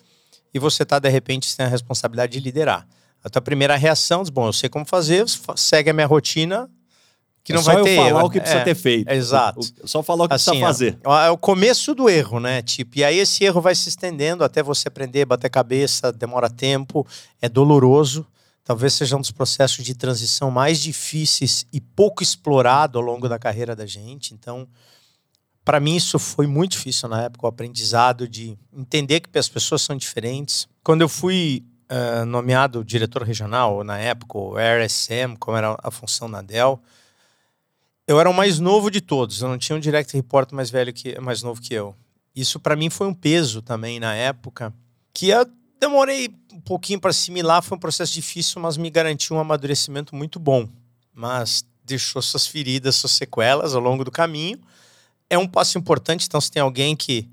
e 0.54 0.60
você 0.60 0.84
está, 0.84 1.00
de 1.00 1.10
repente, 1.10 1.46
sem 1.46 1.66
a 1.66 1.70
responsabilidade 1.70 2.34
de 2.34 2.40
liderar. 2.40 2.88
A 3.24 3.30
tua 3.30 3.42
primeira 3.42 3.76
reação 3.76 4.22
diz, 4.24 4.30
bom, 4.30 4.48
eu 4.48 4.54
sei 4.54 4.70
como 4.70 4.86
fazer, 4.86 5.26
segue 5.56 5.90
a 5.90 5.94
minha 5.94 6.08
rotina, 6.08 6.70
que 7.48 7.54
é 7.54 7.56
não 7.56 7.64
vai 7.64 7.82
ter 7.82 7.96
falar 7.96 8.10
erro. 8.10 8.26
o 8.26 8.30
que 8.30 8.42
precisa 8.42 8.60
é, 8.60 8.64
ter 8.66 8.76
feito. 8.76 9.10
Exato. 9.10 9.62
O, 9.82 9.88
só 9.88 10.04
falar 10.04 10.26
o 10.26 10.28
que 10.28 10.34
assim, 10.34 10.52
precisa 10.52 10.66
fazer. 10.66 10.98
É, 11.06 11.28
é, 11.28 11.30
o 11.30 11.38
começo 11.38 11.96
do 11.96 12.10
erro, 12.10 12.42
né? 12.42 12.62
Tipo, 12.62 13.00
e 13.00 13.06
aí 13.06 13.20
esse 13.20 13.42
erro 13.46 13.62
vai 13.62 13.74
se 13.74 13.88
estendendo 13.88 14.44
até 14.44 14.62
você 14.62 14.90
aprender, 14.90 15.24
bater 15.24 15.50
cabeça, 15.50 16.12
demora 16.12 16.50
tempo, 16.50 17.08
é 17.42 17.48
doloroso. 17.48 18.28
Talvez 18.66 18.96
seja 18.96 19.16
um 19.16 19.22
dos 19.22 19.32
processos 19.32 19.86
de 19.86 19.96
transição 19.96 20.52
mais 20.52 20.82
difíceis 20.82 21.66
e 21.72 21.80
pouco 21.80 22.22
explorado 22.22 22.98
ao 22.98 23.04
longo 23.04 23.30
da 23.30 23.40
carreira 23.40 23.74
da 23.74 23.86
gente. 23.86 24.34
Então, 24.34 24.68
para 25.64 25.80
mim 25.80 25.96
isso 25.96 26.20
foi 26.20 26.48
muito 26.48 26.72
difícil 26.72 27.08
na 27.08 27.24
época, 27.24 27.46
o 27.46 27.50
aprendizado 27.50 28.28
de 28.28 28.58
entender 28.74 29.22
que 29.22 29.40
as 29.40 29.48
pessoas 29.48 29.82
são 29.82 29.96
diferentes. 29.96 30.68
Quando 30.84 31.02
eu 31.02 31.08
fui 31.08 31.64
uh, 31.90 32.26
nomeado 32.26 32.84
diretor 32.84 33.24
regional, 33.24 33.86
na 33.86 33.98
época, 33.98 34.38
o 34.38 34.56
RSM, 34.58 35.38
como 35.40 35.56
era 35.56 35.78
a 35.82 35.90
função 35.90 36.28
na 36.28 36.42
Dell, 36.42 36.82
eu 38.08 38.20
era 38.20 38.30
o 38.30 38.34
mais 38.34 38.58
novo 38.58 38.90
de 38.90 39.02
todos. 39.02 39.42
Eu 39.42 39.50
não 39.50 39.58
tinha 39.58 39.76
um 39.76 39.80
direct 39.80 40.16
report 40.16 40.52
mais 40.54 40.70
velho 40.70 40.94
que 40.94 41.20
mais 41.20 41.44
novo 41.44 41.62
que 41.62 41.74
eu. 41.74 41.94
Isso 42.34 42.60
para 42.60 42.76
mim 42.76 42.90
foi 42.90 43.08
um 43.08 43.14
peso 43.14 43.62
também 43.62 44.00
na 44.00 44.16
época, 44.16 44.74
que 45.14 45.32
é 45.32 45.46
demorei 45.80 46.30
um 46.54 46.62
pouquinho 46.62 47.00
para 47.00 47.12
assimilar, 47.12 47.62
foi 47.62 47.76
um 47.78 47.80
processo 47.80 48.14
difícil, 48.14 48.62
mas 48.62 48.78
me 48.78 48.90
garantiu 48.90 49.36
um 49.36 49.40
amadurecimento 49.40 50.16
muito 50.16 50.40
bom. 50.40 50.68
Mas 51.14 51.66
deixou 51.84 52.22
suas 52.22 52.48
feridas, 52.48 52.96
suas 52.96 53.14
sequelas 53.14 53.76
ao 53.76 53.82
longo 53.82 54.04
do 54.04 54.12
caminho. 54.12 54.60
É 55.30 55.38
um 55.38 55.48
passo 55.48 55.78
importante, 55.78 56.26
então 56.28 56.40
se 56.40 56.52
tem 56.52 56.62
alguém 56.62 56.96
que 56.96 57.28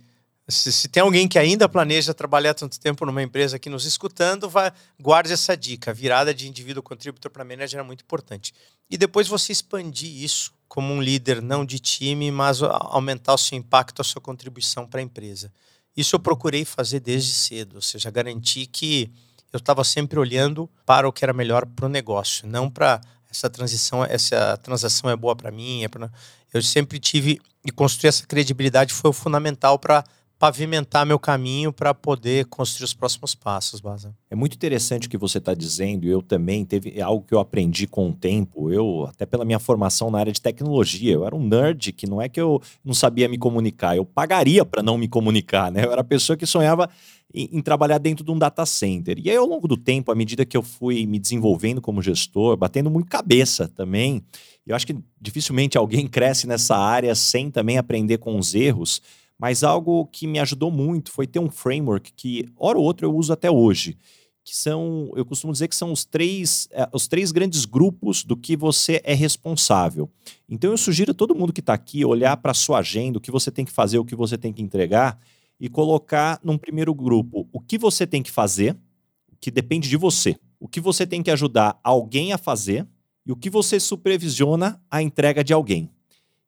se, 0.46 0.70
se, 0.72 0.88
tem 0.88 1.02
alguém 1.02 1.26
que 1.26 1.38
ainda 1.38 1.66
planeja 1.68 2.12
trabalhar 2.12 2.52
tanto 2.52 2.78
tempo 2.78 3.06
numa 3.06 3.22
empresa 3.22 3.56
aqui 3.56 3.70
nos 3.70 3.86
escutando, 3.86 4.48
vai, 4.48 4.70
guarde 5.00 5.32
essa 5.32 5.56
dica. 5.56 5.90
A 5.90 5.94
virada 5.94 6.34
de 6.34 6.46
indivíduo 6.46 6.82
contributor 6.82 7.30
para 7.30 7.44
manager 7.44 7.80
é 7.80 7.82
muito 7.82 8.02
importante. 8.02 8.52
E 8.90 8.98
depois 8.98 9.26
você 9.26 9.52
expandir 9.52 10.22
isso 10.22 10.52
como 10.74 10.92
um 10.92 11.00
líder 11.00 11.40
não 11.40 11.64
de 11.64 11.78
time, 11.78 12.32
mas 12.32 12.60
aumentar 12.60 13.32
o 13.32 13.38
seu 13.38 13.56
impacto, 13.56 14.02
a 14.02 14.04
sua 14.04 14.20
contribuição 14.20 14.84
para 14.84 14.98
a 14.98 15.04
empresa. 15.04 15.52
Isso 15.96 16.16
eu 16.16 16.18
procurei 16.18 16.64
fazer 16.64 16.98
desde 16.98 17.32
cedo, 17.32 17.76
ou 17.76 17.80
seja, 17.80 18.10
garantir 18.10 18.66
que 18.66 19.08
eu 19.52 19.58
estava 19.58 19.84
sempre 19.84 20.18
olhando 20.18 20.68
para 20.84 21.08
o 21.08 21.12
que 21.12 21.24
era 21.24 21.32
melhor 21.32 21.64
para 21.64 21.86
o 21.86 21.88
negócio, 21.88 22.48
não 22.48 22.68
para 22.68 23.00
essa 23.30 23.48
transição, 23.48 24.04
essa 24.04 24.56
transação 24.64 25.08
é 25.08 25.14
boa 25.14 25.36
para 25.36 25.52
mim. 25.52 25.84
É 25.84 25.88
pra... 25.88 26.10
Eu 26.52 26.60
sempre 26.60 26.98
tive 26.98 27.40
e 27.64 27.70
construir 27.70 28.08
essa 28.08 28.26
credibilidade 28.26 28.92
foi 28.92 29.12
fundamental 29.12 29.78
para 29.78 30.04
pavimentar 30.38 31.06
meu 31.06 31.18
caminho 31.18 31.72
para 31.72 31.94
poder 31.94 32.46
construir 32.46 32.84
os 32.84 32.94
próximos 32.94 33.34
passos, 33.34 33.80
Baza. 33.80 34.14
É 34.30 34.34
muito 34.34 34.54
interessante 34.54 35.06
o 35.06 35.10
que 35.10 35.16
você 35.16 35.38
está 35.38 35.54
dizendo. 35.54 36.06
Eu 36.06 36.20
também 36.20 36.64
teve 36.64 36.92
é 36.96 37.02
algo 37.02 37.24
que 37.26 37.34
eu 37.34 37.38
aprendi 37.38 37.86
com 37.86 38.10
o 38.10 38.12
tempo. 38.12 38.70
Eu 38.70 39.06
até 39.08 39.24
pela 39.24 39.44
minha 39.44 39.58
formação 39.58 40.10
na 40.10 40.18
área 40.18 40.32
de 40.32 40.40
tecnologia, 40.40 41.12
eu 41.12 41.24
era 41.24 41.34
um 41.34 41.46
nerd 41.46 41.92
que 41.92 42.06
não 42.06 42.20
é 42.20 42.28
que 42.28 42.40
eu 42.40 42.60
não 42.84 42.94
sabia 42.94 43.28
me 43.28 43.38
comunicar, 43.38 43.96
eu 43.96 44.04
pagaria 44.04 44.64
para 44.64 44.82
não 44.82 44.98
me 44.98 45.08
comunicar, 45.08 45.70
né? 45.70 45.84
Eu 45.84 45.92
era 45.92 46.00
a 46.00 46.04
pessoa 46.04 46.36
que 46.36 46.46
sonhava 46.46 46.90
em, 47.32 47.48
em, 47.52 47.62
trabalhar 47.62 47.98
dentro 47.98 48.24
de 48.24 48.30
um 48.30 48.38
data 48.38 48.66
center. 48.66 49.18
E 49.22 49.30
aí 49.30 49.36
ao 49.36 49.46
longo 49.46 49.66
do 49.66 49.76
tempo, 49.76 50.12
à 50.12 50.14
medida 50.14 50.44
que 50.44 50.56
eu 50.56 50.62
fui 50.62 51.06
me 51.06 51.18
desenvolvendo 51.18 51.80
como 51.80 52.02
gestor, 52.02 52.56
batendo 52.56 52.90
muito 52.90 53.08
cabeça 53.08 53.68
também, 53.68 54.22
eu 54.66 54.74
acho 54.74 54.86
que 54.86 54.96
dificilmente 55.20 55.76
alguém 55.76 56.06
cresce 56.08 56.46
nessa 56.46 56.76
área 56.76 57.14
sem 57.14 57.50
também 57.50 57.78
aprender 57.78 58.18
com 58.18 58.38
os 58.38 58.54
erros. 58.54 59.00
Mas 59.38 59.64
algo 59.64 60.06
que 60.06 60.26
me 60.26 60.38
ajudou 60.38 60.70
muito 60.70 61.10
foi 61.10 61.26
ter 61.26 61.38
um 61.38 61.50
framework 61.50 62.12
que, 62.12 62.48
hora 62.56 62.78
ou 62.78 62.84
outra, 62.84 63.06
eu 63.06 63.14
uso 63.14 63.32
até 63.32 63.50
hoje. 63.50 63.96
Que 64.44 64.54
são, 64.54 65.10
eu 65.16 65.24
costumo 65.24 65.52
dizer 65.52 65.68
que 65.68 65.76
são 65.76 65.90
os 65.90 66.04
três, 66.04 66.68
é, 66.70 66.88
os 66.92 67.08
três 67.08 67.32
grandes 67.32 67.64
grupos 67.64 68.22
do 68.24 68.36
que 68.36 68.56
você 68.56 69.00
é 69.04 69.14
responsável. 69.14 70.08
Então 70.48 70.70
eu 70.70 70.76
sugiro 70.76 71.12
a 71.12 71.14
todo 71.14 71.34
mundo 71.34 71.52
que 71.52 71.60
está 71.60 71.72
aqui 71.72 72.04
olhar 72.04 72.36
para 72.36 72.50
a 72.50 72.54
sua 72.54 72.78
agenda, 72.78 73.18
o 73.18 73.20
que 73.20 73.30
você 73.30 73.50
tem 73.50 73.64
que 73.64 73.72
fazer, 73.72 73.98
o 73.98 74.04
que 74.04 74.14
você 74.14 74.36
tem 74.36 74.52
que 74.52 74.62
entregar, 74.62 75.18
e 75.58 75.68
colocar 75.68 76.38
num 76.42 76.58
primeiro 76.58 76.94
grupo 76.94 77.48
o 77.52 77.60
que 77.60 77.78
você 77.78 78.06
tem 78.06 78.22
que 78.22 78.30
fazer, 78.30 78.76
que 79.40 79.50
depende 79.50 79.88
de 79.88 79.96
você. 79.96 80.36
O 80.60 80.68
que 80.68 80.80
você 80.80 81.06
tem 81.06 81.22
que 81.22 81.30
ajudar 81.30 81.78
alguém 81.82 82.32
a 82.32 82.38
fazer 82.38 82.86
e 83.26 83.32
o 83.32 83.36
que 83.36 83.50
você 83.50 83.80
supervisiona 83.80 84.80
a 84.90 85.02
entrega 85.02 85.42
de 85.42 85.52
alguém. 85.52 85.90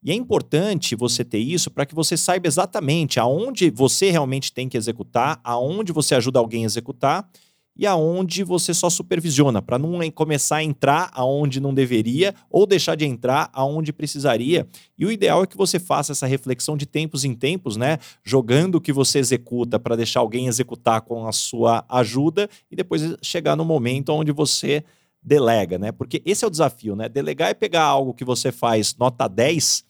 E 0.07 0.13
é 0.13 0.15
importante 0.15 0.95
você 0.95 1.25
ter 1.25 1.41
isso 1.41 1.69
para 1.69 1.85
que 1.85 1.93
você 1.93 2.17
saiba 2.17 2.47
exatamente 2.47 3.19
aonde 3.19 3.71
você 3.71 4.09
realmente 4.09 4.53
tem 4.53 4.69
que 4.69 4.77
executar, 4.77 5.41
aonde 5.43 5.93
você 5.93 6.15
ajuda 6.15 6.39
alguém 6.39 6.63
a 6.63 6.67
executar 6.67 7.29
e 7.77 7.85
aonde 7.85 8.45
você 8.45 8.73
só 8.73 8.89
supervisiona, 8.89 9.61
para 9.61 9.81
não 9.81 9.99
começar 10.13 10.59
a 10.59 10.63
entrar 10.63 11.11
aonde 11.13 11.59
não 11.59 11.75
deveria 11.75 12.33
ou 12.49 12.65
deixar 12.69 12.95
de 12.95 13.05
entrar 13.05 13.51
aonde 13.53 13.93
precisaria. 13.93 14.65
E 14.97 15.05
o 15.05 15.11
ideal 15.11 15.43
é 15.43 15.47
que 15.47 15.57
você 15.57 15.81
faça 15.81 16.13
essa 16.13 16.25
reflexão 16.25 16.77
de 16.77 16.87
tempos 16.87 17.25
em 17.25 17.35
tempos, 17.35 17.77
né? 17.77 17.99
Jogando 18.23 18.77
o 18.77 18.81
que 18.81 18.93
você 18.93 19.19
executa 19.19 19.77
para 19.77 19.97
deixar 19.97 20.21
alguém 20.21 20.47
executar 20.47 21.01
com 21.01 21.27
a 21.27 21.33
sua 21.33 21.85
ajuda 21.89 22.49
e 22.71 22.77
depois 22.77 23.03
chegar 23.21 23.57
no 23.57 23.65
momento 23.65 24.11
onde 24.11 24.31
você 24.31 24.85
delega, 25.21 25.77
né? 25.77 25.91
Porque 25.91 26.23
esse 26.25 26.45
é 26.45 26.47
o 26.47 26.51
desafio, 26.51 26.95
né? 26.95 27.09
Delegar 27.09 27.51
é 27.51 27.55
pegar 27.55 27.83
algo 27.83 28.15
que 28.15 28.25
você 28.25 28.53
faz 28.53 28.95
nota 28.97 29.27
10 29.27 29.85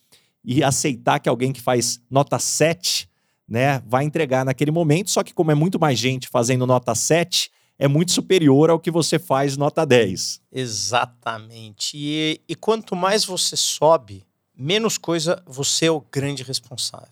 e 0.47 0.62
aceitar 0.62 1.18
que 1.18 1.28
alguém 1.28 1.53
que 1.53 1.61
faz 1.61 2.01
nota 2.09 2.38
7, 2.38 3.11
né, 3.49 3.82
vai 3.84 4.05
entregar 4.05 4.44
naquele 4.44 4.70
momento, 4.70 5.11
só 5.11 5.24
que 5.24 5.34
como 5.34 5.51
é 5.51 5.55
muito 5.57 5.78
mais 5.78 5.99
gente 5.99 6.28
fazendo 6.28 6.64
nota 6.64 6.94
7, 6.94 7.51
é 7.76 7.88
muito 7.88 8.12
superior 8.12 8.70
ao 8.70 8.78
que 8.78 8.90
você 8.90 9.18
faz 9.18 9.57
nota 9.57 9.84
10. 9.84 10.40
Exatamente. 10.53 11.97
E, 11.97 12.40
e 12.49 12.55
quanto 12.55 12.94
mais 12.94 13.24
você 13.24 13.57
sobe, 13.57 14.24
menos 14.57 14.97
coisa 14.97 15.42
você 15.44 15.86
é 15.86 15.90
o 15.90 16.01
grande 16.01 16.44
responsável. 16.44 17.09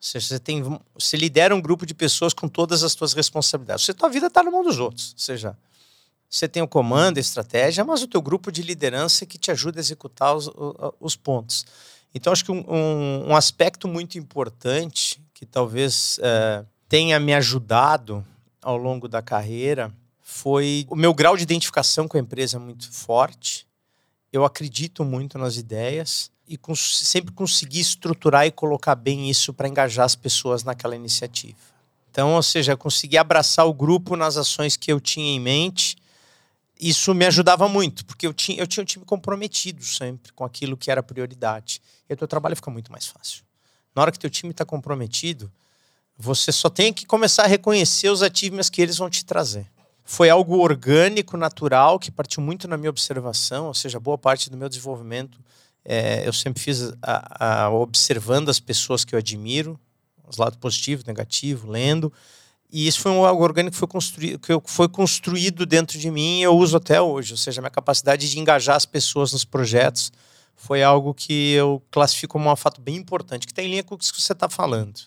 Seja, 0.00 0.26
você, 0.26 0.38
tem, 0.38 0.62
você 0.94 1.16
lidera 1.16 1.54
um 1.54 1.60
grupo 1.60 1.84
de 1.84 1.94
pessoas 1.94 2.32
com 2.32 2.48
todas 2.48 2.82
as 2.82 2.92
suas 2.92 3.12
responsabilidades. 3.12 3.84
Você, 3.84 3.94
tua 3.94 4.08
vida 4.08 4.28
está 4.28 4.42
na 4.42 4.50
mão 4.50 4.62
dos 4.62 4.78
outros. 4.78 5.12
Ou 5.12 5.18
seja, 5.18 5.56
você 6.28 6.48
tem 6.48 6.62
o 6.62 6.68
comando, 6.68 7.18
a 7.18 7.20
estratégia, 7.20 7.84
mas 7.84 8.02
o 8.02 8.08
teu 8.08 8.20
grupo 8.20 8.50
de 8.50 8.62
liderança 8.62 9.24
é 9.24 9.26
que 9.26 9.38
te 9.38 9.50
ajuda 9.50 9.78
a 9.78 9.80
executar 9.80 10.34
os, 10.34 10.50
os 11.00 11.16
pontos. 11.16 11.64
Então, 12.16 12.32
acho 12.32 12.46
que 12.46 12.50
um, 12.50 12.64
um, 12.66 13.28
um 13.28 13.36
aspecto 13.36 13.86
muito 13.86 14.16
importante 14.16 15.20
que 15.34 15.44
talvez 15.44 16.18
é, 16.22 16.64
tenha 16.88 17.20
me 17.20 17.34
ajudado 17.34 18.24
ao 18.62 18.78
longo 18.78 19.06
da 19.06 19.20
carreira 19.20 19.92
foi 20.22 20.86
o 20.88 20.96
meu 20.96 21.12
grau 21.12 21.36
de 21.36 21.42
identificação 21.42 22.08
com 22.08 22.16
a 22.16 22.20
empresa 22.20 22.58
muito 22.58 22.90
forte. 22.90 23.66
Eu 24.32 24.46
acredito 24.46 25.04
muito 25.04 25.36
nas 25.36 25.58
ideias 25.58 26.30
e 26.48 26.56
cons 26.56 26.98
sempre 27.00 27.34
consegui 27.34 27.80
estruturar 27.80 28.46
e 28.46 28.50
colocar 28.50 28.94
bem 28.94 29.28
isso 29.28 29.52
para 29.52 29.68
engajar 29.68 30.06
as 30.06 30.16
pessoas 30.16 30.64
naquela 30.64 30.96
iniciativa. 30.96 31.58
Então, 32.10 32.32
ou 32.32 32.42
seja, 32.42 32.78
consegui 32.78 33.18
abraçar 33.18 33.66
o 33.66 33.74
grupo 33.74 34.16
nas 34.16 34.38
ações 34.38 34.74
que 34.74 34.90
eu 34.90 34.98
tinha 34.98 35.36
em 35.36 35.38
mente 35.38 35.98
isso 36.78 37.14
me 37.14 37.24
ajudava 37.26 37.68
muito, 37.68 38.04
porque 38.04 38.26
eu 38.26 38.34
tinha, 38.34 38.60
eu 38.60 38.66
tinha 38.66 38.82
um 38.82 38.86
time 38.86 39.04
comprometido 39.04 39.82
sempre 39.84 40.32
com 40.32 40.44
aquilo 40.44 40.76
que 40.76 40.90
era 40.90 41.02
prioridade. 41.02 41.80
E 42.08 42.14
o 42.14 42.16
teu 42.16 42.28
trabalho 42.28 42.56
fica 42.56 42.70
muito 42.70 42.92
mais 42.92 43.06
fácil. 43.06 43.44
Na 43.94 44.02
hora 44.02 44.12
que 44.12 44.18
teu 44.18 44.30
time 44.30 44.50
está 44.50 44.64
comprometido, 44.64 45.50
você 46.18 46.52
só 46.52 46.68
tem 46.68 46.92
que 46.92 47.06
começar 47.06 47.44
a 47.44 47.46
reconhecer 47.46 48.08
os 48.10 48.22
achievements 48.22 48.70
que 48.70 48.82
eles 48.82 48.98
vão 48.98 49.08
te 49.08 49.24
trazer. 49.24 49.66
Foi 50.04 50.30
algo 50.30 50.58
orgânico, 50.58 51.36
natural, 51.36 51.98
que 51.98 52.10
partiu 52.10 52.42
muito 52.42 52.68
na 52.68 52.76
minha 52.76 52.90
observação, 52.90 53.66
ou 53.66 53.74
seja, 53.74 53.98
boa 53.98 54.16
parte 54.16 54.48
do 54.48 54.56
meu 54.56 54.68
desenvolvimento 54.68 55.38
é, 55.88 56.26
eu 56.26 56.32
sempre 56.32 56.60
fiz 56.60 56.92
a, 57.00 57.66
a, 57.66 57.70
observando 57.70 58.48
as 58.48 58.58
pessoas 58.58 59.04
que 59.04 59.14
eu 59.14 59.20
admiro, 59.20 59.78
os 60.26 60.36
lados 60.36 60.58
positivos, 60.58 61.04
negativos, 61.04 61.70
lendo, 61.70 62.12
e 62.70 62.86
isso 62.86 63.00
foi 63.00 63.12
um 63.12 63.24
algo 63.24 63.42
orgânico 63.42 63.72
que 63.72 63.78
foi, 63.78 63.88
construído, 63.88 64.38
que 64.38 64.52
foi 64.66 64.88
construído 64.88 65.64
dentro 65.64 65.98
de 65.98 66.10
mim 66.10 66.40
e 66.40 66.42
eu 66.42 66.56
uso 66.56 66.76
até 66.76 67.00
hoje. 67.00 67.32
Ou 67.32 67.36
seja, 67.36 67.60
a 67.60 67.62
minha 67.62 67.70
capacidade 67.70 68.28
de 68.28 68.38
engajar 68.38 68.76
as 68.76 68.84
pessoas 68.84 69.32
nos 69.32 69.44
projetos 69.44 70.12
foi 70.54 70.82
algo 70.82 71.14
que 71.14 71.52
eu 71.52 71.82
classifico 71.90 72.32
como 72.32 72.50
um 72.50 72.56
fato 72.56 72.80
bem 72.80 72.96
importante, 72.96 73.46
que 73.46 73.54
tem 73.54 73.68
linha 73.68 73.84
com 73.84 73.94
o 73.94 73.98
que 73.98 74.04
você 74.04 74.32
está 74.32 74.48
falando. 74.48 75.00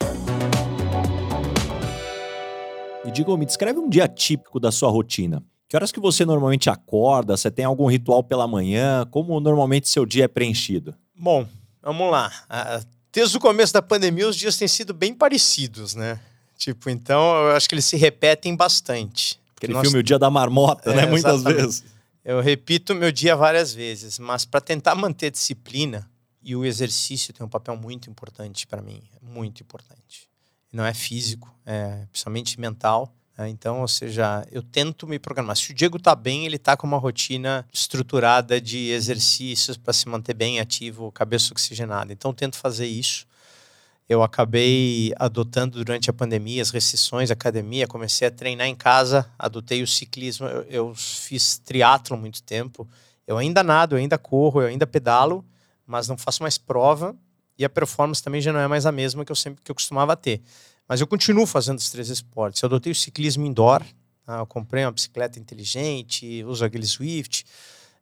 E 3.05 3.11
diga, 3.11 3.35
me 3.35 3.45
descreve 3.45 3.79
um 3.79 3.89
dia 3.89 4.07
típico 4.07 4.59
da 4.59 4.71
sua 4.71 4.89
rotina. 4.89 5.43
Que 5.67 5.75
horas 5.75 5.91
que 5.91 5.99
você 5.99 6.25
normalmente 6.25 6.69
acorda? 6.69 7.37
Você 7.37 7.51
tem 7.51 7.65
algum 7.65 7.87
ritual 7.87 8.23
pela 8.23 8.47
manhã? 8.47 9.05
Como 9.11 9.39
normalmente 9.39 9.87
seu 9.87 10.05
dia 10.05 10.25
é 10.25 10.27
preenchido? 10.27 10.95
Bom, 11.15 11.45
vamos 11.81 12.09
lá. 12.11 12.31
Ah, 12.49 12.81
desde 13.11 13.37
o 13.37 13.39
começo 13.39 13.73
da 13.73 13.81
pandemia, 13.81 14.27
os 14.27 14.35
dias 14.35 14.57
têm 14.57 14.67
sido 14.67 14.93
bem 14.93 15.13
parecidos, 15.13 15.95
né? 15.95 16.19
Tipo, 16.59 16.89
então 16.89 17.45
eu 17.45 17.55
acho 17.55 17.69
que 17.69 17.73
eles 17.73 17.85
se 17.85 17.95
repetem 17.95 18.53
bastante. 18.53 19.39
Aquele 19.55 19.73
nós... 19.73 19.83
filme 19.83 19.99
O 19.99 20.03
Dia 20.03 20.19
da 20.19 20.29
Marmota, 20.29 20.93
né? 20.93 21.03
é, 21.03 21.05
né? 21.05 21.09
Muitas 21.09 21.35
exatamente. 21.35 21.61
vezes. 21.61 21.83
Eu 22.23 22.41
repito 22.41 22.93
meu 22.93 23.11
dia 23.11 23.35
várias 23.35 23.73
vezes, 23.73 24.19
mas 24.19 24.43
para 24.43 24.59
tentar 24.59 24.93
manter 24.93 25.27
a 25.27 25.29
disciplina, 25.29 26.07
e 26.43 26.55
o 26.55 26.65
exercício 26.65 27.33
tem 27.33 27.45
um 27.45 27.49
papel 27.49 27.75
muito 27.75 28.09
importante 28.09 28.67
para 28.67 28.81
mim, 28.81 29.01
muito 29.21 29.61
importante. 29.61 30.29
Não 30.71 30.85
é 30.85 30.93
físico, 30.93 31.53
é 31.65 32.05
principalmente 32.11 32.59
mental. 32.59 33.13
Né? 33.37 33.49
Então, 33.49 33.81
ou 33.81 33.87
seja, 33.87 34.45
eu 34.51 34.61
tento 34.61 35.07
me 35.07 35.17
programar. 35.17 35.55
Se 35.55 35.71
o 35.71 35.73
Diego 35.73 35.97
está 35.97 36.13
bem, 36.13 36.45
ele 36.45 36.57
está 36.57 36.75
com 36.75 36.85
uma 36.85 36.97
rotina 36.97 37.65
estruturada 37.71 38.59
de 38.59 38.89
exercícios 38.89 39.77
para 39.77 39.93
se 39.93 40.07
manter 40.07 40.33
bem 40.33 40.59
ativo, 40.59 41.11
cabeça 41.11 41.53
oxigenada. 41.53 42.13
Então, 42.13 42.31
eu 42.31 42.35
tento 42.35 42.57
fazer 42.57 42.85
isso 42.85 43.25
eu 44.09 44.23
acabei 44.23 45.13
adotando 45.17 45.77
durante 45.77 46.09
a 46.09 46.13
pandemia 46.13 46.63
as 46.63 46.71
restrições, 46.71 47.29
academia, 47.29 47.87
comecei 47.87 48.27
a 48.27 48.31
treinar 48.31 48.65
em 48.65 48.75
casa, 48.75 49.29
adotei 49.37 49.83
o 49.83 49.87
ciclismo, 49.87 50.47
eu, 50.47 50.63
eu 50.63 50.95
fiz 50.95 51.59
triatlo 51.59 52.17
muito 52.17 52.41
tempo. 52.41 52.89
Eu 53.27 53.37
ainda 53.37 53.61
nado, 53.63 53.93
eu 53.95 53.99
ainda 53.99 54.17
corro, 54.17 54.61
eu 54.61 54.67
ainda 54.67 54.87
pedalo, 54.87 55.45
mas 55.85 56.07
não 56.07 56.17
faço 56.17 56.41
mais 56.41 56.57
prova 56.57 57.15
e 57.55 57.63
a 57.63 57.69
performance 57.69 58.23
também 58.23 58.41
já 58.41 58.51
não 58.51 58.59
é 58.59 58.67
mais 58.67 58.87
a 58.87 58.91
mesma 58.91 59.23
que 59.23 59.31
eu 59.31 59.35
sempre 59.35 59.61
que 59.63 59.69
eu 59.69 59.75
costumava 59.75 60.17
ter. 60.17 60.41
Mas 60.87 60.99
eu 60.99 61.05
continuo 61.05 61.45
fazendo 61.45 61.77
os 61.77 61.91
três 61.91 62.09
esportes. 62.09 62.63
Eu 62.63 62.67
adotei 62.67 62.91
o 62.91 62.95
ciclismo 62.95 63.45
indoor, 63.45 63.83
tá? 64.25 64.39
eu 64.39 64.47
comprei 64.47 64.83
uma 64.83 64.91
bicicleta 64.91 65.37
inteligente, 65.37 66.43
uso 66.45 66.65
aquele 66.65 66.87
Swift. 66.87 67.45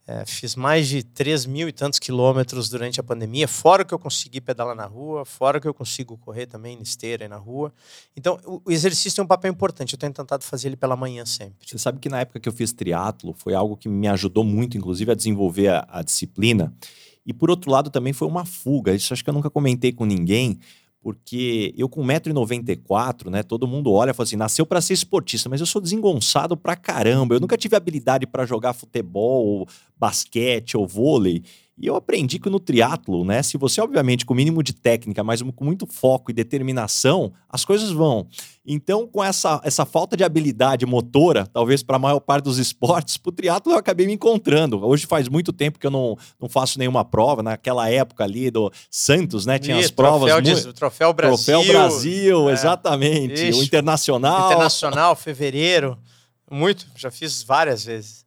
É, 0.09 0.25
fiz 0.25 0.55
mais 0.55 0.87
de 0.87 1.03
3 1.03 1.45
mil 1.45 1.67
e 1.67 1.71
tantos 1.73 1.99
quilômetros 1.99 2.69
durante 2.69 2.97
a 2.97 3.03
pandemia, 3.03 3.45
fora 3.45 3.83
que 3.83 3.93
eu 3.93 3.99
consegui 3.99 4.39
pedalar 4.39 4.73
na 4.73 4.85
rua, 4.85 5.25
fora 5.25 5.59
que 5.59 5.67
eu 5.67 5.73
consigo 5.73 6.17
correr 6.17 6.45
também 6.45 6.77
na 6.77 6.81
esteira 6.81 7.25
e 7.25 7.27
na 7.27 7.35
rua. 7.35 7.73
Então, 8.15 8.39
o, 8.45 8.71
exercício 8.71 9.17
tem 9.17 9.25
um 9.25 9.27
papel 9.27 9.51
importante. 9.51 9.93
Eu 9.93 9.99
tenho 9.99 10.13
tentado 10.13 10.45
fazer 10.45 10.69
ele 10.69 10.77
pela 10.77 10.95
manhã 10.95 11.25
sempre. 11.25 11.67
Você 11.67 11.77
sabe 11.77 11.99
que 11.99 12.07
na 12.07 12.21
época 12.21 12.39
que 12.39 12.47
eu 12.47 12.53
fiz 12.53 12.71
triatlo, 12.71 13.33
foi 13.37 13.53
algo 13.53 13.75
que 13.75 13.89
me 13.89 14.07
ajudou 14.07 14.45
muito, 14.45 14.77
inclusive, 14.77 15.11
a 15.11 15.15
desenvolver 15.15 15.67
a, 15.67 15.85
a 15.89 16.01
disciplina. 16.01 16.73
E 17.25 17.33
por 17.33 17.49
outro 17.49 17.69
lado, 17.69 17.89
também 17.89 18.13
foi 18.13 18.29
uma 18.29 18.45
fuga. 18.45 18.93
Isso 18.93 19.11
acho 19.11 19.21
que 19.21 19.29
eu 19.29 19.33
nunca 19.33 19.49
comentei 19.49 19.91
com 19.91 20.05
ninguém, 20.05 20.57
porque 21.01 21.73
eu 21.77 21.87
com 21.87 22.03
1,94m, 22.03 23.29
né, 23.29 23.43
todo 23.43 23.67
mundo 23.67 23.91
olha 23.91 24.11
e 24.11 24.13
fala 24.13 24.25
assim, 24.25 24.35
nasceu 24.35 24.65
para 24.65 24.81
ser 24.81 24.93
esportista, 24.93 25.49
mas 25.49 25.59
eu 25.59 25.65
sou 25.65 25.81
desengonçado 25.81 26.57
pra 26.57 26.75
caramba, 26.75 27.35
eu 27.35 27.39
nunca 27.39 27.57
tive 27.57 27.75
habilidade 27.75 28.25
para 28.27 28.45
jogar 28.45 28.73
futebol, 28.73 29.67
basquete 29.97 30.75
ou 30.75 30.87
vôlei, 30.87 31.43
e 31.79 31.85
eu 31.85 31.95
aprendi 31.95 32.39
que 32.39 32.49
no 32.49 32.59
triatlo, 32.59 33.23
né, 33.23 33.43
se 33.43 33.55
você 33.55 33.79
obviamente 33.79 34.25
com 34.25 34.33
o 34.33 34.37
mínimo 34.37 34.63
de 34.63 34.73
técnica, 34.73 35.23
mas 35.23 35.41
com 35.41 35.63
muito 35.63 35.85
foco 35.85 36.31
e 36.31 36.33
determinação, 36.33 37.31
as 37.47 37.63
coisas 37.63 37.91
vão. 37.91 38.27
Então, 38.65 39.07
com 39.07 39.23
essa, 39.23 39.61
essa 39.63 39.85
falta 39.85 40.17
de 40.17 40.23
habilidade 40.23 40.85
motora, 40.85 41.45
talvez 41.45 41.83
para 41.83 41.95
a 41.97 41.99
maior 41.99 42.19
parte 42.19 42.45
dos 42.45 42.57
esportes, 42.57 43.17
para 43.17 43.29
o 43.29 43.31
triatlo 43.31 43.71
eu 43.71 43.77
acabei 43.77 44.07
me 44.07 44.13
encontrando. 44.13 44.83
Hoje 44.85 45.05
faz 45.05 45.29
muito 45.29 45.53
tempo 45.53 45.77
que 45.77 45.85
eu 45.85 45.91
não, 45.91 46.17
não 46.41 46.49
faço 46.49 46.79
nenhuma 46.79 47.05
prova. 47.05 47.43
Naquela 47.43 47.89
época 47.89 48.23
ali 48.23 48.49
do 48.49 48.71
Santos, 48.89 49.45
né, 49.45 49.59
tinha 49.59 49.77
as 49.77 49.91
provas. 49.91 50.31
Troféu, 50.33 50.41
de, 50.41 50.73
troféu 50.73 51.13
Brasil. 51.13 51.45
Troféu 51.45 51.73
Brasil, 51.73 52.49
é. 52.49 52.53
exatamente. 52.53 53.49
Ixi, 53.49 53.59
o 53.59 53.63
Internacional. 53.63 54.47
Internacional, 54.47 55.15
fevereiro. 55.15 55.97
Muito, 56.49 56.87
já 56.95 57.11
fiz 57.11 57.43
várias 57.43 57.85
vezes. 57.85 58.26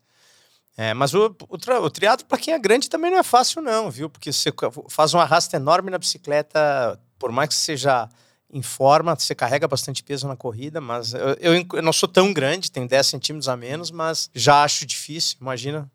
É, 0.80 0.94
mas 0.94 1.12
o, 1.12 1.26
o, 1.46 1.56
o 1.56 1.90
triatlo, 1.90 2.24
para 2.24 2.38
quem 2.38 2.54
é 2.54 2.58
grande, 2.58 2.88
também 2.88 3.10
não 3.10 3.18
é 3.18 3.22
fácil, 3.22 3.60
não, 3.60 3.90
viu? 3.90 4.08
Porque 4.08 4.32
você 4.32 4.50
faz 4.88 5.12
um 5.12 5.20
arrasto 5.20 5.54
enorme 5.54 5.90
na 5.90 5.98
bicicleta, 5.98 6.98
por 7.18 7.30
mais 7.30 7.50
que 7.50 7.54
seja 7.54 8.08
em 8.50 8.62
forma, 8.62 9.14
você 9.14 9.34
carrega 9.34 9.68
bastante 9.68 10.02
peso 10.02 10.26
na 10.26 10.36
corrida, 10.36 10.80
mas 10.80 11.12
eu, 11.12 11.36
eu, 11.38 11.66
eu 11.74 11.82
não 11.82 11.92
sou 11.92 12.08
tão 12.08 12.32
grande, 12.32 12.72
tenho 12.72 12.88
10 12.88 13.06
centímetros 13.06 13.46
a 13.46 13.58
menos, 13.58 13.90
mas 13.90 14.30
já 14.34 14.64
acho 14.64 14.86
difícil, 14.86 15.36
imagina 15.38 15.86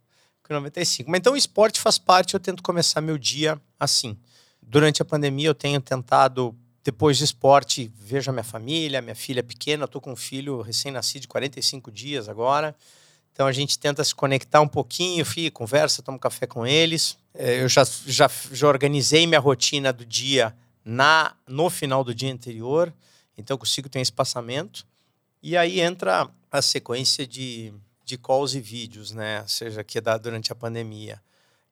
com 0.44 0.54
95. 0.54 1.10
Mas 1.10 1.18
então 1.18 1.34
o 1.34 1.38
esporte 1.38 1.80
faz 1.80 1.98
parte, 1.98 2.36
eu 2.36 2.40
tento 2.40 2.62
começar 2.62 3.02
meu 3.02 3.18
dia 3.18 3.60
assim. 3.80 4.16
Durante 4.62 5.02
a 5.02 5.06
pandemia, 5.06 5.48
eu 5.48 5.56
tenho 5.56 5.82
tentado, 5.82 6.56
depois 6.84 7.18
de 7.18 7.24
esporte, 7.24 7.92
vejo 8.00 8.30
a 8.30 8.34
minha 8.34 8.44
família, 8.44 9.02
minha 9.02 9.16
filha 9.16 9.42
pequena, 9.42 9.90
eu 9.92 10.00
com 10.00 10.12
um 10.12 10.16
filho 10.16 10.62
recém-nascido 10.62 11.24
de 11.24 11.28
45 11.28 11.92
dias 11.92 12.30
agora. 12.30 12.76
Então 13.36 13.48
a 13.48 13.52
gente 13.52 13.78
tenta 13.78 14.02
se 14.02 14.16
conectar 14.16 14.62
um 14.62 14.68
pouquinho, 14.68 15.26
fia, 15.26 15.52
conversa, 15.52 16.02
toma 16.02 16.18
café 16.18 16.48
com 16.48 16.66
eles. 16.66 17.18
É, 17.34 17.62
eu 17.62 17.68
já, 17.68 17.84
já, 17.84 18.32
já 18.50 18.66
organizei 18.66 19.28
minha 19.28 19.42
rotina 19.42 19.92
do 19.92 20.06
dia 20.06 20.56
na 20.86 21.36
no 21.46 21.70
final 21.70 22.02
do 22.02 22.16
dia 22.16 22.32
anterior, 22.32 22.94
então 23.38 23.58
consigo 23.58 23.90
ter 23.90 24.00
um 24.00 24.02
espaçamento. 24.02 24.88
E 25.44 25.58
aí 25.58 25.82
entra 25.82 26.30
a 26.50 26.62
sequência 26.62 27.28
de, 27.28 27.74
de 28.06 28.18
calls 28.18 28.56
e 28.56 28.62
vídeos, 28.62 29.12
né? 29.12 29.44
Seja, 29.48 29.84
que 29.84 30.00
dá 30.00 30.18
durante 30.18 30.54
a 30.54 30.56
pandemia. 30.56 31.22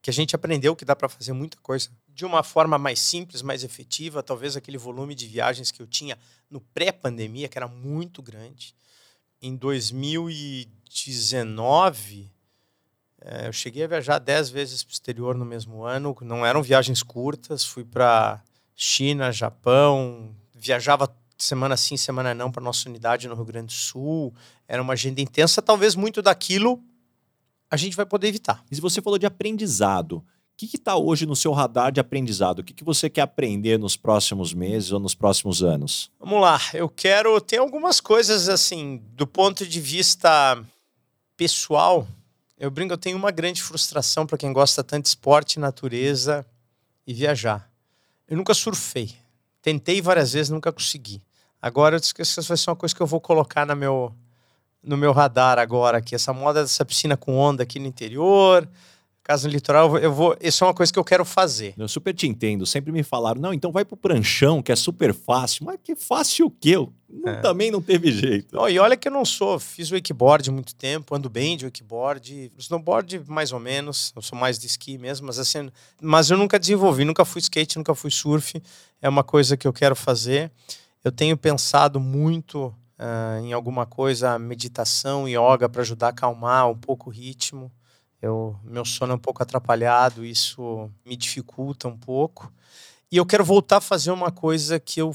Que 0.02 0.10
a 0.10 0.14
gente 0.14 0.36
aprendeu 0.36 0.76
que 0.76 0.84
dá 0.84 0.98
para 0.98 1.08
fazer 1.08 1.32
muita 1.32 1.58
coisa 1.60 1.90
de 2.10 2.26
uma 2.26 2.44
forma 2.44 2.78
mais 2.78 3.00
simples, 3.00 3.42
mais 3.42 3.64
efetiva. 3.64 4.22
Talvez 4.22 4.58
aquele 4.58 4.78
volume 4.78 5.16
de 5.16 5.26
viagens 5.28 5.72
que 5.72 5.82
eu 5.82 5.88
tinha 5.88 6.20
no 6.52 6.60
pré-pandemia, 6.60 7.48
que 7.48 7.58
era 7.58 7.70
muito 7.70 8.22
grande. 8.22 8.76
Em 9.46 9.58
2018, 9.58 10.84
2019, 10.94 12.32
é, 13.20 13.48
eu 13.48 13.54
cheguei 13.54 13.84
a 13.84 13.88
viajar 13.88 14.20
10 14.20 14.50
vezes 14.52 14.84
para 14.84 14.92
o 14.92 14.94
exterior 14.94 15.36
no 15.36 15.44
mesmo 15.44 15.84
ano. 15.84 16.16
Não 16.22 16.46
eram 16.46 16.62
viagens 16.62 17.02
curtas, 17.02 17.66
fui 17.66 17.84
para 17.84 18.42
China, 18.76 19.32
Japão, 19.32 20.34
viajava 20.54 21.14
semana 21.38 21.76
sim, 21.76 21.98
semana 21.98 22.34
não 22.34 22.52
para 22.52 22.64
nossa 22.64 22.88
unidade 22.88 23.28
no 23.28 23.36
Rio 23.36 23.46
Grande 23.46 23.68
do 23.68 23.74
Sul. 23.74 24.34
Era 24.68 24.82
uma 24.82 24.94
agenda 24.94 25.20
intensa, 25.20 25.62
talvez 25.62 25.96
muito 25.96 26.22
daquilo 26.22 26.82
a 27.70 27.76
gente 27.76 27.98
vai 27.98 28.06
poder 28.06 28.28
evitar. 28.28 28.64
E 28.70 28.76
se 28.76 28.82
você 28.82 29.02
falou 29.02 29.18
de 29.18 29.26
aprendizado, 29.26 30.24
o 30.54 30.56
que 30.56 30.78
está 30.78 30.96
hoje 30.96 31.26
no 31.26 31.36
seu 31.36 31.52
radar 31.52 31.92
de 31.92 32.00
aprendizado? 32.00 32.60
O 32.60 32.64
que, 32.64 32.74
que 32.74 32.84
você 32.84 33.10
quer 33.10 33.22
aprender 33.22 33.80
nos 33.80 33.98
próximos 33.98 34.54
meses 34.54 34.92
ou 34.92 35.00
nos 35.00 35.16
próximos 35.16 35.64
anos? 35.64 36.12
Vamos 36.20 36.40
lá, 36.40 36.60
eu 36.74 36.88
quero 36.88 37.40
ter 37.42 37.58
algumas 37.58 38.00
coisas 38.00 38.48
assim, 38.48 39.02
do 39.14 39.26
ponto 39.26 39.66
de 39.66 39.82
vista 39.82 40.64
pessoal, 41.36 42.08
eu 42.58 42.70
brinco, 42.70 42.94
eu 42.94 42.98
tenho 42.98 43.18
uma 43.18 43.32
grande 43.32 43.62
frustração 43.62 44.26
para 44.26 44.38
quem 44.38 44.54
gosta 44.54 44.84
tanto 44.84 45.04
de 45.04 45.10
esporte, 45.10 45.60
natureza 45.60 46.46
e 47.06 47.14
viajar. 47.14 47.70
Eu 48.28 48.38
nunca 48.38 48.54
surfei. 48.54 49.14
Tentei 49.62 50.02
várias 50.02 50.34
vezes, 50.34 50.50
nunca 50.50 50.72
consegui. 50.72 51.22
Agora 51.62 51.96
eu 51.96 52.00
disse 52.00 52.14
que 52.14 52.22
isso 52.22 52.42
vai 52.42 52.58
ser 52.58 52.70
uma 52.70 52.76
coisa 52.76 52.96
que 52.96 53.02
eu 53.02 53.08
vou 53.08 53.20
colocar 53.20 53.66
no 53.66 53.76
meu, 53.76 54.14
no 54.82 54.96
meu 54.96 55.12
radar 55.12 55.58
agora 55.58 55.98
aqui. 55.98 56.16
Essa 56.16 56.32
moda 56.32 56.62
dessa 56.62 56.86
piscina 56.86 57.18
com 57.18 57.36
onda 57.36 57.64
aqui 57.64 57.80
no 57.80 57.88
interior, 57.88 58.68
Casa 59.24 59.48
no 59.48 59.54
litoral, 59.54 59.98
eu 59.98 60.14
vou. 60.14 60.36
Isso 60.42 60.66
é 60.66 60.68
uma 60.68 60.74
coisa 60.74 60.92
que 60.92 61.00
eu 61.00 61.04
quero 61.04 61.24
fazer. 61.24 61.74
Eu 61.78 61.88
super 61.88 62.14
te 62.14 62.28
entendo. 62.28 62.66
Sempre 62.66 62.92
me 62.92 63.04
falaram, 63.04 63.40
não, 63.40 63.54
então 63.54 63.72
vai 63.72 63.86
pro 63.86 63.96
pranchão, 63.96 64.62
que 64.62 64.70
é 64.70 64.76
super 64.76 65.14
fácil. 65.14 65.64
Mas 65.66 65.80
que 65.82 65.96
fácil 65.96 66.48
o 66.48 66.52
quê? 66.52 66.76
Não, 67.10 67.32
é. 67.32 67.40
Também 67.40 67.72
não 67.72 67.82
teve 67.82 68.12
jeito. 68.12 68.60
Oh, 68.60 68.68
e 68.68 68.78
olha 68.80 68.98
que 68.98 69.08
eu 69.08 69.12
não 69.12 69.24
sou, 69.24 69.60
fiz 69.60 69.90
wakeboard 69.90 70.52
muito 70.52 70.76
tempo, 70.76 71.16
ando 71.16 71.30
bem 71.30 71.56
de 71.56 71.64
wakeboard, 71.64 72.52
snowboard 72.58 73.22
mais 73.28 73.54
ou 73.54 73.60
menos, 73.60 74.12
eu 74.16 74.22
sou 74.22 74.38
mais 74.38 74.58
de 74.58 74.66
esqui 74.66 74.98
mesmo, 74.98 75.28
mas 75.28 75.38
assim, 75.38 75.70
mas 76.02 76.32
eu 76.32 76.38
nunca 76.38 76.60
desenvolvi, 76.60 77.06
nunca 77.06 77.24
fui 77.24 77.40
skate, 77.40 77.78
nunca 77.78 77.94
fui 77.94 78.10
surf, 78.10 78.62
é 79.02 79.08
uma 79.08 79.24
coisa 79.24 79.56
que 79.56 79.68
eu 79.68 79.72
quero 79.72 79.96
fazer. 79.96 80.52
Eu 81.04 81.12
tenho 81.12 81.38
pensado 81.38 82.00
muito 82.00 82.74
uh, 83.00 83.44
em 83.44 83.54
alguma 83.54 83.86
coisa, 83.86 84.40
meditação, 84.40 85.30
yoga, 85.30 85.70
para 85.70 85.82
ajudar 85.82 86.08
a 86.08 86.10
acalmar 86.10 86.70
um 86.70 86.78
pouco 86.78 87.10
o 87.10 87.14
ritmo. 87.14 87.72
Eu, 88.24 88.56
meu 88.64 88.86
sono 88.86 89.12
é 89.12 89.16
um 89.18 89.20
pouco 89.20 89.44
atrapalhado, 89.44 90.24
isso 90.24 90.90
me 91.06 91.14
dificulta 91.14 91.90
um 91.90 91.98
pouco. 91.98 92.50
E 93.12 93.18
eu 93.18 93.26
quero 93.26 93.44
voltar 93.44 93.78
a 93.78 93.82
fazer 93.82 94.12
uma 94.12 94.32
coisa 94.32 94.80
que 94.80 95.02
eu, 95.02 95.14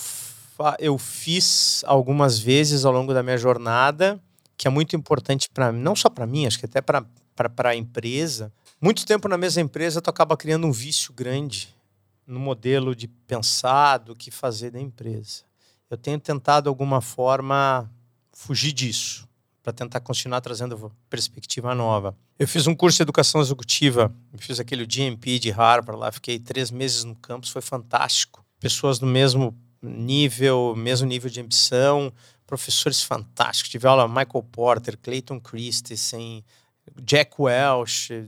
eu 0.78 0.98
fiz 0.98 1.82
algumas 1.86 2.38
vezes 2.38 2.84
ao 2.84 2.92
longo 2.92 3.14
da 3.14 3.22
minha 3.22 3.38
jornada, 3.38 4.22
que 4.58 4.68
é 4.68 4.70
muito 4.70 4.94
importante 4.94 5.48
para 5.48 5.72
não 5.72 5.96
só 5.96 6.10
para 6.10 6.26
mim, 6.26 6.46
acho 6.46 6.58
que 6.58 6.66
até 6.66 6.82
para 6.82 7.06
a 7.70 7.74
empresa. 7.74 8.52
Muito 8.78 9.06
tempo 9.06 9.26
na 9.26 9.38
mesma 9.38 9.62
empresa, 9.62 10.02
tu 10.02 10.10
acaba 10.10 10.36
criando 10.36 10.66
um 10.66 10.72
vício 10.72 11.10
grande 11.14 11.74
no 12.26 12.38
modelo 12.38 12.94
de 12.94 13.08
pensar 13.08 13.96
do 13.96 14.14
que 14.14 14.30
fazer 14.30 14.70
da 14.70 14.80
empresa. 14.80 15.44
Eu 15.88 15.96
tenho 15.96 16.20
tentado, 16.20 16.64
de 16.64 16.68
alguma 16.68 17.00
forma, 17.00 17.90
fugir 18.34 18.72
disso 18.72 19.27
para 19.68 19.72
tentar 19.74 20.00
continuar 20.00 20.40
trazendo 20.40 20.90
perspectiva 21.10 21.74
nova. 21.74 22.16
Eu 22.38 22.48
fiz 22.48 22.66
um 22.66 22.74
curso 22.74 22.96
de 22.96 23.02
educação 23.02 23.38
executiva, 23.40 24.10
fiz 24.38 24.58
aquele 24.58 24.86
GMP 24.86 25.38
de 25.38 25.50
Harvard 25.50 26.00
lá, 26.00 26.10
fiquei 26.10 26.38
três 26.38 26.70
meses 26.70 27.04
no 27.04 27.14
campus, 27.14 27.50
foi 27.50 27.60
fantástico. 27.60 28.42
Pessoas 28.58 28.98
do 28.98 29.04
mesmo 29.04 29.54
nível, 29.82 30.74
mesmo 30.74 31.06
nível 31.06 31.28
de 31.28 31.40
ambição, 31.40 32.10
professores 32.46 33.02
fantásticos. 33.02 33.70
Tive 33.70 33.86
aula 33.86 34.08
Michael 34.08 34.42
Porter, 34.50 34.96
Clayton 34.96 35.38
Christensen, 35.38 36.42
Jack 37.02 37.34
Welch. 37.38 38.26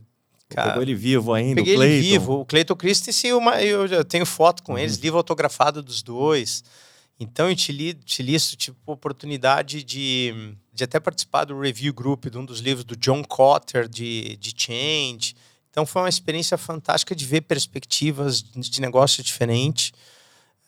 Cara, 0.51 0.70
Pegou 0.70 0.82
ele 0.82 0.95
vivo 0.95 1.32
ainda, 1.32 1.62
peguei 1.62 1.76
o 1.76 1.82
ele 1.82 2.01
vivo. 2.03 2.41
O 2.41 2.45
Clayton 2.45 2.76
Christensen, 2.76 3.30
eu 3.30 4.05
tenho 4.05 4.26
foto 4.26 4.62
com 4.62 4.72
uhum. 4.72 4.78
eles, 4.78 4.97
livro 4.97 5.16
autografado 5.16 5.82
dos 5.82 6.03
dois. 6.03 6.62
Então, 7.22 7.50
eu 7.50 7.52
utilizo, 7.52 8.56
tipo, 8.56 8.78
oportunidade 8.90 9.84
de, 9.84 10.56
de 10.72 10.84
até 10.84 10.98
participar 10.98 11.44
do 11.44 11.60
review 11.60 11.92
group 11.92 12.24
de 12.24 12.38
um 12.38 12.44
dos 12.46 12.60
livros 12.60 12.82
do 12.82 12.96
John 12.96 13.22
Cotter, 13.22 13.86
de, 13.86 14.38
de 14.38 14.54
Change. 14.56 15.36
Então, 15.68 15.84
foi 15.84 16.00
uma 16.00 16.08
experiência 16.08 16.56
fantástica 16.56 17.14
de 17.14 17.26
ver 17.26 17.42
perspectivas 17.42 18.42
de 18.42 18.80
negócio 18.80 19.22
diferente. 19.22 19.92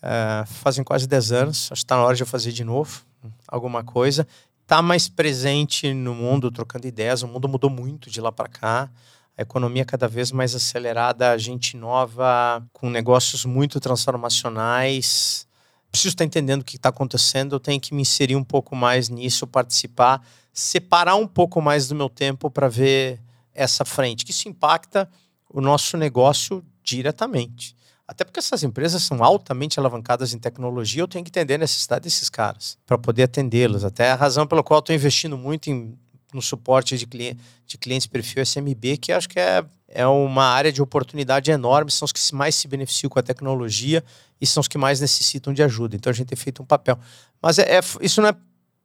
Uh, 0.03 0.47
fazem 0.47 0.85
quase 0.85 1.07
10 1.07 1.33
anos, 1.33 1.73
acho 1.73 1.81
que 1.81 1.85
está 1.85 1.97
na 1.97 2.05
hora 2.05 2.15
de 2.15 2.23
eu 2.23 2.27
fazer 2.27 2.53
de 2.53 2.65
novo 2.65 3.03
alguma 3.49 3.83
coisa. 3.83 4.29
Tá 4.67 4.83
mais 4.83 5.09
presente 5.09 5.95
no 5.95 6.15
mundo, 6.15 6.51
trocando 6.51 6.87
ideias. 6.87 7.23
O 7.23 7.29
mundo 7.29 7.49
mudou 7.49 7.71
muito 7.71 8.11
de 8.11 8.21
lá 8.21 8.31
para 8.31 8.49
cá. 8.49 8.91
A 9.39 9.41
economia 9.41 9.87
cada 9.87 10.07
vez 10.07 10.31
mais 10.31 10.55
acelerada, 10.55 11.39
gente 11.39 11.79
nova, 11.79 12.63
com 12.75 12.91
negócios 12.91 13.47
muito 13.47 13.81
transformacionais 13.81 15.47
preciso 15.93 16.15
estar 16.15 16.25
entendendo 16.25 16.63
o 16.63 16.65
que 16.65 16.77
está 16.77 16.89
acontecendo, 16.89 17.55
eu 17.55 17.61
tenho 17.61 17.79
que 17.79 17.95
me 17.95 18.01
inserir 18.01 18.35
um 18.35 18.43
pouco 18.43 18.75
mais 18.75 19.11
nisso, 19.11 19.47
participar, 19.47 20.27
separar 20.53 21.17
um 21.17 21.27
pouco 21.27 21.61
mais 21.61 21.87
do 21.87 21.95
meu 21.95 22.09
tempo 22.09 22.51
para 22.51 22.67
ver 22.67 23.21
essa 23.55 23.85
frente, 23.85 24.25
que 24.25 24.31
isso 24.31 24.49
impacta 24.49 25.09
o 25.51 25.61
nosso 25.61 25.99
negócio 25.99 26.65
diretamente. 26.83 27.77
Até 28.09 28.25
porque 28.25 28.41
essas 28.41 28.63
empresas 28.63 29.03
são 29.03 29.23
altamente 29.23 29.79
alavancadas 29.79 30.33
em 30.33 30.39
tecnologia, 30.39 31.03
eu 31.03 31.09
tenho 31.09 31.25
que 31.25 31.31
entender 31.31 31.55
a 31.55 31.59
necessidade 31.59 32.05
desses 32.05 32.29
caras 32.29 32.79
para 32.87 32.99
poder 32.99 33.25
atendê-los. 33.25 33.85
Até 33.85 34.11
a 34.11 34.15
razão 34.15 34.47
pela 34.47 34.63
qual 34.63 34.81
estou 34.81 34.95
investindo 34.95 35.37
muito 35.37 35.71
em, 35.71 35.97
no 36.33 36.43
suporte 36.43 36.97
de, 36.97 37.07
cliente, 37.07 37.41
de 37.67 37.77
clientes 37.79 38.07
perfil 38.07 38.43
SMB, 38.43 38.97
que 39.01 39.13
acho 39.13 39.29
que 39.29 39.39
é, 39.39 39.65
é 39.89 40.07
uma 40.07 40.45
área 40.45 40.73
de 40.73 40.83
oportunidade 40.83 41.51
enorme, 41.51 41.91
são 41.91 42.07
os 42.07 42.13
que 42.13 42.35
mais 42.35 42.55
se 42.55 42.67
beneficiam 42.67 43.11
com 43.11 43.19
a 43.19 43.23
tecnologia 43.23 44.03
e 44.43 44.47
são 44.47 44.61
os 44.61 44.67
que 44.67 44.77
mais 44.77 45.01
necessitam 45.01 45.55
de 45.55 45.63
ajuda. 45.63 45.95
Então 45.95 46.11
a 46.11 46.13
gente 46.13 46.27
tem 46.27 46.37
feito 46.37 46.61
um 46.61 46.67
papel. 46.67 46.99
Mas 47.41 47.61
é, 47.61 47.77
é 47.77 47.81
isso 48.01 48.21
não 48.21 48.29
é 48.29 48.37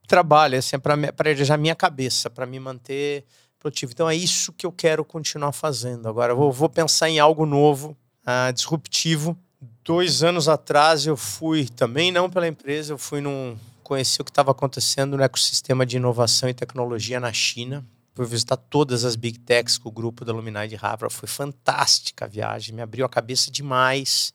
trabalho, 0.07 0.53
é 0.53 0.59
assim, 0.59 0.77
para 0.77 0.93
a 0.93 1.57
minha 1.57 1.75
cabeça, 1.75 2.29
para 2.29 2.45
me 2.45 2.59
manter 2.59 3.25
produtivo. 3.59 3.91
Então 3.91 4.07
é 4.07 4.15
isso 4.15 4.53
que 4.53 4.67
eu 4.67 4.71
quero 4.71 5.03
continuar 5.03 5.51
fazendo. 5.51 6.07
Agora 6.07 6.35
vou, 6.35 6.51
vou 6.51 6.69
pensar 6.69 7.09
em 7.09 7.17
algo 7.17 7.43
novo, 7.43 7.97
uh, 8.21 8.53
disruptivo. 8.53 9.35
Dois 9.83 10.21
anos 10.21 10.47
atrás 10.47 11.07
eu 11.07 11.17
fui, 11.17 11.67
também 11.67 12.11
não 12.11 12.29
pela 12.29 12.47
empresa, 12.47 12.93
eu 12.93 12.97
fui 12.99 13.19
num. 13.19 13.57
conheci 13.81 14.21
o 14.21 14.23
que 14.23 14.29
estava 14.29 14.51
acontecendo 14.51 15.17
no 15.17 15.23
ecossistema 15.23 15.87
de 15.87 15.97
inovação 15.97 16.47
e 16.47 16.53
tecnologia 16.53 17.19
na 17.19 17.33
China. 17.33 17.83
Fui 18.13 18.27
visitar 18.27 18.57
todas 18.57 19.03
as 19.03 19.15
big 19.15 19.39
techs 19.39 19.77
com 19.77 19.89
o 19.89 19.91
grupo 19.91 20.23
da 20.23 20.31
Luminai 20.31 20.67
de 20.67 20.75
Harvard. 20.75 21.13
Foi 21.13 21.27
fantástica 21.27 22.25
a 22.25 22.27
viagem, 22.27 22.75
me 22.75 22.81
abriu 22.81 23.05
a 23.05 23.09
cabeça 23.09 23.49
demais. 23.49 24.33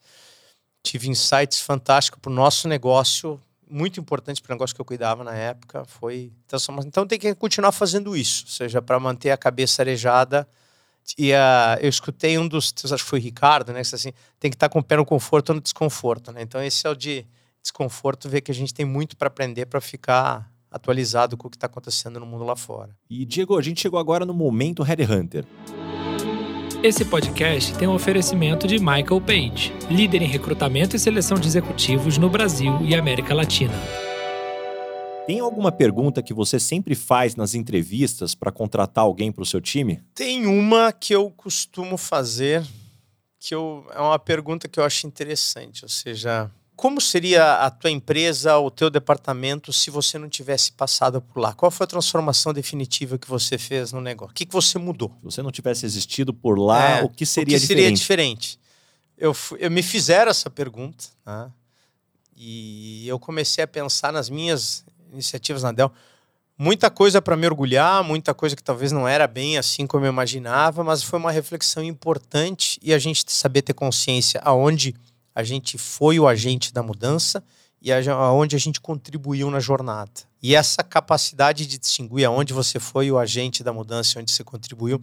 Tive 0.83 1.09
insights 1.09 1.61
fantásticos 1.61 2.21
para 2.21 2.31
o 2.31 2.35
nosso 2.35 2.67
negócio, 2.67 3.41
muito 3.71 3.99
importante 3.99 4.43
para 4.43 4.53
o 4.53 4.55
negócio 4.55 4.75
que 4.75 4.81
eu 4.81 4.85
cuidava 4.85 5.25
na 5.25 5.35
época. 5.35 5.85
Foi 5.85 6.33
então 6.85 7.07
tem 7.07 7.19
que 7.19 7.35
continuar 7.35 7.73
fazendo 7.73 8.17
isso, 8.17 8.45
ou 8.45 8.51
seja, 8.51 8.83
para 8.83 8.99
manter 9.01 9.31
a 9.31 9.37
cabeça 9.37 9.83
arejada. 9.83 10.47
E 11.19 11.33
uh, 11.33 11.81
eu 11.81 11.89
escutei 11.89 12.39
um 12.39 12.47
dos, 12.47 12.73
acho 12.85 13.03
que 13.03 13.11
foi 13.11 13.19
o 13.19 13.23
Ricardo, 13.23 13.73
né? 13.73 13.83
Que 13.83 13.95
assim, 13.95 14.13
tem 14.39 14.51
que 14.51 14.57
estar 14.57 14.69
tá 14.69 14.73
com 14.73 14.79
o 14.79 14.83
pé 14.83 14.97
no 14.97 15.05
conforto 15.05 15.51
ou 15.51 15.57
no 15.57 15.61
desconforto, 15.61 16.31
né? 16.31 16.43
Então 16.43 16.63
esse 16.63 16.87
é 16.87 16.91
o 16.91 16.95
de 16.95 17.27
desconforto, 17.63 18.29
ver 18.29 18.41
que 18.41 18.51
a 18.51 18.55
gente 18.55 18.75
tem 18.75 18.85
muito 18.85 19.17
para 19.17 19.29
aprender 19.29 19.67
para 19.67 19.81
ficar 19.81 20.51
atualizado 20.71 21.37
com 21.37 21.49
o 21.49 21.51
que 21.51 21.57
está 21.57 21.67
acontecendo 21.67 22.19
no 22.19 22.27
mundo 22.27 22.45
lá 22.45 22.57
fora. 22.57 22.97
E 23.09 23.25
Diego, 23.25 23.59
a 23.59 23.63
gente 23.63 23.81
chegou 23.81 24.01
agora 24.01 24.25
no 24.25 24.35
momento 24.35 24.83
Headhunter. 24.83 25.45
Esse 26.83 27.05
podcast 27.05 27.79
tem 27.79 27.87
um 27.87 27.95
oferecimento 27.95 28.67
de 28.67 28.77
Michael 28.81 29.21
Page, 29.21 29.73
líder 29.89 30.21
em 30.21 30.27
recrutamento 30.27 30.97
e 30.97 30.99
seleção 30.99 31.39
de 31.39 31.47
executivos 31.47 32.19
no 32.19 32.29
Brasil 32.29 32.77
e 32.81 32.93
América 32.97 33.33
Latina. 33.33 33.73
Tem 35.25 35.39
alguma 35.39 35.71
pergunta 35.71 36.21
que 36.21 36.35
você 36.35 36.59
sempre 36.59 36.97
faz 36.97 37.37
nas 37.37 37.55
entrevistas 37.55 38.35
para 38.35 38.51
contratar 38.51 39.05
alguém 39.05 39.31
para 39.31 39.45
o 39.45 39.47
seu 39.47 39.61
time? 39.61 40.03
Tem 40.13 40.45
uma 40.45 40.91
que 40.93 41.15
eu 41.15 41.31
costumo 41.31 41.97
fazer, 41.97 42.67
que 43.39 43.55
eu, 43.55 43.87
é 43.95 44.01
uma 44.01 44.19
pergunta 44.19 44.67
que 44.67 44.81
eu 44.81 44.85
acho 44.85 45.07
interessante, 45.07 45.85
ou 45.85 45.89
seja, 45.89 46.51
como 46.83 47.01
seria 47.01 47.59
a 47.59 47.71
tua 47.71 47.93
empresa, 47.93 48.59
o 48.59 48.69
teu 48.69 48.91
departamento, 48.91 49.73
se 49.73 49.89
você 49.89 50.19
não 50.19 50.29
tivesse 50.29 50.73
passado 50.73 51.23
por 51.23 51.39
lá? 51.39 51.55
Qual 51.55 51.71
foi 51.71 51.85
a 51.85 51.87
transformação 51.87 52.53
definitiva 52.53 53.17
que 53.17 53.29
você 53.29 53.57
fez 53.57 53.93
no 53.93 54.01
negócio? 54.01 54.33
O 54.33 54.35
que, 54.35 54.45
que 54.45 54.53
você 54.53 54.81
mudou? 54.81 55.11
Se 55.21 55.25
você 55.27 55.43
não 55.43 55.53
tivesse 55.53 55.87
existido 55.87 56.35
por 56.35 56.59
lá, 56.59 56.99
é, 56.99 57.03
o 57.05 57.09
que 57.09 57.25
seria 57.25 57.57
o 57.57 57.61
que 57.61 57.61
diferente? 57.61 57.85
seria 57.85 57.97
diferente? 57.97 58.59
Eu, 59.17 59.33
eu 59.61 59.71
me 59.71 59.81
fizeram 59.81 60.33
essa 60.33 60.51
pergunta, 60.51 61.05
né? 61.25 61.53
e 62.37 63.07
eu 63.07 63.17
comecei 63.17 63.63
a 63.63 63.69
pensar 63.69 64.13
nas 64.13 64.29
minhas 64.29 64.85
iniciativas 65.13 65.63
na 65.63 65.71
Dell. 65.71 65.93
Muita 66.59 66.91
coisa 66.91 67.23
para 67.23 67.37
mergulhar, 67.37 68.03
muita 68.03 68.35
coisa 68.35 68.57
que 68.57 68.63
talvez 68.63 68.91
não 68.91 69.07
era 69.07 69.29
bem 69.29 69.57
assim 69.57 69.87
como 69.87 70.05
eu 70.05 70.11
imaginava, 70.11 70.83
mas 70.83 71.01
foi 71.01 71.21
uma 71.21 71.31
reflexão 71.31 71.85
importante 71.85 72.81
e 72.83 72.93
a 72.93 72.99
gente 72.99 73.23
saber 73.29 73.63
ter 73.63 73.73
consciência 73.73 74.41
aonde 74.43 74.97
a 75.35 75.43
gente 75.43 75.79
foi 75.79 76.19
o 76.19 76.27
agente 76.27 76.73
da 76.73 76.83
mudança 76.83 77.43
e 77.81 77.93
aonde 77.93 78.55
a 78.55 78.59
gente 78.59 78.81
contribuiu 78.81 79.51
na 79.51 79.59
jornada. 79.59 80.13
E 80.43 80.55
essa 80.55 80.83
capacidade 80.83 81.67
de 81.67 81.79
distinguir 81.79 82.25
aonde 82.25 82.53
você 82.53 82.79
foi 82.79 83.11
o 83.11 83.19
agente 83.19 83.65
da 83.65 83.73
mudança 83.73 84.19
e 84.19 84.23
onde 84.23 84.31
você 84.31 84.45
contribuiu 84.45 85.01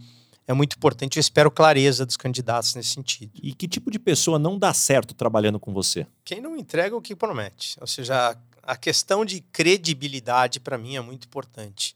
é 0.47 0.53
muito 0.53 0.77
importante. 0.77 1.17
Eu 1.17 1.21
espero 1.21 1.51
clareza 1.51 2.05
dos 2.05 2.17
candidatos 2.17 2.73
nesse 2.73 2.89
sentido. 2.89 3.32
E 3.36 3.53
que 3.53 3.67
tipo 3.67 3.91
de 3.91 3.99
pessoa 3.99 4.39
não 4.39 4.57
dá 4.57 4.73
certo 4.73 5.13
trabalhando 5.13 5.59
com 5.59 5.71
você? 5.71 6.07
Quem 6.23 6.41
não 6.41 6.57
entrega 6.57 6.95
o 6.95 7.01
que 7.01 7.15
promete. 7.15 7.77
Ou 7.80 7.86
seja, 7.86 8.36
a 8.63 8.75
questão 8.75 9.23
de 9.23 9.41
credibilidade 9.41 10.59
para 10.59 10.77
mim 10.77 10.95
é 10.95 11.01
muito 11.01 11.25
importante. 11.25 11.95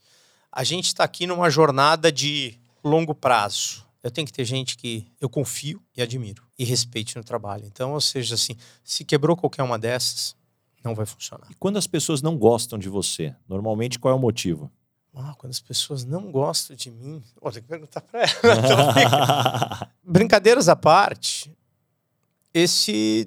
A 0.52 0.62
gente 0.62 0.86
está 0.86 1.02
aqui 1.02 1.26
numa 1.26 1.50
jornada 1.50 2.12
de 2.12 2.58
longo 2.84 3.14
prazo 3.14 3.84
eu 4.04 4.10
tenho 4.10 4.26
que 4.26 4.32
ter 4.32 4.44
gente 4.44 4.76
que 4.76 5.10
eu 5.18 5.30
confio 5.30 5.82
e 5.96 6.02
admiro 6.02 6.44
e 6.58 6.64
respeite 6.64 7.16
no 7.16 7.24
trabalho. 7.24 7.64
Então, 7.64 7.94
ou 7.94 8.00
seja, 8.02 8.34
assim, 8.34 8.54
se 8.84 9.02
quebrou 9.02 9.34
qualquer 9.34 9.62
uma 9.62 9.78
dessas, 9.78 10.36
não 10.84 10.94
vai 10.94 11.06
funcionar. 11.06 11.46
E 11.50 11.54
quando 11.54 11.78
as 11.78 11.86
pessoas 11.86 12.20
não 12.20 12.36
gostam 12.36 12.78
de 12.78 12.90
você, 12.90 13.34
normalmente 13.48 13.98
qual 13.98 14.12
é 14.12 14.16
o 14.16 14.20
motivo? 14.20 14.70
Ah, 15.14 15.34
quando 15.38 15.52
as 15.52 15.60
pessoas 15.60 16.04
não 16.04 16.30
gostam 16.30 16.76
de 16.76 16.90
mim, 16.90 17.22
oh, 17.40 17.50
tem 17.50 17.62
que 17.62 17.68
perguntar 17.68 18.02
para 18.02 18.20
ela. 18.24 19.90
Brincadeiras 20.04 20.68
à 20.68 20.76
parte, 20.76 21.50
esse 22.52 23.26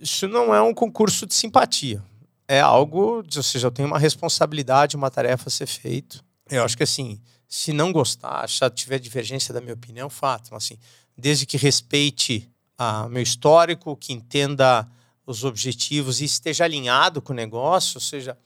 isso 0.00 0.26
não 0.26 0.54
é 0.54 0.62
um 0.62 0.72
concurso 0.72 1.26
de 1.26 1.34
simpatia. 1.34 2.02
É 2.46 2.60
algo, 2.60 3.22
ou 3.22 3.42
seja, 3.42 3.66
eu 3.66 3.70
tenho 3.70 3.88
uma 3.88 3.98
responsabilidade, 3.98 4.96
uma 4.96 5.10
tarefa 5.10 5.48
a 5.48 5.50
ser 5.50 5.66
feita. 5.66 6.20
Eu 6.48 6.64
acho 6.64 6.76
que 6.76 6.82
assim, 6.82 7.20
se 7.48 7.72
não 7.72 7.90
gostar, 7.90 8.46
se 8.48 8.68
tiver 8.70 8.98
divergência 8.98 9.54
da 9.54 9.60
minha 9.60 9.72
opinião, 9.72 10.10
fato. 10.10 10.54
Assim, 10.54 10.76
desde 11.16 11.46
que 11.46 11.56
respeite 11.56 12.48
a 12.76 13.08
meu 13.08 13.22
histórico, 13.22 13.96
que 13.96 14.12
entenda 14.12 14.86
os 15.26 15.44
objetivos 15.44 16.20
e 16.20 16.26
esteja 16.26 16.64
alinhado 16.64 17.22
com 17.22 17.32
o 17.32 17.36
negócio, 17.36 17.96
ou 17.96 18.02
seja, 18.02 18.36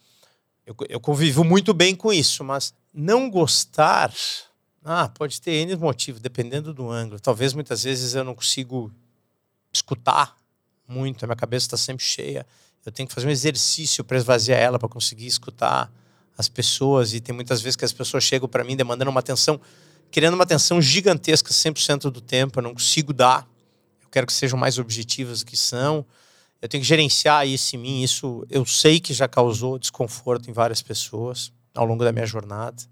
eu, 0.65 0.75
eu 0.89 1.01
convivo 1.01 1.43
muito 1.43 1.75
bem 1.75 1.95
com 1.95 2.13
isso, 2.13 2.45
mas 2.45 2.73
não 2.95 3.29
gostar, 3.29 4.13
ah, 4.85 5.09
pode 5.09 5.41
ter 5.41 5.53
N 5.53 5.77
motivos, 5.77 6.21
dependendo 6.21 6.73
do 6.73 6.89
ângulo. 6.89 7.21
Talvez 7.21 7.53
muitas 7.53 7.83
vezes 7.83 8.15
eu 8.15 8.25
não 8.25 8.35
consigo 8.35 8.93
escutar 9.73 10.37
muito, 10.87 11.25
a 11.25 11.27
minha 11.27 11.37
cabeça 11.37 11.67
está 11.67 11.77
sempre 11.77 12.05
cheia. 12.05 12.47
Eu 12.85 12.93
tenho 12.93 13.09
que 13.09 13.15
fazer 13.15 13.27
um 13.27 13.31
exercício 13.31 14.05
para 14.05 14.17
esvaziar 14.17 14.61
ela, 14.61 14.79
para 14.79 14.89
conseguir 14.89 15.27
escutar 15.27 15.91
as 16.37 16.49
pessoas, 16.49 17.13
e 17.15 17.21
tem 17.21 17.35
muitas 17.35 17.61
vezes 17.61 17.77
que 17.77 17.85
as 17.85 17.93
pessoas 17.93 18.25
chegam 18.25 18.49
para 18.49 18.65
mim 18.65 18.77
demandando 18.77 19.11
uma 19.11 19.21
atenção, 19.21 19.61
querendo 20.11 20.35
uma 20.35 20.45
atenção 20.45 20.81
gigantesca 20.81 21.53
100% 21.53 22.11
do 22.11 22.21
tempo, 22.21 22.59
eu 22.59 22.63
não 22.63 22.73
consigo 22.73 23.13
dar. 23.13 23.47
Eu 24.03 24.09
quero 24.09 24.27
que 24.27 24.33
sejam 24.33 24.59
mais 24.59 24.79
objetivas 24.79 25.41
do 25.41 25.47
que 25.47 25.57
são. 25.57 26.05
Eu 26.61 26.69
tenho 26.69 26.83
que 26.83 26.89
gerenciar 26.89 27.47
isso 27.47 27.77
em 27.77 27.79
mim. 27.79 28.03
Isso 28.03 28.47
eu 28.49 28.65
sei 28.65 29.01
que 29.01 29.13
já 29.13 29.29
causou 29.29 29.79
desconforto 29.79 30.49
em 30.49 30.53
várias 30.53 30.83
pessoas 30.83 31.53
ao 31.75 31.85
longo 31.85 32.05
da 32.05 32.13
minha 32.13 32.27
jornada. 32.27 32.83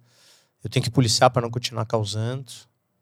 Eu 0.62 0.68
tenho 0.68 0.82
que 0.82 0.91
policiar 0.91 1.30
para 1.30 1.43
não 1.43 1.51
continuar 1.51 1.86
causando. 1.86 2.53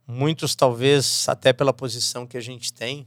Muitos, 0.07 0.55
talvez, 0.55 1.29
até 1.29 1.53
pela 1.53 1.73
posição 1.73 2.27
que 2.27 2.37
a 2.37 2.41
gente 2.41 2.73
tem, 2.73 3.07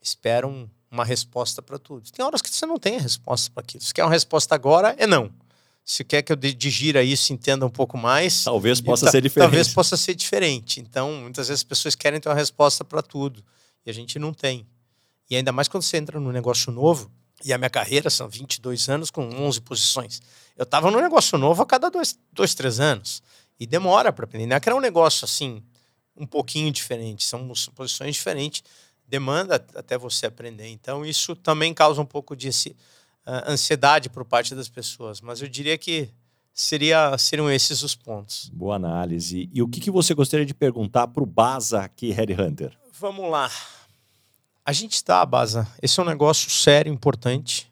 esperam 0.00 0.70
uma 0.90 1.04
resposta 1.04 1.60
para 1.60 1.78
tudo. 1.78 2.10
Tem 2.10 2.24
horas 2.24 2.40
que 2.40 2.48
você 2.48 2.64
não 2.64 2.78
tem 2.78 2.96
a 2.96 3.00
resposta 3.00 3.50
para 3.50 3.62
aquilo. 3.62 3.82
Se 3.82 3.92
quer 3.92 4.04
uma 4.04 4.12
resposta 4.12 4.54
agora, 4.54 4.94
é 4.98 5.06
não 5.06 5.30
se 5.84 6.02
quer 6.02 6.22
que 6.22 6.32
eu 6.32 6.36
digira 6.36 7.02
isso, 7.02 7.32
entenda 7.32 7.66
um 7.66 7.70
pouco 7.70 7.98
mais. 7.98 8.44
Talvez 8.44 8.80
possa 8.80 9.10
ser 9.10 9.20
diferente. 9.20 9.44
Talvez 9.44 9.68
possa 9.68 9.96
ser 9.96 10.14
diferente. 10.14 10.80
Então, 10.80 11.12
muitas 11.12 11.48
vezes 11.48 11.60
as 11.60 11.64
pessoas 11.64 11.94
querem 11.94 12.18
ter 12.18 12.28
uma 12.28 12.34
resposta 12.34 12.82
para 12.82 13.02
tudo 13.02 13.44
e 13.84 13.90
a 13.90 13.92
gente 13.92 14.18
não 14.18 14.32
tem. 14.32 14.66
E 15.28 15.36
ainda 15.36 15.52
mais 15.52 15.68
quando 15.68 15.82
você 15.82 15.98
entra 15.98 16.18
num 16.18 16.32
negócio 16.32 16.72
novo, 16.72 17.10
e 17.44 17.52
a 17.52 17.58
minha 17.58 17.68
carreira 17.68 18.08
são 18.08 18.26
22 18.26 18.88
anos 18.88 19.10
com 19.10 19.28
11 19.28 19.60
posições. 19.60 20.22
Eu 20.56 20.62
estava 20.62 20.90
num 20.90 21.00
negócio 21.00 21.36
novo 21.36 21.62
a 21.62 21.66
cada 21.66 21.90
dois, 21.90 22.18
dois 22.32 22.54
três 22.54 22.80
anos. 22.80 23.22
E 23.60 23.66
demora 23.66 24.10
para 24.10 24.24
aprender. 24.24 24.46
Não 24.46 24.56
é 24.56 24.60
que 24.60 24.68
era 24.68 24.76
um 24.76 24.80
negócio 24.80 25.26
assim, 25.26 25.62
um 26.16 26.26
pouquinho 26.26 26.72
diferente. 26.72 27.24
São 27.24 27.52
posições 27.74 28.14
diferentes. 28.14 28.62
Demanda 29.06 29.56
até 29.74 29.98
você 29.98 30.26
aprender. 30.26 30.68
Então, 30.68 31.04
isso 31.04 31.36
também 31.36 31.74
causa 31.74 32.00
um 32.00 32.06
pouco 32.06 32.34
de 32.34 32.48
uh, 33.26 33.50
ansiedade 33.50 34.08
por 34.08 34.24
parte 34.24 34.54
das 34.54 34.68
pessoas. 34.68 35.20
Mas 35.20 35.40
eu 35.40 35.48
diria 35.48 35.76
que 35.76 36.10
seria, 36.52 37.16
seriam 37.18 37.50
esses 37.50 37.82
os 37.82 37.94
pontos. 37.94 38.50
Boa 38.52 38.76
análise. 38.76 39.50
E 39.52 39.62
o 39.62 39.68
que, 39.68 39.80
que 39.80 39.90
você 39.90 40.14
gostaria 40.14 40.46
de 40.46 40.54
perguntar 40.54 41.08
para 41.08 41.22
o 41.22 41.26
Baza 41.26 41.80
aqui, 41.80 42.10
Headhunter? 42.10 42.72
Vamos 42.92 43.30
lá. 43.30 43.50
A 44.64 44.72
gente 44.72 44.94
está, 44.94 45.24
Baza, 45.26 45.68
esse 45.82 45.98
é 45.98 46.02
um 46.02 46.06
negócio 46.06 46.48
sério, 46.50 46.92
importante. 46.92 47.70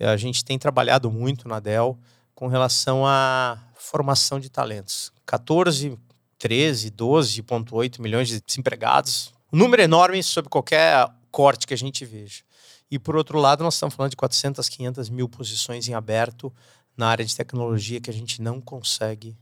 A 0.00 0.16
gente 0.16 0.44
tem 0.44 0.58
trabalhado 0.58 1.10
muito 1.10 1.46
na 1.48 1.60
Dell 1.60 1.98
com 2.34 2.46
relação 2.46 3.06
à 3.06 3.58
formação 3.74 4.40
de 4.40 4.48
talentos. 4.48 5.12
14, 5.26 5.98
13, 6.38 6.90
12,8 6.90 8.00
milhões 8.00 8.28
de 8.28 8.40
desempregados. 8.40 9.32
Um 9.52 9.58
número 9.58 9.82
enorme 9.82 10.22
sobre 10.22 10.50
qualquer 10.50 11.08
corte 11.30 11.66
que 11.66 11.74
a 11.74 11.76
gente 11.76 12.04
veja. 12.04 12.42
E 12.90 12.98
por 12.98 13.16
outro 13.16 13.38
lado, 13.38 13.64
nós 13.64 13.74
estamos 13.74 13.94
falando 13.94 14.10
de 14.10 14.16
400, 14.16 14.68
500 14.68 15.08
mil 15.08 15.28
posições 15.28 15.88
em 15.88 15.94
aberto 15.94 16.52
na 16.96 17.08
área 17.08 17.24
de 17.24 17.34
tecnologia 17.34 18.00
que 18.00 18.10
a 18.10 18.12
gente 18.12 18.40
não 18.40 18.60
consegue 18.60 19.36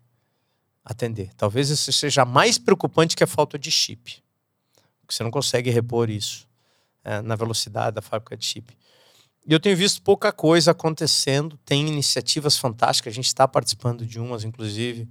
atender. 0.85 1.33
Talvez 1.37 1.69
isso 1.69 1.93
seja 1.93 2.25
mais 2.25 2.59
preocupante 2.59 3.15
que 3.15 3.25
a 3.25 3.27
falta 3.27 3.59
de 3.59 3.71
chip. 3.71 4.23
Porque 5.01 5.15
você 5.15 5.23
não 5.23 5.31
consegue 5.31 5.71
repor 5.71 6.11
isso 6.11 6.49
é, 7.05 7.21
na 7.21 7.37
velocidade 7.37 7.95
da 7.95 8.03
fábrica 8.03 8.37
de 8.37 8.45
chip. 8.45 8.77
E 9.47 9.53
eu 9.53 9.61
tenho 9.61 9.77
visto 9.77 10.03
pouca 10.03 10.33
coisa 10.33 10.71
acontecendo. 10.71 11.59
Tem 11.65 11.87
iniciativas 11.87 12.57
fantásticas. 12.57 13.13
A 13.13 13.15
gente 13.15 13.27
está 13.27 13.47
participando 13.47 14.07
de 14.07 14.21
umas, 14.21 14.45
inclusive, 14.45 15.09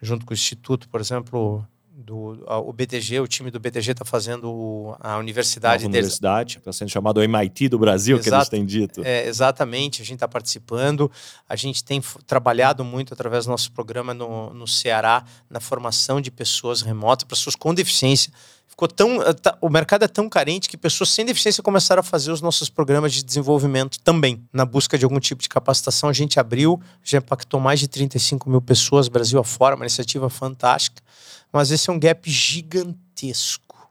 junto 0.00 0.24
com 0.24 0.32
o 0.32 0.34
Instituto, 0.34 0.88
por 0.88 1.00
exemplo, 1.00 1.66
do 1.96 2.44
a, 2.46 2.58
o 2.58 2.72
BTG, 2.72 3.20
o 3.20 3.26
time 3.26 3.50
do 3.50 3.58
BTG 3.58 3.92
está 3.92 4.04
fazendo 4.04 4.94
a 5.00 5.16
universidade 5.16 5.84
Nova 5.84 5.96
universidade, 5.96 6.58
está 6.58 6.70
sendo 6.70 6.90
chamado 6.90 7.22
MIT 7.22 7.70
do 7.70 7.78
Brasil, 7.78 8.18
Exato, 8.18 8.30
que 8.30 8.36
eles 8.36 8.48
têm 8.50 8.66
dito. 8.66 9.02
É, 9.02 9.26
exatamente, 9.26 10.02
a 10.02 10.04
gente 10.04 10.16
está 10.16 10.28
participando, 10.28 11.10
a 11.48 11.56
gente 11.56 11.82
tem 11.82 12.02
trabalhado 12.26 12.84
muito 12.84 13.14
através 13.14 13.46
do 13.46 13.50
nosso 13.50 13.72
programa 13.72 14.12
no, 14.12 14.52
no 14.52 14.68
Ceará, 14.68 15.24
na 15.48 15.58
formação 15.58 16.20
de 16.20 16.30
pessoas 16.30 16.82
remotas, 16.82 17.24
pessoas 17.24 17.56
com 17.56 17.72
deficiência. 17.72 18.30
Ficou 18.68 18.88
tão, 18.88 19.22
eh, 19.22 19.32
tá, 19.32 19.56
o 19.62 19.70
mercado 19.70 20.04
é 20.04 20.08
tão 20.08 20.28
carente 20.28 20.68
que 20.68 20.76
pessoas 20.76 21.08
sem 21.08 21.24
deficiência 21.24 21.62
começaram 21.62 22.00
a 22.00 22.02
fazer 22.02 22.30
os 22.30 22.42
nossos 22.42 22.68
programas 22.68 23.14
de 23.14 23.24
desenvolvimento 23.24 23.98
também. 24.00 24.44
Na 24.52 24.66
busca 24.66 24.98
de 24.98 25.04
algum 25.04 25.18
tipo 25.18 25.40
de 25.40 25.48
capacitação, 25.48 26.10
a 26.10 26.12
gente 26.12 26.38
abriu, 26.38 26.78
já 27.02 27.18
impactou 27.18 27.58
mais 27.58 27.80
de 27.80 27.88
35 27.88 28.50
mil 28.50 28.60
pessoas 28.60 29.08
Brasil 29.08 29.40
afora, 29.40 29.76
uma 29.76 29.84
iniciativa 29.86 30.28
fantástica 30.28 31.05
mas 31.52 31.70
esse 31.70 31.88
é 31.88 31.92
um 31.92 31.98
gap 31.98 32.28
gigantesco. 32.30 33.90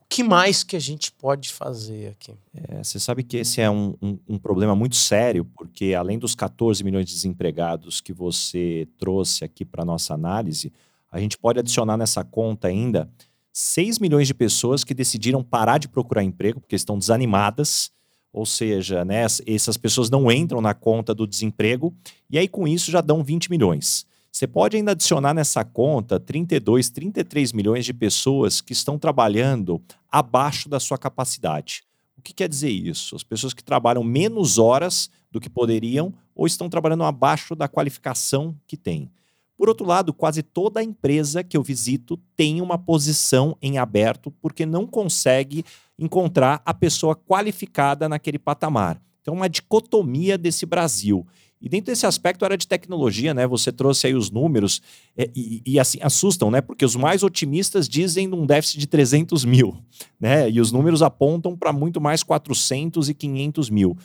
O 0.00 0.06
que 0.08 0.22
mais 0.22 0.62
que 0.62 0.74
a 0.74 0.80
gente 0.80 1.12
pode 1.12 1.52
fazer 1.52 2.08
aqui? 2.08 2.32
É, 2.54 2.82
você 2.82 2.98
sabe 2.98 3.22
que 3.22 3.36
esse 3.36 3.60
é 3.60 3.70
um, 3.70 3.94
um, 4.00 4.18
um, 4.28 4.38
problema 4.38 4.74
muito 4.74 4.96
sério, 4.96 5.44
porque 5.44 5.94
além 5.94 6.18
dos 6.18 6.34
14 6.34 6.82
milhões 6.82 7.06
de 7.06 7.12
desempregados 7.12 8.00
que 8.00 8.12
você 8.12 8.88
trouxe 8.98 9.44
aqui 9.44 9.64
para 9.66 9.84
nossa 9.84 10.14
análise, 10.14 10.72
a 11.12 11.20
gente 11.20 11.36
pode 11.36 11.58
adicionar 11.58 11.96
nessa 11.96 12.24
conta 12.24 12.68
ainda 12.68 13.08
6 13.52 13.98
milhões 13.98 14.28
de 14.28 14.34
pessoas 14.34 14.84
que 14.84 14.94
decidiram 14.94 15.42
parar 15.42 15.78
de 15.78 15.88
procurar 15.88 16.22
emprego 16.22 16.60
porque 16.60 16.76
estão 16.76 16.96
desanimadas, 16.96 17.90
ou 18.32 18.46
seja, 18.46 19.04
né, 19.04 19.26
essas 19.46 19.76
pessoas 19.76 20.08
não 20.08 20.30
entram 20.30 20.60
na 20.60 20.74
conta 20.74 21.14
do 21.14 21.26
desemprego, 21.26 21.92
e 22.30 22.38
aí 22.38 22.46
com 22.46 22.68
isso 22.68 22.90
já 22.90 23.00
dão 23.00 23.24
20 23.24 23.50
milhões. 23.50 24.06
Você 24.30 24.46
pode 24.46 24.76
ainda 24.76 24.92
adicionar 24.92 25.34
nessa 25.34 25.64
conta 25.64 26.20
32, 26.20 26.90
33 26.90 27.52
milhões 27.52 27.84
de 27.84 27.92
pessoas 27.92 28.60
que 28.60 28.72
estão 28.72 28.98
trabalhando 28.98 29.82
abaixo 30.10 30.68
da 30.68 30.78
sua 30.78 30.98
capacidade. 30.98 31.82
O 32.16 32.22
que 32.22 32.34
quer 32.34 32.48
dizer 32.48 32.70
isso? 32.70 33.16
As 33.16 33.22
pessoas 33.22 33.54
que 33.54 33.64
trabalham 33.64 34.04
menos 34.04 34.58
horas 34.58 35.10
do 35.30 35.40
que 35.40 35.48
poderiam 35.48 36.12
ou 36.34 36.46
estão 36.46 36.68
trabalhando 36.68 37.04
abaixo 37.04 37.54
da 37.54 37.68
qualificação 37.68 38.56
que 38.66 38.76
têm. 38.76 39.10
Por 39.56 39.68
outro 39.68 39.84
lado, 39.84 40.12
quase 40.12 40.40
toda 40.40 40.82
empresa 40.82 41.42
que 41.42 41.56
eu 41.56 41.62
visito 41.64 42.16
tem 42.36 42.60
uma 42.60 42.78
posição 42.78 43.56
em 43.60 43.76
aberto 43.76 44.30
porque 44.30 44.64
não 44.64 44.86
consegue 44.86 45.64
encontrar 45.98 46.62
a 46.64 46.72
pessoa 46.72 47.16
qualificada 47.16 48.08
naquele 48.08 48.38
patamar. 48.38 49.02
Então, 49.20 49.34
uma 49.34 49.48
dicotomia 49.48 50.38
desse 50.38 50.64
Brasil. 50.64 51.26
E 51.60 51.68
dentro 51.68 51.86
desse 51.86 52.06
aspecto 52.06 52.44
era 52.44 52.56
de 52.56 52.66
tecnologia, 52.66 53.34
né? 53.34 53.46
Você 53.46 53.72
trouxe 53.72 54.06
aí 54.06 54.14
os 54.14 54.30
números 54.30 54.80
é, 55.16 55.28
e, 55.34 55.62
e, 55.66 55.80
assim 55.80 55.98
assustam, 56.02 56.50
né? 56.50 56.60
Porque 56.60 56.84
os 56.84 56.94
mais 56.94 57.22
otimistas 57.22 57.88
dizem 57.88 58.32
um 58.32 58.46
déficit 58.46 58.78
de 58.78 58.86
300 58.86 59.44
mil, 59.44 59.76
né? 60.20 60.48
E 60.48 60.60
os 60.60 60.70
números 60.70 61.02
apontam 61.02 61.56
para 61.56 61.72
muito 61.72 62.00
mais 62.00 62.22
400 62.22 63.08
e 63.08 63.14
500 63.14 63.70
mil. 63.70 63.96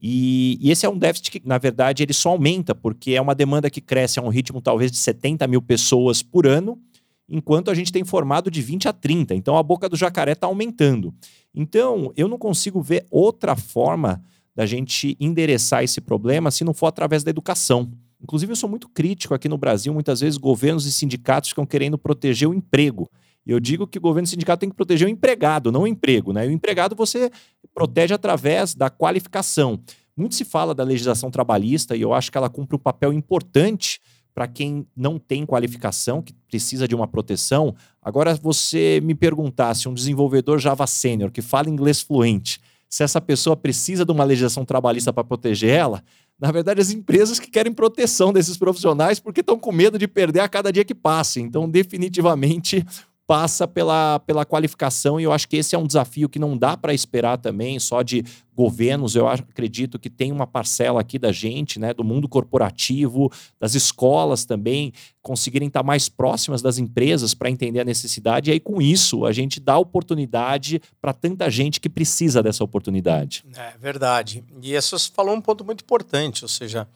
E, 0.00 0.58
e, 0.60 0.70
esse 0.70 0.86
é 0.86 0.88
um 0.88 0.98
déficit 0.98 1.30
que, 1.30 1.42
na 1.46 1.58
verdade, 1.58 2.02
ele 2.02 2.12
só 2.12 2.30
aumenta, 2.30 2.74
porque 2.74 3.12
é 3.12 3.20
uma 3.20 3.34
demanda 3.34 3.70
que 3.70 3.80
cresce 3.80 4.18
a 4.18 4.22
um 4.22 4.28
ritmo 4.28 4.60
talvez 4.60 4.90
de 4.90 4.96
70 4.96 5.46
mil 5.46 5.62
pessoas 5.62 6.22
por 6.22 6.46
ano, 6.46 6.80
enquanto 7.28 7.70
a 7.70 7.74
gente 7.74 7.92
tem 7.92 8.04
formado 8.04 8.50
de 8.50 8.60
20 8.60 8.88
a 8.88 8.92
30. 8.92 9.34
Então 9.34 9.56
a 9.56 9.62
boca 9.62 9.88
do 9.88 9.96
jacaré 9.96 10.32
está 10.32 10.46
aumentando. 10.46 11.14
Então 11.54 12.12
eu 12.16 12.26
não 12.26 12.36
consigo 12.36 12.82
ver 12.82 13.06
outra 13.10 13.54
forma 13.54 14.22
da 14.54 14.66
gente 14.66 15.16
endereçar 15.18 15.82
esse 15.82 16.00
problema 16.00 16.50
se 16.50 16.64
não 16.64 16.74
for 16.74 16.86
através 16.86 17.24
da 17.24 17.30
educação. 17.30 17.90
Inclusive, 18.22 18.52
eu 18.52 18.56
sou 18.56 18.68
muito 18.68 18.88
crítico 18.88 19.34
aqui 19.34 19.48
no 19.48 19.58
Brasil, 19.58 19.92
muitas 19.92 20.20
vezes 20.20 20.38
governos 20.38 20.86
e 20.86 20.92
sindicatos 20.92 21.50
ficam 21.50 21.66
querendo 21.66 21.98
proteger 21.98 22.48
o 22.48 22.54
emprego. 22.54 23.10
E 23.44 23.50
eu 23.50 23.58
digo 23.58 23.86
que 23.86 23.98
o 23.98 24.00
governo 24.00 24.26
e 24.26 24.30
sindicato 24.30 24.60
tem 24.60 24.68
que 24.70 24.76
proteger 24.76 25.08
o 25.08 25.10
empregado, 25.10 25.72
não 25.72 25.82
o 25.82 25.86
emprego. 25.86 26.32
Né? 26.32 26.46
E 26.46 26.48
o 26.48 26.52
empregado 26.52 26.94
você 26.94 27.30
protege 27.74 28.14
através 28.14 28.74
da 28.74 28.88
qualificação. 28.88 29.80
Muito 30.16 30.34
se 30.36 30.44
fala 30.44 30.74
da 30.74 30.84
legislação 30.84 31.30
trabalhista 31.30 31.96
e 31.96 32.02
eu 32.02 32.12
acho 32.12 32.30
que 32.30 32.38
ela 32.38 32.48
cumpre 32.48 32.76
um 32.76 32.78
papel 32.78 33.12
importante 33.12 34.00
para 34.34 34.46
quem 34.46 34.86
não 34.96 35.18
tem 35.18 35.44
qualificação, 35.44 36.22
que 36.22 36.32
precisa 36.48 36.86
de 36.86 36.94
uma 36.94 37.06
proteção. 37.06 37.74
Agora, 38.00 38.34
você 38.34 39.00
me 39.02 39.14
perguntar 39.14 39.74
se 39.74 39.88
um 39.88 39.94
desenvolvedor 39.94 40.58
Java 40.58 40.86
Sênior 40.86 41.30
que 41.30 41.42
fala 41.42 41.68
inglês 41.68 42.00
fluente 42.00 42.60
se 42.92 43.02
essa 43.02 43.22
pessoa 43.22 43.56
precisa 43.56 44.04
de 44.04 44.12
uma 44.12 44.22
legislação 44.22 44.66
trabalhista 44.66 45.14
para 45.14 45.24
proteger 45.24 45.70
ela, 45.70 46.04
na 46.38 46.52
verdade, 46.52 46.78
as 46.78 46.90
empresas 46.90 47.40
que 47.40 47.50
querem 47.50 47.72
proteção 47.72 48.34
desses 48.34 48.58
profissionais 48.58 49.18
porque 49.18 49.40
estão 49.40 49.58
com 49.58 49.72
medo 49.72 49.98
de 49.98 50.06
perder 50.06 50.40
a 50.40 50.48
cada 50.48 50.70
dia 50.70 50.84
que 50.84 50.94
passa. 50.94 51.40
Então, 51.40 51.66
definitivamente, 51.66 52.84
passa 53.26 53.66
pela, 53.68 54.18
pela 54.20 54.44
qualificação 54.44 55.20
e 55.20 55.24
eu 55.24 55.32
acho 55.32 55.48
que 55.48 55.56
esse 55.56 55.74
é 55.74 55.78
um 55.78 55.86
desafio 55.86 56.28
que 56.28 56.38
não 56.38 56.56
dá 56.56 56.76
para 56.76 56.92
esperar 56.92 57.38
também 57.38 57.78
só 57.78 58.02
de 58.02 58.24
governos. 58.54 59.14
Eu 59.14 59.28
acredito 59.28 59.98
que 59.98 60.10
tem 60.10 60.30
uma 60.32 60.46
parcela 60.46 61.00
aqui 61.00 61.18
da 61.18 61.32
gente, 61.32 61.78
né, 61.78 61.94
do 61.94 62.04
mundo 62.04 62.28
corporativo, 62.28 63.32
das 63.58 63.74
escolas 63.74 64.44
também, 64.44 64.92
conseguirem 65.22 65.68
estar 65.68 65.82
mais 65.82 66.08
próximas 66.08 66.60
das 66.60 66.78
empresas 66.78 67.32
para 67.32 67.48
entender 67.48 67.80
a 67.80 67.84
necessidade 67.84 68.50
e 68.50 68.52
aí 68.52 68.60
com 68.60 68.82
isso 68.82 69.24
a 69.24 69.32
gente 69.32 69.60
dá 69.60 69.78
oportunidade 69.78 70.80
para 71.00 71.12
tanta 71.12 71.48
gente 71.48 71.80
que 71.80 71.88
precisa 71.88 72.42
dessa 72.42 72.64
oportunidade. 72.64 73.44
É 73.56 73.78
verdade. 73.78 74.44
E 74.60 74.74
você 74.74 74.96
falou 75.14 75.34
um 75.34 75.40
ponto 75.40 75.64
muito 75.64 75.82
importante, 75.82 76.44
ou 76.44 76.48
seja, 76.48 76.88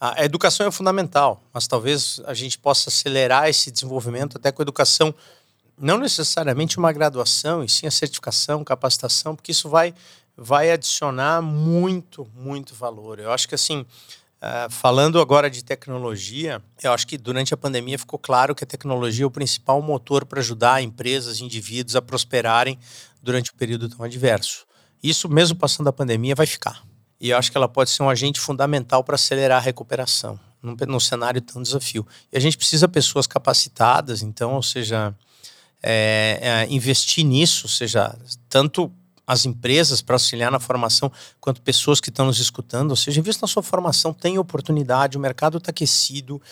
a 0.00 0.24
educação 0.24 0.66
é 0.66 0.70
fundamental, 0.70 1.44
mas 1.52 1.66
talvez 1.66 2.22
a 2.24 2.32
gente 2.32 2.58
possa 2.58 2.88
acelerar 2.88 3.50
esse 3.50 3.70
desenvolvimento 3.70 4.38
até 4.38 4.50
com 4.50 4.62
a 4.62 4.64
educação 4.64 5.14
não 5.80 5.96
necessariamente 5.98 6.78
uma 6.78 6.92
graduação, 6.92 7.64
e 7.64 7.68
sim 7.68 7.86
a 7.86 7.90
certificação, 7.90 8.62
capacitação, 8.62 9.34
porque 9.34 9.50
isso 9.50 9.68
vai, 9.68 9.94
vai 10.36 10.70
adicionar 10.70 11.40
muito, 11.40 12.28
muito 12.34 12.74
valor. 12.74 13.18
Eu 13.18 13.32
acho 13.32 13.48
que 13.48 13.54
assim, 13.54 13.80
uh, 13.80 14.70
falando 14.70 15.18
agora 15.20 15.50
de 15.50 15.64
tecnologia, 15.64 16.62
eu 16.82 16.92
acho 16.92 17.06
que 17.06 17.16
durante 17.16 17.54
a 17.54 17.56
pandemia 17.56 17.98
ficou 17.98 18.18
claro 18.18 18.54
que 18.54 18.62
a 18.62 18.66
tecnologia 18.66 19.24
é 19.24 19.26
o 19.26 19.30
principal 19.30 19.80
motor 19.80 20.26
para 20.26 20.40
ajudar 20.40 20.82
empresas, 20.82 21.40
indivíduos 21.40 21.96
a 21.96 22.02
prosperarem 22.02 22.78
durante 23.22 23.50
um 23.50 23.56
período 23.56 23.88
tão 23.88 24.04
adverso. 24.04 24.66
Isso, 25.02 25.28
mesmo 25.28 25.56
passando 25.56 25.88
a 25.88 25.92
pandemia, 25.92 26.34
vai 26.34 26.46
ficar. 26.46 26.82
E 27.18 27.30
eu 27.30 27.38
acho 27.38 27.50
que 27.50 27.56
ela 27.56 27.68
pode 27.68 27.90
ser 27.90 28.02
um 28.02 28.10
agente 28.10 28.38
fundamental 28.38 29.02
para 29.02 29.14
acelerar 29.14 29.58
a 29.58 29.64
recuperação 29.64 30.38
num, 30.62 30.76
num 30.86 31.00
cenário 31.00 31.40
tão 31.40 31.62
desafio. 31.62 32.06
E 32.32 32.36
a 32.36 32.40
gente 32.40 32.56
precisa 32.56 32.86
de 32.86 32.92
pessoas 32.92 33.26
capacitadas, 33.26 34.22
então, 34.22 34.54
ou 34.54 34.62
seja, 34.62 35.14
é, 35.82 36.38
é, 36.40 36.72
investir 36.72 37.24
nisso, 37.24 37.62
ou 37.64 37.70
seja, 37.70 38.16
tanto 38.48 38.92
as 39.26 39.46
empresas 39.46 40.02
para 40.02 40.16
auxiliar 40.16 40.50
na 40.50 40.58
formação, 40.58 41.10
quanto 41.40 41.62
pessoas 41.62 42.00
que 42.00 42.08
estão 42.08 42.26
nos 42.26 42.40
escutando, 42.40 42.90
ou 42.90 42.96
seja, 42.96 43.20
invista 43.20 43.46
na 43.46 43.48
sua 43.48 43.62
formação, 43.62 44.12
tem 44.12 44.38
oportunidade, 44.38 45.16
o 45.16 45.20
mercado 45.20 45.58
está 45.58 45.70
aquecido, 45.70 46.42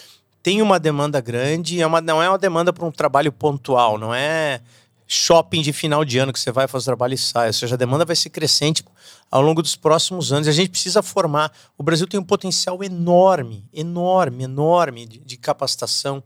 tem 0.43 0.63
uma 0.63 0.79
demanda 0.79 1.21
grande, 1.21 1.81
é 1.83 1.87
uma, 1.87 2.01
não 2.01 2.23
é 2.23 2.29
uma 2.29 2.39
demanda 2.39 2.73
para 2.73 2.87
um 2.87 2.93
trabalho 2.93 3.33
pontual, 3.33 3.99
não 3.99 4.15
é 4.15 4.61
shopping 5.09 5.63
de 5.63 5.73
final 5.73 6.05
de 6.05 6.19
ano 6.19 6.33
que 6.33 6.39
você 6.39 6.53
vai 6.53 6.69
fazer 6.69 6.85
trabalho 6.85 7.15
e 7.15 7.19
sai, 7.19 7.49
ou 7.49 7.53
seja, 7.53 7.75
a 7.75 7.79
demanda 7.79 8.05
vai 8.05 8.15
ser 8.15 8.31
crescente 8.31 8.85
ao 9.31 9.43
longo 9.43 9.63
dos 9.63 9.75
próximos 9.75 10.33
anos 10.33 10.47
a 10.47 10.53
gente 10.53 10.71
precisa 10.71 11.03
formar. 11.03 11.53
O 11.77 11.83
Brasil 11.83 12.07
tem 12.07 12.21
um 12.21 12.25
potencial 12.25 12.83
enorme, 12.85 13.65
enorme, 13.73 14.45
enorme 14.45 15.07
de, 15.07 15.19
de 15.19 15.37
capacitação. 15.37 16.23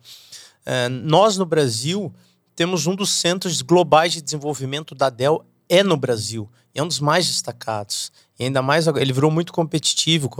É, 0.67 0.89
nós 0.89 1.37
no 1.37 1.47
Brasil 1.47 2.13
temos 2.55 2.87
um 2.87 2.95
dos 2.95 3.11
centros 3.11 3.63
globais 3.63 4.13
de 4.13 4.21
desenvolvimento 4.21 4.95
da 4.95 5.11
Dell 5.11 5.45
é 5.69 5.83
no 5.83 5.97
Brasil. 5.97 6.49
É 6.75 6.83
um 6.83 6.89
dos 6.89 7.01
mais 7.01 7.27
destacados. 7.27 8.11
E 8.39 8.45
ainda 8.45 8.63
mais, 8.63 8.87
ele 8.87 9.13
virou 9.13 9.31
muito 9.31 9.53
competitivo. 9.53 10.31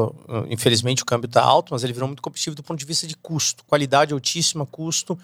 Infelizmente, 0.49 1.03
o 1.03 1.07
câmbio 1.07 1.27
está 1.27 1.43
alto, 1.43 1.73
mas 1.73 1.85
ele 1.85 1.93
virou 1.93 2.09
muito 2.09 2.23
competitivo 2.23 2.57
do 2.57 2.63
ponto 2.63 2.79
de 2.79 2.85
vista 2.85 3.07
de 3.07 3.17
custo. 3.17 3.65
Qualidade 3.65 4.13
altíssima, 4.13 4.67
custo. 4.67 5.19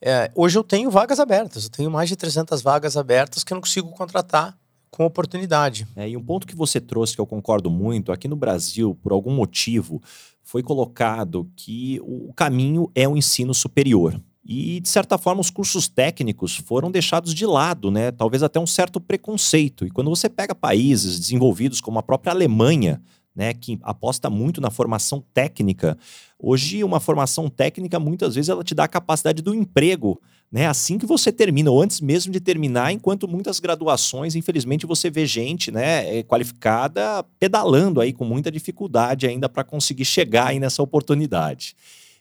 É, 0.00 0.30
hoje 0.34 0.58
eu 0.58 0.62
tenho 0.62 0.90
vagas 0.90 1.18
abertas. 1.18 1.64
Eu 1.64 1.70
tenho 1.70 1.90
mais 1.90 2.08
de 2.08 2.16
300 2.16 2.60
vagas 2.62 2.96
abertas 2.96 3.42
que 3.42 3.52
eu 3.52 3.56
não 3.56 3.62
consigo 3.62 3.90
contratar 3.90 4.56
com 4.90 5.04
oportunidade. 5.04 5.88
É, 5.96 6.08
e 6.08 6.16
um 6.16 6.22
ponto 6.22 6.46
que 6.46 6.54
você 6.54 6.80
trouxe 6.80 7.14
que 7.14 7.20
eu 7.20 7.26
concordo 7.26 7.70
muito, 7.70 8.12
aqui 8.12 8.28
no 8.28 8.36
Brasil, 8.36 8.96
por 9.02 9.12
algum 9.12 9.34
motivo, 9.34 10.00
foi 10.42 10.62
colocado 10.62 11.50
que 11.56 12.00
o 12.02 12.32
caminho 12.34 12.90
é 12.94 13.08
o 13.08 13.16
ensino 13.16 13.52
superior. 13.52 14.20
E, 14.44 14.80
de 14.80 14.88
certa 14.88 15.16
forma, 15.16 15.40
os 15.40 15.50
cursos 15.50 15.88
técnicos 15.88 16.56
foram 16.56 16.90
deixados 16.90 17.32
de 17.32 17.46
lado, 17.46 17.90
né? 17.90 18.10
talvez 18.10 18.42
até 18.42 18.60
um 18.60 18.66
certo 18.66 19.00
preconceito. 19.00 19.86
E 19.86 19.90
quando 19.90 20.10
você 20.10 20.28
pega 20.28 20.54
países 20.54 21.18
desenvolvidos 21.18 21.80
como 21.80 21.98
a 21.98 22.02
própria 22.02 22.32
Alemanha, 22.32 23.00
né, 23.34 23.52
que 23.52 23.78
aposta 23.82 24.30
muito 24.30 24.60
na 24.60 24.70
formação 24.70 25.24
técnica, 25.32 25.98
hoje 26.38 26.84
uma 26.84 27.00
formação 27.00 27.48
técnica, 27.48 27.98
muitas 27.98 28.34
vezes, 28.36 28.48
ela 28.48 28.62
te 28.62 28.74
dá 28.74 28.84
a 28.84 28.88
capacidade 28.88 29.42
do 29.42 29.54
emprego 29.54 30.20
né, 30.52 30.68
assim 30.68 30.98
que 30.98 31.04
você 31.04 31.32
termina, 31.32 31.68
ou 31.68 31.82
antes 31.82 32.00
mesmo 32.00 32.32
de 32.32 32.38
terminar, 32.38 32.92
enquanto 32.92 33.26
muitas 33.26 33.58
graduações, 33.58 34.36
infelizmente, 34.36 34.86
você 34.86 35.10
vê 35.10 35.26
gente 35.26 35.72
né, 35.72 36.18
eh, 36.18 36.22
qualificada 36.22 37.24
pedalando 37.40 38.00
aí 38.00 38.12
com 38.12 38.24
muita 38.24 38.52
dificuldade 38.52 39.26
ainda 39.26 39.48
para 39.48 39.64
conseguir 39.64 40.04
chegar 40.04 40.48
aí 40.48 40.60
nessa 40.60 40.80
oportunidade. 40.80 41.74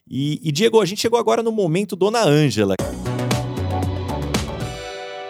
E, 0.09 0.39
e, 0.43 0.51
Diego, 0.51 0.81
a 0.81 0.85
gente 0.85 1.01
chegou 1.01 1.17
agora 1.17 1.41
no 1.41 1.51
momento 1.51 1.95
Dona 1.95 2.23
Ângela. 2.23 2.75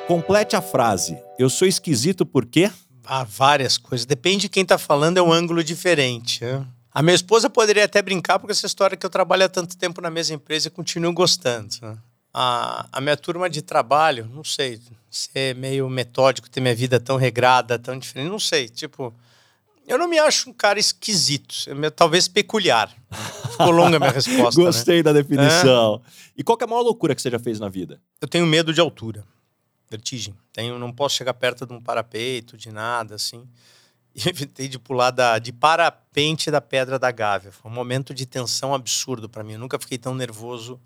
Complete 0.08 0.56
a 0.56 0.62
frase. 0.62 1.18
Eu 1.38 1.50
sou 1.50 1.68
esquisito 1.68 2.26
por 2.26 2.46
quê? 2.46 2.72
Há 3.06 3.24
várias 3.24 3.78
coisas. 3.78 4.06
Depende 4.06 4.42
de 4.42 4.50
quem 4.50 4.64
está 4.64 4.78
falando, 4.78 5.18
é 5.18 5.22
um 5.22 5.32
ângulo 5.32 5.64
diferente. 5.64 6.44
Né? 6.44 6.66
A 6.92 7.02
minha 7.02 7.16
esposa 7.16 7.50
poderia 7.50 7.86
até 7.86 8.02
brincar, 8.02 8.40
porque 8.40 8.52
essa 8.52 8.66
história 8.66 8.98
que 8.98 9.06
eu 9.06 9.10
trabalho 9.10 9.46
há 9.46 9.50
tanto 9.50 9.78
tempo 9.78 10.02
na 10.02 10.10
mesma 10.10 10.36
empresa 10.36 10.68
e 10.68 10.72
continuo 10.72 11.14
gostando. 11.14 11.76
Né? 11.82 11.98
A, 12.34 12.88
a 12.92 13.00
minha 13.00 13.16
turma 13.16 13.50
de 13.50 13.62
trabalho, 13.62 14.30
não 14.34 14.44
sei, 14.44 14.80
ser 15.10 15.56
meio 15.56 15.88
metódico, 15.88 16.50
ter 16.50 16.62
minha 16.62 16.76
vida 16.76 17.00
tão 17.00 17.16
regrada, 17.16 17.78
tão 17.78 17.98
diferente, 17.98 18.30
não 18.30 18.40
sei. 18.40 18.68
Tipo, 18.68 19.14
eu 19.88 19.98
não 19.98 20.08
me 20.08 20.18
acho 20.18 20.50
um 20.50 20.54
cara 20.54 20.80
esquisito, 20.80 21.56
talvez 21.96 22.28
peculiar. 22.28 22.94
Ficou 23.52 23.72
longa 23.72 23.98
a 23.98 24.00
minha 24.00 24.12
resposta. 24.12 24.60
Né? 24.60 24.66
Gostei 24.66 24.98
né? 24.98 25.04
da 25.04 25.14
definição. 25.14 26.02
É? 26.06 26.12
E 26.38 26.44
qual 26.44 26.58
é 26.60 26.64
a 26.64 26.68
maior 26.68 26.82
loucura 26.82 27.14
que 27.14 27.22
você 27.22 27.30
já 27.30 27.40
fez 27.40 27.60
na 27.60 27.70
vida? 27.70 28.02
Eu 28.22 28.28
tenho 28.28 28.46
medo 28.46 28.74
de 28.74 28.80
altura, 28.80 29.24
vertigem. 29.90 30.34
Tenho, 30.52 30.80
não 30.80 30.92
posso 30.92 31.16
chegar 31.16 31.34
perto 31.34 31.66
de 31.66 31.74
um 31.74 31.82
parapeito, 31.82 32.58
de 32.58 32.72
nada, 32.72 33.16
assim. 33.16 33.48
E 34.16 34.30
evitei 34.30 34.68
de 34.68 34.78
pular 34.78 35.10
da, 35.10 35.40
de 35.40 35.52
parapente 35.52 36.52
da 36.52 36.62
Pedra 36.62 37.00
da 37.00 37.10
Gávea. 37.10 37.52
Foi 37.52 37.72
um 37.72 37.74
momento 37.74 38.14
de 38.14 38.28
tensão 38.28 38.72
absurdo 38.72 39.28
para 39.28 39.44
mim. 39.44 39.54
Eu 39.54 39.60
nunca 39.60 39.80
fiquei 39.80 39.98
tão 39.98 40.14
nervoso. 40.14 40.80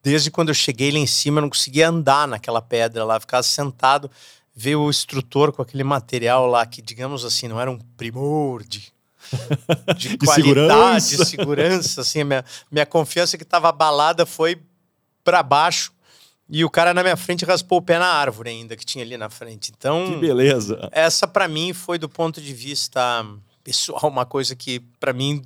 Desde 0.00 0.30
quando 0.30 0.50
eu 0.50 0.54
cheguei 0.54 0.92
lá 0.92 0.98
em 0.98 1.06
cima, 1.06 1.38
eu 1.38 1.42
não 1.42 1.48
conseguia 1.48 1.88
andar 1.88 2.28
naquela 2.28 2.62
pedra 2.62 3.04
lá, 3.04 3.18
ficava 3.18 3.42
sentado 3.42 4.08
ver 4.54 4.76
o 4.76 4.90
instrutor 4.90 5.52
com 5.52 5.62
aquele 5.62 5.84
material 5.84 6.46
lá 6.46 6.64
que, 6.66 6.82
digamos 6.82 7.24
assim, 7.24 7.48
não 7.48 7.60
era 7.60 7.70
um 7.70 7.78
primor 7.96 8.62
de, 8.62 8.92
de, 9.96 10.16
de 10.16 10.18
qualidade, 10.18 11.04
segurança. 11.04 11.16
de 11.16 11.24
segurança, 11.24 12.00
assim, 12.02 12.24
minha, 12.24 12.44
minha 12.70 12.86
confiança 12.86 13.36
que 13.36 13.44
estava 13.44 13.68
abalada 13.68 14.26
foi 14.26 14.60
para 15.24 15.42
baixo 15.42 15.92
e 16.48 16.64
o 16.64 16.70
cara 16.70 16.92
na 16.92 17.02
minha 17.02 17.16
frente 17.16 17.44
raspou 17.44 17.78
o 17.78 17.82
pé 17.82 17.98
na 17.98 18.06
árvore 18.06 18.50
ainda 18.50 18.76
que 18.76 18.84
tinha 18.84 19.02
ali 19.02 19.16
na 19.16 19.30
frente. 19.30 19.72
Então, 19.76 20.12
que 20.12 20.16
beleza. 20.18 20.88
Essa 20.92 21.26
para 21.26 21.48
mim 21.48 21.72
foi 21.72 21.98
do 21.98 22.08
ponto 22.08 22.42
de 22.42 22.52
vista 22.52 23.24
pessoal 23.64 24.10
uma 24.10 24.26
coisa 24.26 24.54
que 24.54 24.80
para 25.00 25.12
mim 25.12 25.42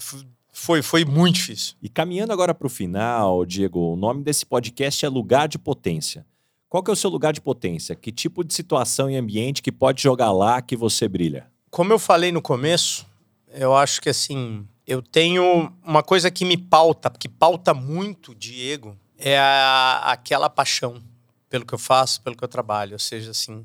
foi, 0.52 0.82
foi 0.82 1.04
muito 1.04 1.36
difícil. 1.36 1.74
E 1.80 1.88
caminhando 1.88 2.32
agora 2.32 2.54
para 2.54 2.66
o 2.66 2.70
final, 2.70 3.44
Diego, 3.44 3.92
o 3.92 3.96
nome 3.96 4.24
desse 4.24 4.44
podcast 4.44 5.04
é 5.04 5.08
Lugar 5.08 5.46
de 5.46 5.58
Potência. 5.58 6.26
Qual 6.76 6.82
que 6.82 6.90
é 6.90 6.92
o 6.92 6.96
seu 6.96 7.08
lugar 7.08 7.32
de 7.32 7.40
potência? 7.40 7.96
Que 7.96 8.12
tipo 8.12 8.44
de 8.44 8.52
situação 8.52 9.10
e 9.10 9.16
ambiente 9.16 9.62
que 9.62 9.72
pode 9.72 10.02
jogar 10.02 10.30
lá 10.30 10.60
que 10.60 10.76
você 10.76 11.08
brilha? 11.08 11.50
Como 11.70 11.90
eu 11.90 11.98
falei 11.98 12.30
no 12.30 12.42
começo, 12.42 13.06
eu 13.48 13.74
acho 13.74 13.98
que 13.98 14.10
assim, 14.10 14.68
eu 14.86 15.00
tenho 15.00 15.72
uma 15.82 16.02
coisa 16.02 16.30
que 16.30 16.44
me 16.44 16.58
pauta, 16.58 17.08
que 17.08 17.30
pauta 17.30 17.72
muito 17.72 18.34
Diego, 18.34 18.94
é 19.16 19.38
a, 19.38 20.02
aquela 20.12 20.50
paixão 20.50 21.02
pelo 21.48 21.64
que 21.64 21.72
eu 21.72 21.78
faço, 21.78 22.20
pelo 22.20 22.36
que 22.36 22.44
eu 22.44 22.48
trabalho. 22.48 22.92
Ou 22.92 22.98
seja, 22.98 23.30
assim, 23.30 23.64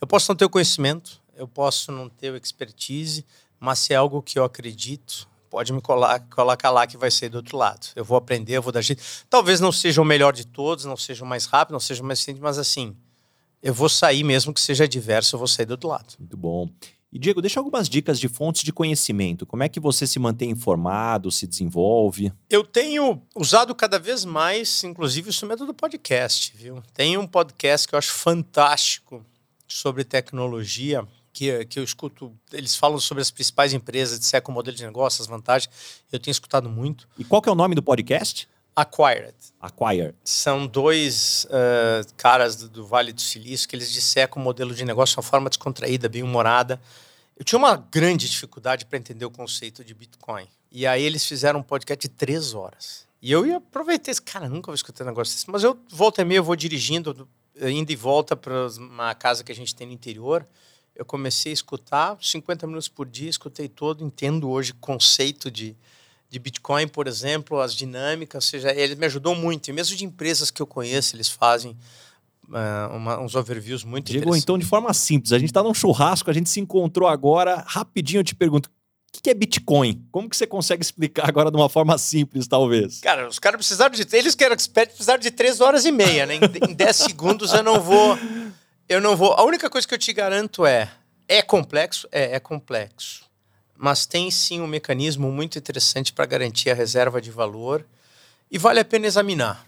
eu 0.00 0.06
posso 0.08 0.28
não 0.28 0.36
ter 0.36 0.44
o 0.44 0.50
conhecimento, 0.50 1.22
eu 1.36 1.46
posso 1.46 1.92
não 1.92 2.08
ter 2.08 2.32
o 2.32 2.36
expertise, 2.36 3.24
mas 3.60 3.78
se 3.78 3.92
é 3.92 3.96
algo 3.96 4.20
que 4.20 4.36
eu 4.36 4.42
acredito, 4.42 5.28
pode 5.48 5.72
me 5.72 5.80
colar, 5.80 6.20
colocar 6.30 6.70
lá 6.70 6.86
que 6.86 6.96
vai 6.96 7.10
ser 7.10 7.28
do 7.28 7.36
outro 7.36 7.56
lado. 7.56 7.88
Eu 7.96 8.04
vou 8.04 8.16
aprender, 8.16 8.56
eu 8.56 8.62
vou 8.62 8.72
dar 8.72 8.82
jeito. 8.82 9.02
Talvez 9.28 9.60
não 9.60 9.72
seja 9.72 10.00
o 10.00 10.04
melhor 10.04 10.32
de 10.32 10.46
todos, 10.46 10.84
não 10.84 10.96
seja 10.96 11.24
o 11.24 11.26
mais 11.26 11.46
rápido, 11.46 11.72
não 11.72 11.80
seja 11.80 12.02
o 12.02 12.06
mais 12.06 12.18
eficiente, 12.18 12.40
mas 12.40 12.58
assim, 12.58 12.96
eu 13.62 13.74
vou 13.74 13.88
sair 13.88 14.22
mesmo 14.22 14.52
que 14.52 14.60
seja 14.60 14.86
diverso, 14.86 15.34
eu 15.34 15.38
vou 15.38 15.48
sair 15.48 15.66
do 15.66 15.72
outro 15.72 15.88
lado. 15.88 16.14
Muito 16.18 16.36
bom. 16.36 16.68
E 17.10 17.18
Diego, 17.18 17.40
deixa 17.40 17.58
algumas 17.58 17.88
dicas 17.88 18.20
de 18.20 18.28
fontes 18.28 18.62
de 18.62 18.72
conhecimento. 18.72 19.46
Como 19.46 19.62
é 19.62 19.68
que 19.68 19.80
você 19.80 20.06
se 20.06 20.18
mantém 20.18 20.50
informado, 20.50 21.30
se 21.30 21.46
desenvolve? 21.46 22.30
Eu 22.50 22.62
tenho 22.62 23.22
usado 23.34 23.74
cada 23.74 23.98
vez 23.98 24.26
mais, 24.26 24.84
inclusive, 24.84 25.28
o 25.28 25.30
instrumento 25.30 25.64
do 25.64 25.72
podcast, 25.72 26.52
viu? 26.54 26.82
Tem 26.92 27.16
um 27.16 27.26
podcast 27.26 27.88
que 27.88 27.94
eu 27.94 27.98
acho 27.98 28.12
fantástico 28.12 29.24
sobre 29.66 30.04
tecnologia, 30.04 31.06
que, 31.38 31.64
que 31.66 31.78
eu 31.78 31.84
escuto, 31.84 32.34
eles 32.52 32.74
falam 32.74 32.98
sobre 32.98 33.22
as 33.22 33.30
principais 33.30 33.72
empresas, 33.72 34.18
de 34.18 34.26
ser 34.26 34.40
com 34.40 34.50
modelo 34.50 34.76
de 34.76 34.84
negócio, 34.84 35.22
as 35.22 35.28
vantagens. 35.28 35.70
Eu 36.10 36.18
tenho 36.18 36.32
escutado 36.32 36.68
muito. 36.68 37.08
E 37.16 37.22
qual 37.22 37.40
que 37.40 37.48
é 37.48 37.52
o 37.52 37.54
nome 37.54 37.76
do 37.76 37.82
podcast? 37.82 38.48
Acquired. 38.74 39.34
Acquired. 39.60 40.16
São 40.24 40.66
dois 40.66 41.46
uh, 41.46 42.12
caras 42.16 42.56
do, 42.56 42.68
do, 42.68 42.84
Vale 42.84 43.12
do 43.12 43.20
Silício 43.20 43.68
que 43.68 43.76
eles 43.76 43.92
dissecam 43.92 44.42
o 44.42 44.44
modelo 44.44 44.74
de 44.74 44.84
negócio 44.84 45.14
de 45.14 45.18
uma 45.18 45.22
forma 45.22 45.48
descontraída, 45.48 46.08
bem 46.08 46.24
humorada. 46.24 46.80
Eu 47.36 47.44
tinha 47.44 47.58
uma 47.58 47.76
grande 47.76 48.28
dificuldade 48.28 48.84
para 48.84 48.98
entender 48.98 49.24
o 49.24 49.30
conceito 49.30 49.84
de 49.84 49.94
Bitcoin. 49.94 50.48
E 50.72 50.88
aí 50.88 51.04
eles 51.04 51.24
fizeram 51.24 51.60
um 51.60 51.62
podcast 51.62 52.08
de 52.08 52.12
três 52.12 52.52
horas. 52.52 53.06
E 53.22 53.30
eu 53.30 53.46
ia 53.46 53.58
aproveitar 53.58 54.10
esse 54.10 54.22
cara, 54.22 54.48
nunca 54.48 54.66
vou 54.66 54.74
escutar 54.74 55.04
um 55.04 55.06
negócio 55.06 55.34
desse. 55.34 55.48
Mas 55.48 55.62
eu 55.62 55.78
volta 55.88 56.22
e 56.22 56.24
meia, 56.24 56.38
eu 56.38 56.44
vou 56.44 56.56
dirigindo, 56.56 57.28
indo 57.60 57.92
e 57.92 57.96
volta 57.96 58.34
para 58.34 58.66
uma 58.76 59.14
casa 59.14 59.44
que 59.44 59.52
a 59.52 59.54
gente 59.54 59.72
tem 59.72 59.86
no 59.86 59.92
interior. 59.92 60.44
Eu 60.98 61.04
comecei 61.04 61.52
a 61.52 61.54
escutar 61.54 62.18
50 62.20 62.66
minutos 62.66 62.88
por 62.88 63.06
dia, 63.06 63.30
escutei 63.30 63.68
todo, 63.68 64.04
entendo 64.04 64.50
hoje 64.50 64.72
conceito 64.74 65.48
de, 65.48 65.76
de 66.28 66.38
Bitcoin, 66.40 66.88
por 66.88 67.06
exemplo, 67.06 67.60
as 67.60 67.72
dinâmicas, 67.72 68.44
ou 68.44 68.50
seja, 68.50 68.72
ele 68.74 68.96
me 68.96 69.06
ajudou 69.06 69.32
muito. 69.36 69.68
E 69.68 69.72
mesmo 69.72 69.96
de 69.96 70.04
empresas 70.04 70.50
que 70.50 70.60
eu 70.60 70.66
conheço, 70.66 71.14
eles 71.14 71.28
fazem 71.28 71.76
uh, 72.48 72.96
uma, 72.96 73.20
uns 73.20 73.36
overviews 73.36 73.84
muito 73.84 74.10
Diego, 74.10 74.34
então, 74.34 74.58
de 74.58 74.66
forma 74.66 74.92
simples, 74.92 75.32
a 75.32 75.38
gente 75.38 75.50
está 75.50 75.62
num 75.62 75.72
churrasco, 75.72 76.28
a 76.28 76.34
gente 76.34 76.50
se 76.50 76.58
encontrou 76.58 77.08
agora, 77.08 77.62
rapidinho 77.64 78.18
eu 78.18 78.24
te 78.24 78.34
pergunto, 78.34 78.68
o 79.16 79.22
que 79.22 79.30
é 79.30 79.34
Bitcoin? 79.34 80.04
Como 80.10 80.28
que 80.28 80.36
você 80.36 80.48
consegue 80.48 80.82
explicar 80.82 81.28
agora 81.28 81.48
de 81.48 81.56
uma 81.56 81.68
forma 81.68 81.96
simples, 81.96 82.48
talvez? 82.48 82.98
Cara, 83.00 83.28
os 83.28 83.38
caras 83.38 83.58
precisaram 83.58 83.94
de... 83.94 84.04
Eles 84.12 84.34
que 84.34 84.44
eram 84.44 84.54
expertos 84.56 84.96
precisaram 84.96 85.20
de 85.20 85.30
três 85.30 85.60
horas 85.60 85.84
e 85.84 85.92
meia, 85.92 86.26
né? 86.26 86.34
Em 86.68 86.74
10 86.74 86.96
segundos 86.96 87.52
eu 87.52 87.62
não 87.62 87.80
vou... 87.80 88.18
Eu 88.88 89.00
não 89.00 89.16
vou... 89.16 89.34
A 89.34 89.44
única 89.44 89.68
coisa 89.68 89.86
que 89.86 89.94
eu 89.94 89.98
te 89.98 90.12
garanto 90.12 90.64
é... 90.64 90.90
É 91.28 91.42
complexo? 91.42 92.08
É, 92.10 92.36
é 92.36 92.40
complexo 92.40 93.28
mas 93.78 94.04
tem 94.04 94.28
sim 94.28 94.60
um 94.60 94.66
mecanismo 94.66 95.30
muito 95.30 95.56
interessante 95.56 96.12
para 96.12 96.26
garantir 96.26 96.68
a 96.68 96.74
reserva 96.74 97.22
de 97.22 97.30
valor 97.30 97.86
e 98.50 98.58
vale 98.58 98.80
a 98.80 98.84
pena 98.84 99.06
examinar. 99.06 99.64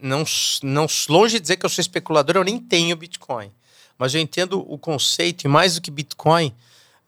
Não, 0.00 0.24
não 0.62 0.86
longe 1.10 1.34
de 1.34 1.40
dizer 1.40 1.58
que 1.58 1.66
eu 1.66 1.70
sou 1.70 1.82
especulador, 1.82 2.36
eu 2.36 2.44
nem 2.44 2.58
tenho 2.58 2.96
Bitcoin, 2.96 3.52
mas 3.98 4.14
eu 4.14 4.20
entendo 4.20 4.64
o 4.66 4.78
conceito 4.78 5.44
e 5.44 5.48
mais 5.48 5.74
do 5.74 5.82
que 5.82 5.90
Bitcoin, 5.90 6.54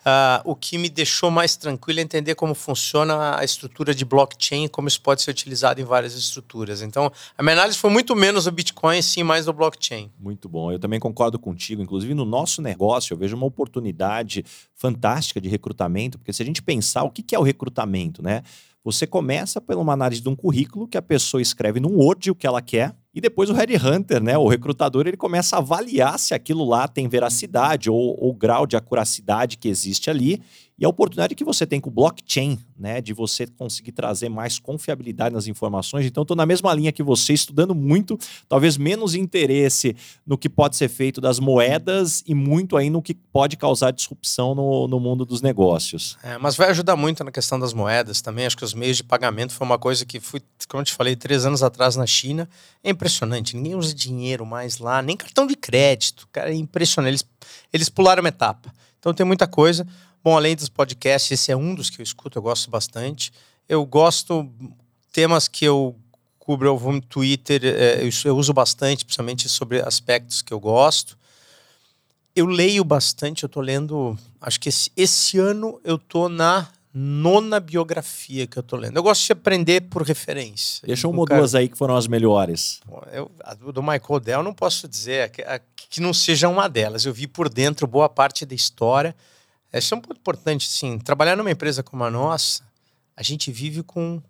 Uh, 0.06 0.38
o 0.44 0.54
que 0.54 0.78
me 0.78 0.88
deixou 0.88 1.32
mais 1.32 1.56
tranquilo 1.56 1.98
é 1.98 2.02
entender 2.02 2.36
como 2.36 2.54
funciona 2.54 3.36
a 3.36 3.44
estrutura 3.44 3.92
de 3.92 4.04
blockchain 4.04 4.66
e 4.66 4.68
como 4.68 4.86
isso 4.86 5.00
pode 5.00 5.20
ser 5.20 5.32
utilizado 5.32 5.80
em 5.80 5.84
várias 5.84 6.14
estruturas. 6.14 6.80
Então, 6.80 7.10
a 7.36 7.42
minha 7.42 7.54
análise 7.54 7.76
foi 7.76 7.90
muito 7.90 8.14
menos 8.14 8.46
o 8.46 8.52
Bitcoin, 8.52 9.02
sim 9.02 9.24
mais 9.24 9.46
do 9.46 9.52
blockchain. 9.52 10.08
Muito 10.16 10.48
bom. 10.48 10.70
Eu 10.70 10.78
também 10.78 11.00
concordo 11.00 11.40
contigo. 11.40 11.82
Inclusive, 11.82 12.14
no 12.14 12.24
nosso 12.24 12.62
negócio, 12.62 13.14
eu 13.14 13.18
vejo 13.18 13.34
uma 13.34 13.46
oportunidade 13.46 14.44
fantástica 14.76 15.40
de 15.40 15.48
recrutamento, 15.48 16.18
porque 16.18 16.32
se 16.32 16.40
a 16.40 16.46
gente 16.46 16.62
pensar 16.62 17.02
o 17.02 17.10
que 17.10 17.34
é 17.34 17.38
o 17.38 17.42
recrutamento, 17.42 18.22
né? 18.22 18.44
Você 18.86 19.04
começa 19.04 19.60
por 19.60 19.76
uma 19.78 19.94
análise 19.94 20.22
de 20.22 20.28
um 20.28 20.36
currículo 20.36 20.86
que 20.86 20.96
a 20.96 21.02
pessoa 21.02 21.42
escreve 21.42 21.80
no 21.80 21.88
Word 21.88 22.30
o 22.30 22.36
que 22.36 22.46
ela 22.46 22.62
quer, 22.62 22.94
e 23.12 23.20
depois 23.20 23.50
o 23.50 23.52
headhunter, 23.52 24.22
né, 24.22 24.38
o 24.38 24.46
recrutador, 24.46 25.08
ele 25.08 25.16
começa 25.16 25.56
a 25.56 25.58
avaliar 25.58 26.16
se 26.20 26.32
aquilo 26.32 26.64
lá 26.64 26.86
tem 26.86 27.08
veracidade 27.08 27.90
ou 27.90 28.16
o 28.16 28.32
grau 28.32 28.64
de 28.64 28.76
acuracidade 28.76 29.58
que 29.58 29.68
existe 29.68 30.08
ali 30.08 30.40
e 30.78 30.84
a 30.84 30.88
oportunidade 30.88 31.34
que 31.34 31.44
você 31.44 31.66
tem 31.66 31.80
com 31.80 31.88
o 31.88 31.92
blockchain, 31.92 32.58
né, 32.78 33.00
de 33.00 33.14
você 33.14 33.46
conseguir 33.46 33.92
trazer 33.92 34.28
mais 34.28 34.58
confiabilidade 34.58 35.34
nas 35.34 35.46
informações. 35.46 36.04
Então, 36.04 36.22
estou 36.22 36.36
na 36.36 36.44
mesma 36.44 36.72
linha 36.74 36.92
que 36.92 37.02
você, 37.02 37.32
estudando 37.32 37.74
muito, 37.74 38.18
talvez 38.46 38.76
menos 38.76 39.14
interesse 39.14 39.96
no 40.26 40.36
que 40.36 40.48
pode 40.48 40.76
ser 40.76 40.88
feito 40.88 41.20
das 41.20 41.38
moedas 41.38 42.22
e 42.26 42.34
muito 42.34 42.76
aí 42.76 42.90
no 42.90 43.00
que 43.00 43.14
pode 43.14 43.56
causar 43.56 43.90
disrupção 43.90 44.54
no, 44.54 44.86
no 44.86 45.00
mundo 45.00 45.24
dos 45.24 45.40
negócios. 45.40 46.18
É, 46.22 46.36
mas 46.36 46.56
vai 46.56 46.68
ajudar 46.68 46.94
muito 46.94 47.24
na 47.24 47.30
questão 47.30 47.58
das 47.58 47.72
moedas 47.72 48.20
também. 48.20 48.44
Acho 48.44 48.56
que 48.56 48.64
os 48.64 48.74
meios 48.74 48.98
de 48.98 49.04
pagamento 49.04 49.54
foi 49.54 49.66
uma 49.66 49.78
coisa 49.78 50.04
que 50.04 50.20
fui, 50.20 50.42
como 50.68 50.82
eu 50.82 50.84
te 50.84 50.92
falei, 50.92 51.16
três 51.16 51.46
anos 51.46 51.62
atrás 51.62 51.96
na 51.96 52.06
China. 52.06 52.46
É 52.84 52.90
impressionante. 52.90 53.56
Ninguém 53.56 53.74
usa 53.74 53.94
dinheiro 53.94 54.44
mais 54.44 54.78
lá, 54.78 55.00
nem 55.00 55.16
cartão 55.16 55.46
de 55.46 55.56
crédito. 55.56 56.28
Cara, 56.30 56.50
é 56.50 56.54
impressionante. 56.54 57.12
Eles, 57.12 57.24
eles 57.72 57.88
pularam 57.88 58.22
uma 58.22 58.28
etapa. 58.28 58.70
Então 58.98 59.14
tem 59.14 59.24
muita 59.24 59.46
coisa. 59.46 59.86
Bom, 60.26 60.36
além 60.36 60.56
dos 60.56 60.68
podcasts, 60.68 61.30
esse 61.30 61.52
é 61.52 61.56
um 61.56 61.72
dos 61.72 61.88
que 61.88 62.00
eu 62.00 62.02
escuto, 62.02 62.36
eu 62.36 62.42
gosto 62.42 62.68
bastante. 62.68 63.32
Eu 63.68 63.86
gosto 63.86 64.52
temas 65.12 65.46
que 65.46 65.64
eu 65.64 65.94
cubro 66.36 66.76
no 66.90 67.00
Twitter, 67.00 67.64
é, 67.64 68.00
eu 68.24 68.36
uso 68.36 68.52
bastante, 68.52 69.04
principalmente 69.04 69.48
sobre 69.48 69.80
aspectos 69.82 70.42
que 70.42 70.52
eu 70.52 70.58
gosto. 70.58 71.16
Eu 72.34 72.46
leio 72.46 72.82
bastante, 72.82 73.44
eu 73.44 73.46
estou 73.46 73.62
lendo, 73.62 74.18
acho 74.40 74.58
que 74.58 74.68
esse, 74.68 74.90
esse 74.96 75.38
ano 75.38 75.80
eu 75.84 75.94
estou 75.94 76.28
na 76.28 76.72
nona 76.92 77.60
biografia 77.60 78.48
que 78.48 78.58
eu 78.58 78.62
estou 78.62 78.80
lendo. 78.80 78.96
Eu 78.96 79.04
gosto 79.04 79.24
de 79.24 79.30
aprender 79.30 79.82
por 79.82 80.02
referência. 80.02 80.84
Deixa 80.84 81.06
uma 81.06 81.20
ou 81.20 81.26
duas 81.26 81.54
aí 81.54 81.68
que 81.68 81.78
foram 81.78 81.94
as 81.94 82.08
melhores. 82.08 82.80
Eu, 83.12 83.30
a 83.44 83.54
do 83.54 83.80
Michael 83.80 84.18
Dell 84.18 84.42
não 84.42 84.52
posso 84.52 84.88
dizer 84.88 85.30
que, 85.30 85.42
a, 85.42 85.60
que 85.76 86.00
não 86.00 86.12
seja 86.12 86.48
uma 86.48 86.68
delas. 86.68 87.06
Eu 87.06 87.14
vi 87.14 87.28
por 87.28 87.48
dentro 87.48 87.86
boa 87.86 88.08
parte 88.08 88.44
da 88.44 88.56
história. 88.56 89.14
Isso 89.72 89.94
é 89.94 89.96
um 89.96 90.00
ponto 90.00 90.18
importante, 90.18 90.68
sim. 90.68 90.98
Trabalhar 90.98 91.36
numa 91.36 91.50
empresa 91.50 91.82
como 91.82 92.04
a 92.04 92.10
nossa, 92.10 92.62
a 93.16 93.22
gente 93.22 93.50
vive 93.50 93.82
com. 93.82 94.22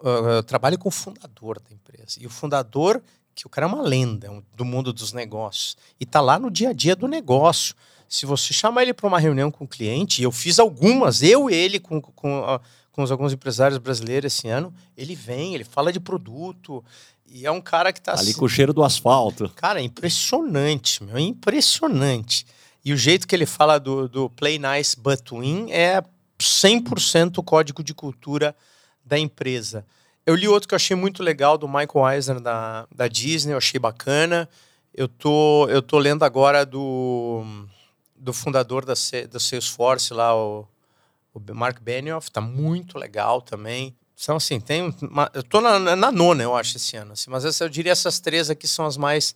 Uh, 0.00 0.42
trabalha 0.42 0.76
com 0.76 0.88
o 0.88 0.92
fundador 0.92 1.60
da 1.60 1.74
empresa. 1.74 2.18
E 2.20 2.26
o 2.26 2.30
fundador 2.30 3.02
que 3.34 3.46
o 3.46 3.50
cara 3.50 3.66
é 3.66 3.68
uma 3.68 3.82
lenda 3.82 4.30
do 4.54 4.64
mundo 4.64 4.92
dos 4.92 5.12
negócios 5.12 5.76
e 5.98 6.06
tá 6.06 6.20
lá 6.20 6.38
no 6.38 6.50
dia 6.50 6.70
a 6.70 6.72
dia 6.72 6.94
do 6.94 7.08
negócio. 7.08 7.74
Se 8.08 8.26
você 8.26 8.52
chamar 8.52 8.82
ele 8.82 8.94
para 8.94 9.08
uma 9.08 9.18
reunião 9.18 9.50
com 9.50 9.64
o 9.64 9.68
cliente, 9.68 10.20
e 10.20 10.24
eu 10.24 10.30
fiz 10.30 10.58
algumas, 10.58 11.22
eu 11.22 11.50
e 11.50 11.54
ele 11.54 11.80
com, 11.80 12.00
com, 12.00 12.60
com 12.92 13.02
os, 13.02 13.10
alguns 13.10 13.32
empresários 13.32 13.78
brasileiros 13.78 14.32
esse 14.32 14.46
ano, 14.46 14.72
ele 14.96 15.16
vem, 15.16 15.54
ele 15.54 15.64
fala 15.64 15.92
de 15.92 15.98
produto, 15.98 16.84
e 17.26 17.44
é 17.44 17.50
um 17.50 17.60
cara 17.60 17.92
que 17.92 18.00
tá 18.00 18.12
ali 18.12 18.30
assim, 18.30 18.38
com 18.38 18.44
o 18.44 18.48
cheiro 18.48 18.72
do 18.72 18.84
asfalto. 18.84 19.48
Cara, 19.56 19.80
é 19.80 19.82
impressionante, 19.82 21.02
meu, 21.02 21.16
é 21.16 21.20
impressionante. 21.20 22.46
E 22.84 22.92
o 22.92 22.96
jeito 22.96 23.26
que 23.26 23.34
ele 23.34 23.46
fala 23.46 23.78
do, 23.78 24.08
do 24.08 24.28
play 24.30 24.58
nice 24.58 24.98
but 24.98 25.30
win 25.30 25.70
é 25.72 26.02
100% 26.38 27.38
o 27.38 27.42
código 27.42 27.82
de 27.82 27.94
cultura 27.94 28.54
da 29.04 29.18
empresa. 29.18 29.86
Eu 30.26 30.34
li 30.34 30.48
outro 30.48 30.68
que 30.68 30.74
eu 30.74 30.76
achei 30.76 30.96
muito 30.96 31.22
legal, 31.22 31.56
do 31.56 31.68
Michael 31.68 32.14
Eisner, 32.14 32.40
da, 32.40 32.86
da 32.94 33.08
Disney, 33.08 33.52
eu 33.52 33.58
achei 33.58 33.78
bacana. 33.78 34.48
Eu 34.92 35.08
tô, 35.08 35.68
eu 35.68 35.82
tô 35.82 35.98
lendo 35.98 36.24
agora 36.24 36.64
do, 36.64 37.44
do 38.16 38.32
fundador 38.32 38.84
da, 38.84 38.94
da 39.30 39.40
Salesforce 39.40 40.14
lá, 40.14 40.34
o, 40.34 40.66
o 41.34 41.54
Mark 41.54 41.80
Benioff, 41.80 42.30
tá 42.30 42.40
muito 42.40 42.98
legal 42.98 43.42
também. 43.42 43.94
Então, 44.16 44.36
assim, 44.36 44.60
tem 44.60 44.94
uma, 45.02 45.30
eu 45.34 45.42
tô 45.42 45.60
na, 45.60 45.96
na, 45.96 46.12
nona, 46.12 46.42
eu 46.42 46.54
acho, 46.56 46.76
esse 46.76 46.96
ano. 46.96 47.12
Assim, 47.12 47.30
mas 47.30 47.44
essa, 47.44 47.64
eu 47.64 47.68
diria 47.68 47.92
essas 47.92 48.20
três 48.20 48.48
aqui 48.48 48.68
são 48.68 48.86
as 48.86 48.96
mais 48.96 49.34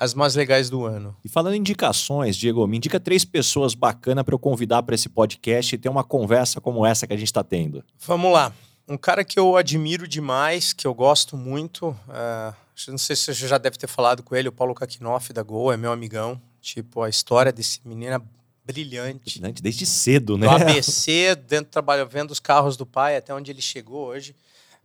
as 0.00 0.14
mais 0.14 0.34
legais 0.34 0.70
do 0.70 0.86
ano. 0.86 1.14
E 1.22 1.28
falando 1.28 1.52
em 1.52 1.58
indicações, 1.58 2.34
Diego, 2.34 2.66
me 2.66 2.78
indica 2.78 2.98
três 2.98 3.22
pessoas 3.22 3.74
bacanas 3.74 4.24
para 4.24 4.34
eu 4.34 4.38
convidar 4.38 4.82
para 4.82 4.94
esse 4.94 5.10
podcast 5.10 5.74
e 5.74 5.78
ter 5.78 5.90
uma 5.90 6.02
conversa 6.02 6.58
como 6.58 6.86
essa 6.86 7.06
que 7.06 7.12
a 7.12 7.16
gente 7.18 7.28
está 7.28 7.44
tendo. 7.44 7.84
Vamos 7.98 8.32
lá. 8.32 8.50
Um 8.88 8.96
cara 8.96 9.22
que 9.22 9.38
eu 9.38 9.58
admiro 9.58 10.08
demais, 10.08 10.72
que 10.72 10.86
eu 10.86 10.94
gosto 10.94 11.36
muito, 11.36 11.90
uh, 11.90 12.54
não 12.88 12.96
sei 12.96 13.14
se 13.14 13.34
você 13.34 13.46
já 13.46 13.58
deve 13.58 13.76
ter 13.76 13.86
falado 13.86 14.22
com 14.22 14.34
ele, 14.34 14.48
o 14.48 14.52
Paulo 14.52 14.74
Kakinoff 14.74 15.34
da 15.34 15.42
Gol, 15.42 15.70
é 15.70 15.76
meu 15.76 15.92
amigão. 15.92 16.40
Tipo, 16.62 17.02
a 17.02 17.08
história 17.10 17.52
desse 17.52 17.80
menino 17.84 18.14
é 18.14 18.20
brilhante. 18.64 19.38
Brilhante 19.38 19.62
desde 19.62 19.84
cedo, 19.84 20.38
né? 20.38 20.48
Do 20.48 20.54
ABC, 20.54 21.34
dentro 21.46 21.70
trabalho, 21.70 22.08
vendo 22.08 22.30
os 22.30 22.40
carros 22.40 22.74
do 22.74 22.86
pai, 22.86 23.16
até 23.16 23.34
onde 23.34 23.50
ele 23.50 23.60
chegou 23.60 24.06
hoje. 24.06 24.34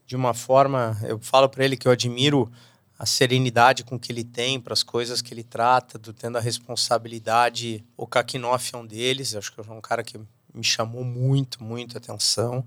De 0.06 0.16
uma 0.16 0.34
forma, 0.34 1.00
eu 1.08 1.18
falo 1.20 1.48
para 1.48 1.64
ele 1.64 1.78
que 1.78 1.88
eu 1.88 1.92
admiro 1.94 2.52
a 2.98 3.06
serenidade 3.06 3.84
com 3.84 4.00
que 4.00 4.12
ele 4.12 4.24
tem 4.24 4.60
para 4.60 4.74
as 4.74 4.82
coisas 4.82 5.22
que 5.22 5.34
ele 5.34 5.44
trata, 5.44 5.98
do, 5.98 6.14
tendo 6.14 6.38
a 6.38 6.42
responsabilidade. 6.42 7.84
O 7.98 8.08
Kakinoff 8.08 8.74
é 8.74 8.78
um 8.78 8.86
deles, 8.86 9.36
acho 9.36 9.52
que 9.52 9.60
é 9.60 9.64
um 9.72 9.82
cara 9.82 10.04
que 10.04 10.18
me 10.54 10.64
chamou 10.64 11.04
muito, 11.04 11.62
muito 11.62 11.98
atenção. 11.98 12.66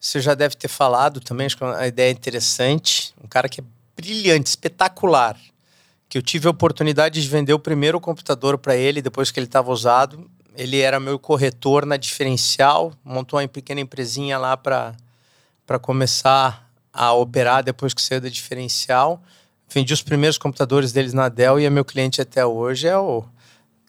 Você 0.00 0.20
já 0.20 0.34
deve 0.34 0.56
ter 0.56 0.68
falado 0.68 1.20
também, 1.20 1.46
acho 1.46 1.56
que 1.56 1.62
é 1.62 1.66
uma 1.66 1.86
ideia 1.86 2.10
interessante. 2.10 3.14
Um 3.22 3.28
cara 3.28 3.48
que 3.48 3.60
é 3.60 3.64
brilhante, 3.96 4.50
espetacular. 4.50 5.36
Que 6.08 6.18
eu 6.18 6.22
tive 6.22 6.46
a 6.46 6.50
oportunidade 6.50 7.20
de 7.20 7.28
vender 7.28 7.52
o 7.52 7.58
primeiro 7.58 8.00
computador 8.00 8.58
para 8.58 8.76
ele 8.76 9.02
depois 9.02 9.30
que 9.30 9.38
ele 9.38 9.46
estava 9.46 9.70
usado. 9.70 10.28
Ele 10.56 10.80
era 10.80 10.98
meu 10.98 11.18
corretor 11.18 11.86
na 11.86 11.96
diferencial, 11.96 12.92
montou 13.04 13.38
uma 13.38 13.46
pequena 13.46 13.80
empresinha 13.80 14.38
lá 14.38 14.56
para 14.56 14.96
começar 15.80 16.67
a 16.98 17.12
operar 17.12 17.62
depois 17.62 17.94
que 17.94 18.02
saiu 18.02 18.20
da 18.20 18.28
diferencial. 18.28 19.22
Vendi 19.68 19.94
os 19.94 20.02
primeiros 20.02 20.36
computadores 20.36 20.90
deles 20.90 21.12
na 21.12 21.28
Dell 21.28 21.60
e 21.60 21.64
é 21.64 21.70
meu 21.70 21.84
cliente 21.84 22.20
até 22.20 22.44
hoje 22.44 22.88
é 22.88 22.98
o, 22.98 23.24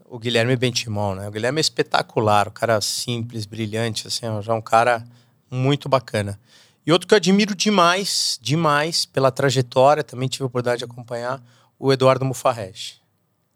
o 0.06 0.20
Guilherme 0.20 0.56
Bentimon, 0.56 1.16
né? 1.16 1.28
O 1.28 1.32
Guilherme 1.32 1.58
é 1.58 1.62
espetacular, 1.62 2.48
o 2.48 2.52
cara 2.52 2.80
simples, 2.82 3.48
brilhante, 3.48 4.06
assim, 4.06 4.28
já 4.44 4.54
é 4.54 4.56
um 4.56 4.62
cara 4.62 5.04
muito 5.50 5.90
bacana. 5.90 6.40
E 6.86 6.92
outro 6.92 7.08
que 7.08 7.16
eu 7.16 7.18
admiro 7.18 7.56
demais, 7.56 8.38
demais, 8.40 9.08
pela 9.08 9.32
trajetória, 9.32 10.04
também 10.04 10.30
tive 10.30 10.44
a 10.44 10.46
oportunidade 10.46 10.86
de 10.86 10.86
acompanhar, 10.86 11.42
o 11.80 11.92
Eduardo 11.92 12.24
Mufarrege. 12.24 13.02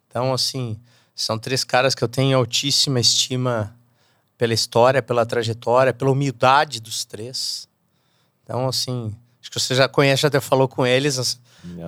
Então, 0.07 0.33
assim, 0.33 0.79
são 1.13 1.37
três 1.37 1.63
caras 1.63 1.93
que 1.93 2.03
eu 2.03 2.07
tenho 2.07 2.39
altíssima 2.39 2.99
estima 2.99 3.75
pela 4.35 4.53
história, 4.55 4.99
pela 4.99 5.27
trajetória, 5.27 5.93
pela 5.93 6.09
humildade 6.09 6.79
dos 6.79 7.05
três. 7.05 7.67
Então, 8.43 8.67
assim, 8.67 9.15
que 9.53 9.59
você 9.59 9.75
já 9.75 9.87
conhece, 9.87 10.23
já 10.23 10.27
até 10.27 10.39
falou 10.39 10.67
com 10.67 10.85
eles, 10.85 11.39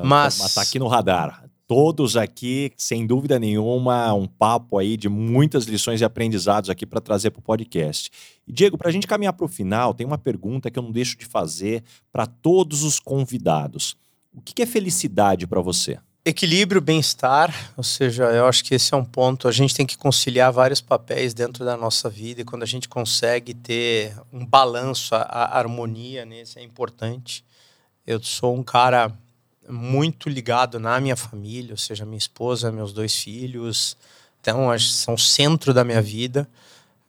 mas... 0.04 0.40
Mas 0.40 0.54
tá 0.54 0.62
aqui 0.62 0.80
no 0.80 0.88
radar 0.88 1.46
todos 1.68 2.16
aqui, 2.16 2.72
sem 2.78 3.06
dúvida 3.06 3.40
nenhuma, 3.40 4.14
um 4.14 4.28
papo 4.28 4.78
aí 4.78 4.96
de 4.96 5.10
muitas 5.10 5.66
lições 5.66 6.02
e 6.02 6.06
aprendizados 6.06 6.70
aqui 6.70 6.86
para 6.86 7.02
trazer 7.02 7.32
para 7.32 7.40
o 7.40 7.44
podcast. 7.44 8.12
E 8.48 8.54
Diego, 8.54 8.78
para 8.78 8.90
a 8.90 8.92
gente 8.92 9.08
caminhar 9.08 9.34
para 9.34 9.46
o 9.46 9.50
final, 9.50 9.94
tem 9.94 10.06
uma 10.06 10.18
pergunta 10.18 10.70
que 10.70 10.78
eu 10.78 10.84
não 10.84 10.92
deixo 10.92 11.18
de 11.18 11.26
fazer 11.26 11.84
para 12.12 12.26
todos 12.26 12.84
os 12.84 13.00
convidados. 13.00 13.98
O 14.34 14.42
que 14.42 14.62
é 14.62 14.66
felicidade 14.66 15.48
para 15.48 15.62
você? 15.62 15.98
Equilíbrio, 16.28 16.82
bem-estar, 16.82 17.54
ou 17.78 17.84
seja, 17.84 18.24
eu 18.26 18.48
acho 18.48 18.64
que 18.64 18.74
esse 18.74 18.94
é 18.94 18.98
um 18.98 19.06
ponto. 19.06 19.48
A 19.48 19.52
gente 19.52 19.76
tem 19.76 19.86
que 19.86 19.96
conciliar 19.96 20.52
vários 20.52 20.82
papéis 20.82 21.36
dentro 21.36 21.64
da 21.64 21.78
nossa 21.78 22.10
vida 22.10 22.42
e 22.42 22.44
quando 22.44 22.64
a 22.64 22.68
gente 22.68 22.90
consegue 22.90 23.54
ter 23.54 24.16
um 24.34 24.44
balanço, 24.44 25.14
a, 25.14 25.22
a 25.22 25.58
harmonia 25.60 26.26
nesse 26.26 26.58
é 26.58 26.64
importante. 26.64 27.46
Eu 28.08 28.22
sou 28.22 28.56
um 28.56 28.62
cara 28.62 29.12
muito 29.68 30.30
ligado 30.30 30.80
na 30.80 31.00
minha 31.00 31.16
família, 31.16 31.72
ou 31.72 31.78
seja, 31.78 32.06
minha 32.06 32.20
esposa, 32.20 32.72
meus 32.72 32.94
dois 32.94 33.16
filhos. 33.16 33.98
Então, 34.40 34.78
são 34.78 35.16
o 35.16 35.20
centro 35.20 35.74
da 35.74 35.84
minha 35.84 36.02
vida. 36.04 36.48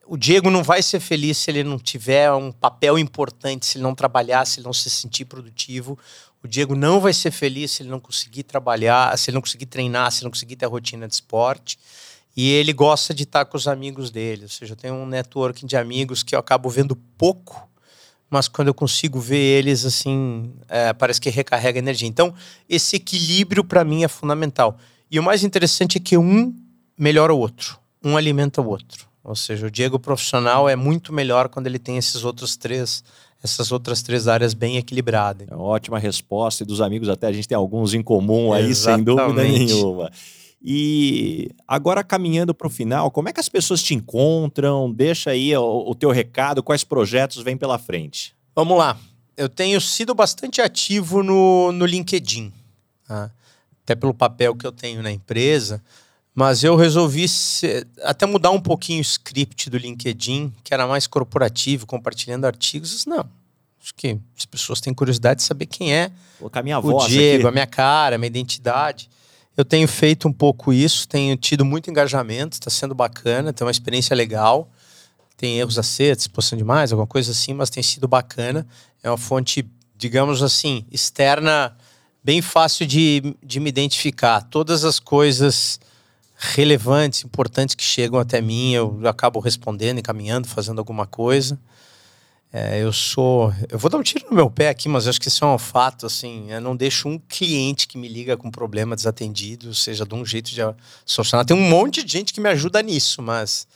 O 0.06 0.16
Diego 0.16 0.48
não 0.48 0.62
vai 0.62 0.80
ser 0.82 1.00
feliz 1.00 1.36
se 1.36 1.50
ele 1.50 1.62
não 1.62 1.78
tiver 1.78 2.32
um 2.32 2.50
papel 2.50 2.98
importante, 2.98 3.66
se 3.66 3.76
ele 3.76 3.82
não 3.82 3.94
trabalhar, 3.94 4.46
se 4.46 4.58
ele 4.58 4.64
não 4.66 4.72
se 4.72 4.88
sentir 4.88 5.26
produtivo. 5.26 5.98
O 6.42 6.48
Diego 6.48 6.74
não 6.74 6.98
vai 6.98 7.12
ser 7.12 7.30
feliz 7.30 7.72
se 7.72 7.82
ele 7.82 7.90
não 7.90 8.00
conseguir 8.00 8.44
trabalhar, 8.44 9.18
se 9.18 9.28
ele 9.28 9.34
não 9.34 9.42
conseguir 9.42 9.66
treinar, 9.66 10.10
se 10.10 10.20
ele 10.20 10.26
não 10.26 10.30
conseguir 10.30 10.56
ter 10.56 10.64
a 10.64 10.68
rotina 10.68 11.06
de 11.06 11.12
esporte. 11.12 11.78
E 12.34 12.48
ele 12.50 12.72
gosta 12.72 13.12
de 13.12 13.24
estar 13.24 13.44
com 13.44 13.56
os 13.58 13.68
amigos 13.68 14.10
dele. 14.10 14.44
Ou 14.44 14.48
seja, 14.48 14.72
eu 14.72 14.76
tenho 14.76 14.94
um 14.94 15.06
networking 15.06 15.66
de 15.66 15.76
amigos 15.76 16.22
que 16.22 16.34
eu 16.34 16.38
acabo 16.38 16.70
vendo 16.70 16.96
pouco, 17.18 17.68
mas 18.30 18.48
quando 18.48 18.68
eu 18.68 18.74
consigo 18.74 19.20
ver 19.20 19.58
eles 19.58 19.84
assim, 19.84 20.52
é, 20.68 20.92
parece 20.92 21.20
que 21.20 21.30
recarrega 21.30 21.78
energia. 21.78 22.08
Então, 22.08 22.34
esse 22.68 22.96
equilíbrio 22.96 23.64
para 23.64 23.84
mim 23.84 24.04
é 24.04 24.08
fundamental. 24.08 24.76
E 25.10 25.18
o 25.18 25.22
mais 25.22 25.44
interessante 25.44 25.98
é 25.98 26.00
que 26.00 26.16
um 26.16 26.54
melhora 26.98 27.32
o 27.32 27.38
outro, 27.38 27.78
um 28.02 28.16
alimenta 28.16 28.60
o 28.60 28.68
outro. 28.68 29.06
Ou 29.22 29.34
seja, 29.34 29.66
o 29.66 29.70
Diego 29.70 29.98
profissional 29.98 30.68
é 30.68 30.76
muito 30.76 31.12
melhor 31.12 31.48
quando 31.48 31.66
ele 31.66 31.78
tem 31.78 31.96
esses 31.96 32.24
outros 32.24 32.56
três, 32.56 33.02
essas 33.42 33.72
outras 33.72 34.02
três 34.02 34.28
áreas 34.28 34.54
bem 34.54 34.76
equilibradas. 34.76 35.48
É 35.50 35.54
ótima 35.54 35.98
resposta 35.98 36.62
e 36.62 36.66
dos 36.66 36.80
amigos 36.80 37.08
até 37.08 37.26
a 37.26 37.32
gente 37.32 37.48
tem 37.48 37.56
alguns 37.56 37.92
em 37.92 38.02
comum 38.02 38.52
aí, 38.52 38.70
Exatamente. 38.70 39.06
sem 39.06 39.16
dúvida 39.16 39.42
nenhuma. 39.42 40.10
E 40.68 41.48
agora 41.68 42.02
caminhando 42.02 42.52
para 42.52 42.66
o 42.66 42.70
final, 42.70 43.08
como 43.12 43.28
é 43.28 43.32
que 43.32 43.38
as 43.38 43.48
pessoas 43.48 43.80
te 43.80 43.94
encontram? 43.94 44.90
Deixa 44.90 45.30
aí 45.30 45.56
o, 45.56 45.84
o 45.88 45.94
teu 45.94 46.10
recado, 46.10 46.60
quais 46.60 46.82
projetos 46.82 47.40
vêm 47.40 47.56
pela 47.56 47.78
frente? 47.78 48.34
Vamos 48.52 48.76
lá. 48.76 48.98
Eu 49.36 49.48
tenho 49.48 49.80
sido 49.80 50.12
bastante 50.12 50.60
ativo 50.60 51.22
no, 51.22 51.70
no 51.70 51.86
LinkedIn, 51.86 52.52
tá? 53.06 53.30
até 53.84 53.94
pelo 53.94 54.12
papel 54.12 54.56
que 54.56 54.66
eu 54.66 54.72
tenho 54.72 55.04
na 55.04 55.12
empresa, 55.12 55.80
mas 56.34 56.64
eu 56.64 56.74
resolvi 56.74 57.28
se, 57.28 57.86
até 58.02 58.26
mudar 58.26 58.50
um 58.50 58.60
pouquinho 58.60 58.98
o 58.98 59.02
script 59.02 59.70
do 59.70 59.78
LinkedIn, 59.78 60.52
que 60.64 60.74
era 60.74 60.84
mais 60.88 61.06
corporativo, 61.06 61.86
compartilhando 61.86 62.44
artigos. 62.44 63.06
Não, 63.06 63.24
acho 63.80 63.94
que 63.94 64.18
as 64.36 64.44
pessoas 64.44 64.80
têm 64.80 64.92
curiosidade 64.92 65.38
de 65.38 65.46
saber 65.46 65.66
quem 65.66 65.94
é 65.94 66.10
Colocar 66.38 66.60
minha 66.64 66.80
o 66.80 66.82
voz 66.82 67.06
Diego, 67.06 67.42
aqui. 67.42 67.46
a 67.46 67.52
minha 67.52 67.66
cara, 67.68 68.16
a 68.16 68.18
minha 68.18 68.26
identidade. 68.26 69.08
Eu 69.56 69.64
tenho 69.64 69.88
feito 69.88 70.28
um 70.28 70.32
pouco 70.32 70.72
isso, 70.72 71.08
tenho 71.08 71.36
tido 71.36 71.64
muito 71.64 71.90
engajamento, 71.90 72.54
está 72.54 72.68
sendo 72.68 72.94
bacana, 72.94 73.52
tem 73.52 73.64
uma 73.66 73.70
experiência 73.70 74.14
legal. 74.14 74.70
Tem 75.36 75.58
erros 75.58 75.78
acertos, 75.78 76.24
exposição 76.24 76.56
demais, 76.56 76.92
alguma 76.92 77.06
coisa 77.06 77.32
assim, 77.32 77.52
mas 77.52 77.68
tem 77.68 77.82
sido 77.82 78.08
bacana. 78.08 78.66
É 79.02 79.10
uma 79.10 79.18
fonte, 79.18 79.68
digamos 79.96 80.42
assim, 80.42 80.86
externa, 80.90 81.76
bem 82.24 82.40
fácil 82.40 82.86
de, 82.86 83.34
de 83.42 83.60
me 83.60 83.68
identificar. 83.68 84.42
Todas 84.42 84.84
as 84.84 84.98
coisas 84.98 85.78
relevantes, 86.36 87.24
importantes 87.24 87.74
que 87.74 87.82
chegam 87.82 88.18
até 88.18 88.40
mim, 88.40 88.72
eu 88.72 89.00
acabo 89.04 89.40
respondendo, 89.40 89.98
encaminhando, 89.98 90.48
fazendo 90.48 90.78
alguma 90.78 91.06
coisa. 91.06 91.58
É, 92.52 92.82
eu 92.82 92.92
sou. 92.92 93.52
Eu 93.68 93.78
vou 93.78 93.90
dar 93.90 93.98
um 93.98 94.02
tiro 94.02 94.26
no 94.30 94.36
meu 94.36 94.50
pé 94.50 94.68
aqui, 94.68 94.88
mas 94.88 95.06
acho 95.06 95.20
que 95.20 95.28
isso 95.28 95.44
é 95.44 95.48
um 95.48 95.58
fato. 95.58 96.06
Assim, 96.06 96.50
eu 96.50 96.60
não 96.60 96.76
deixo 96.76 97.08
um 97.08 97.18
cliente 97.18 97.86
que 97.86 97.98
me 97.98 98.08
liga 98.08 98.36
com 98.36 98.50
problema 98.50 98.96
desatendido, 98.96 99.74
seja 99.74 100.06
de 100.06 100.14
um 100.14 100.24
jeito 100.24 100.50
de 100.50 100.60
solucionar. 101.04 101.44
Tem 101.44 101.56
um 101.56 101.68
monte 101.68 102.02
de 102.02 102.12
gente 102.12 102.32
que 102.32 102.40
me 102.40 102.48
ajuda 102.48 102.80
nisso, 102.82 103.20
mas 103.20 103.66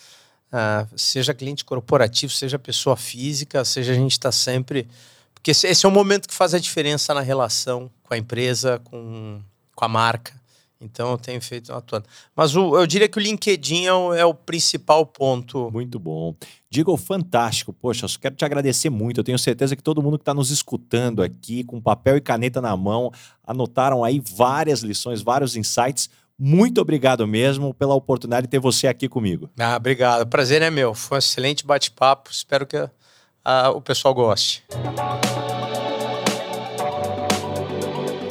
uh, 0.52 0.88
seja 0.96 1.34
cliente 1.34 1.64
corporativo, 1.64 2.32
seja 2.32 2.58
pessoa 2.58 2.96
física, 2.96 3.64
seja 3.64 3.92
a 3.92 3.94
gente 3.94 4.12
está 4.12 4.32
sempre. 4.32 4.88
Porque 5.34 5.50
esse, 5.50 5.66
esse, 5.66 5.84
é 5.84 5.88
o 5.88 5.92
momento 5.92 6.28
que 6.28 6.34
faz 6.34 6.54
a 6.54 6.58
diferença 6.58 7.12
na 7.12 7.20
relação 7.20 7.90
com 8.02 8.14
a 8.14 8.18
empresa, 8.18 8.80
com, 8.84 9.40
com 9.74 9.84
a 9.84 9.88
marca. 9.88 10.39
Então 10.80 11.10
eu 11.10 11.18
tenho 11.18 11.40
feito 11.42 11.72
atuando. 11.72 12.06
Mas 12.34 12.56
o, 12.56 12.76
eu 12.76 12.86
diria 12.86 13.08
que 13.08 13.18
o 13.18 13.20
LinkedIn 13.20 13.84
é 13.84 13.92
o, 13.92 14.14
é 14.14 14.24
o, 14.24 14.32
principal 14.32 15.04
ponto. 15.04 15.70
Muito 15.70 15.98
bom. 15.98 16.34
Diego, 16.70 16.96
fantástico. 16.96 17.72
Poxa, 17.72 18.06
eu 18.06 18.10
quero 18.18 18.34
te 18.34 18.44
agradecer 18.44 18.88
muito. 18.88 19.20
Eu 19.20 19.24
tenho 19.24 19.38
certeza 19.38 19.76
que 19.76 19.82
todo 19.82 20.02
mundo 20.02 20.16
que 20.16 20.22
está 20.22 20.32
nos 20.32 20.50
escutando 20.50 21.22
aqui, 21.22 21.62
com 21.64 21.80
papel 21.80 22.16
e 22.16 22.20
caneta 22.20 22.60
na 22.60 22.74
mão, 22.76 23.12
anotaram 23.46 24.02
aí 24.02 24.22
várias 24.34 24.80
lições, 24.80 25.20
vários 25.20 25.54
insights. 25.54 26.08
Muito 26.38 26.80
obrigado 26.80 27.26
mesmo 27.26 27.74
pela 27.74 27.94
oportunidade 27.94 28.46
de 28.46 28.50
ter 28.50 28.58
você 28.58 28.86
aqui 28.86 29.08
comigo. 29.08 29.50
Ah, 29.58 29.76
obrigado. 29.76 30.26
Prazer 30.26 30.62
é 30.62 30.70
meu. 30.70 30.94
Foi 30.94 31.16
um 31.16 31.18
excelente 31.18 31.66
bate-papo. 31.66 32.30
Espero 32.30 32.66
que 32.66 32.78
uh, 32.78 32.90
o 33.74 33.82
pessoal 33.82 34.14
goste. 34.14 34.64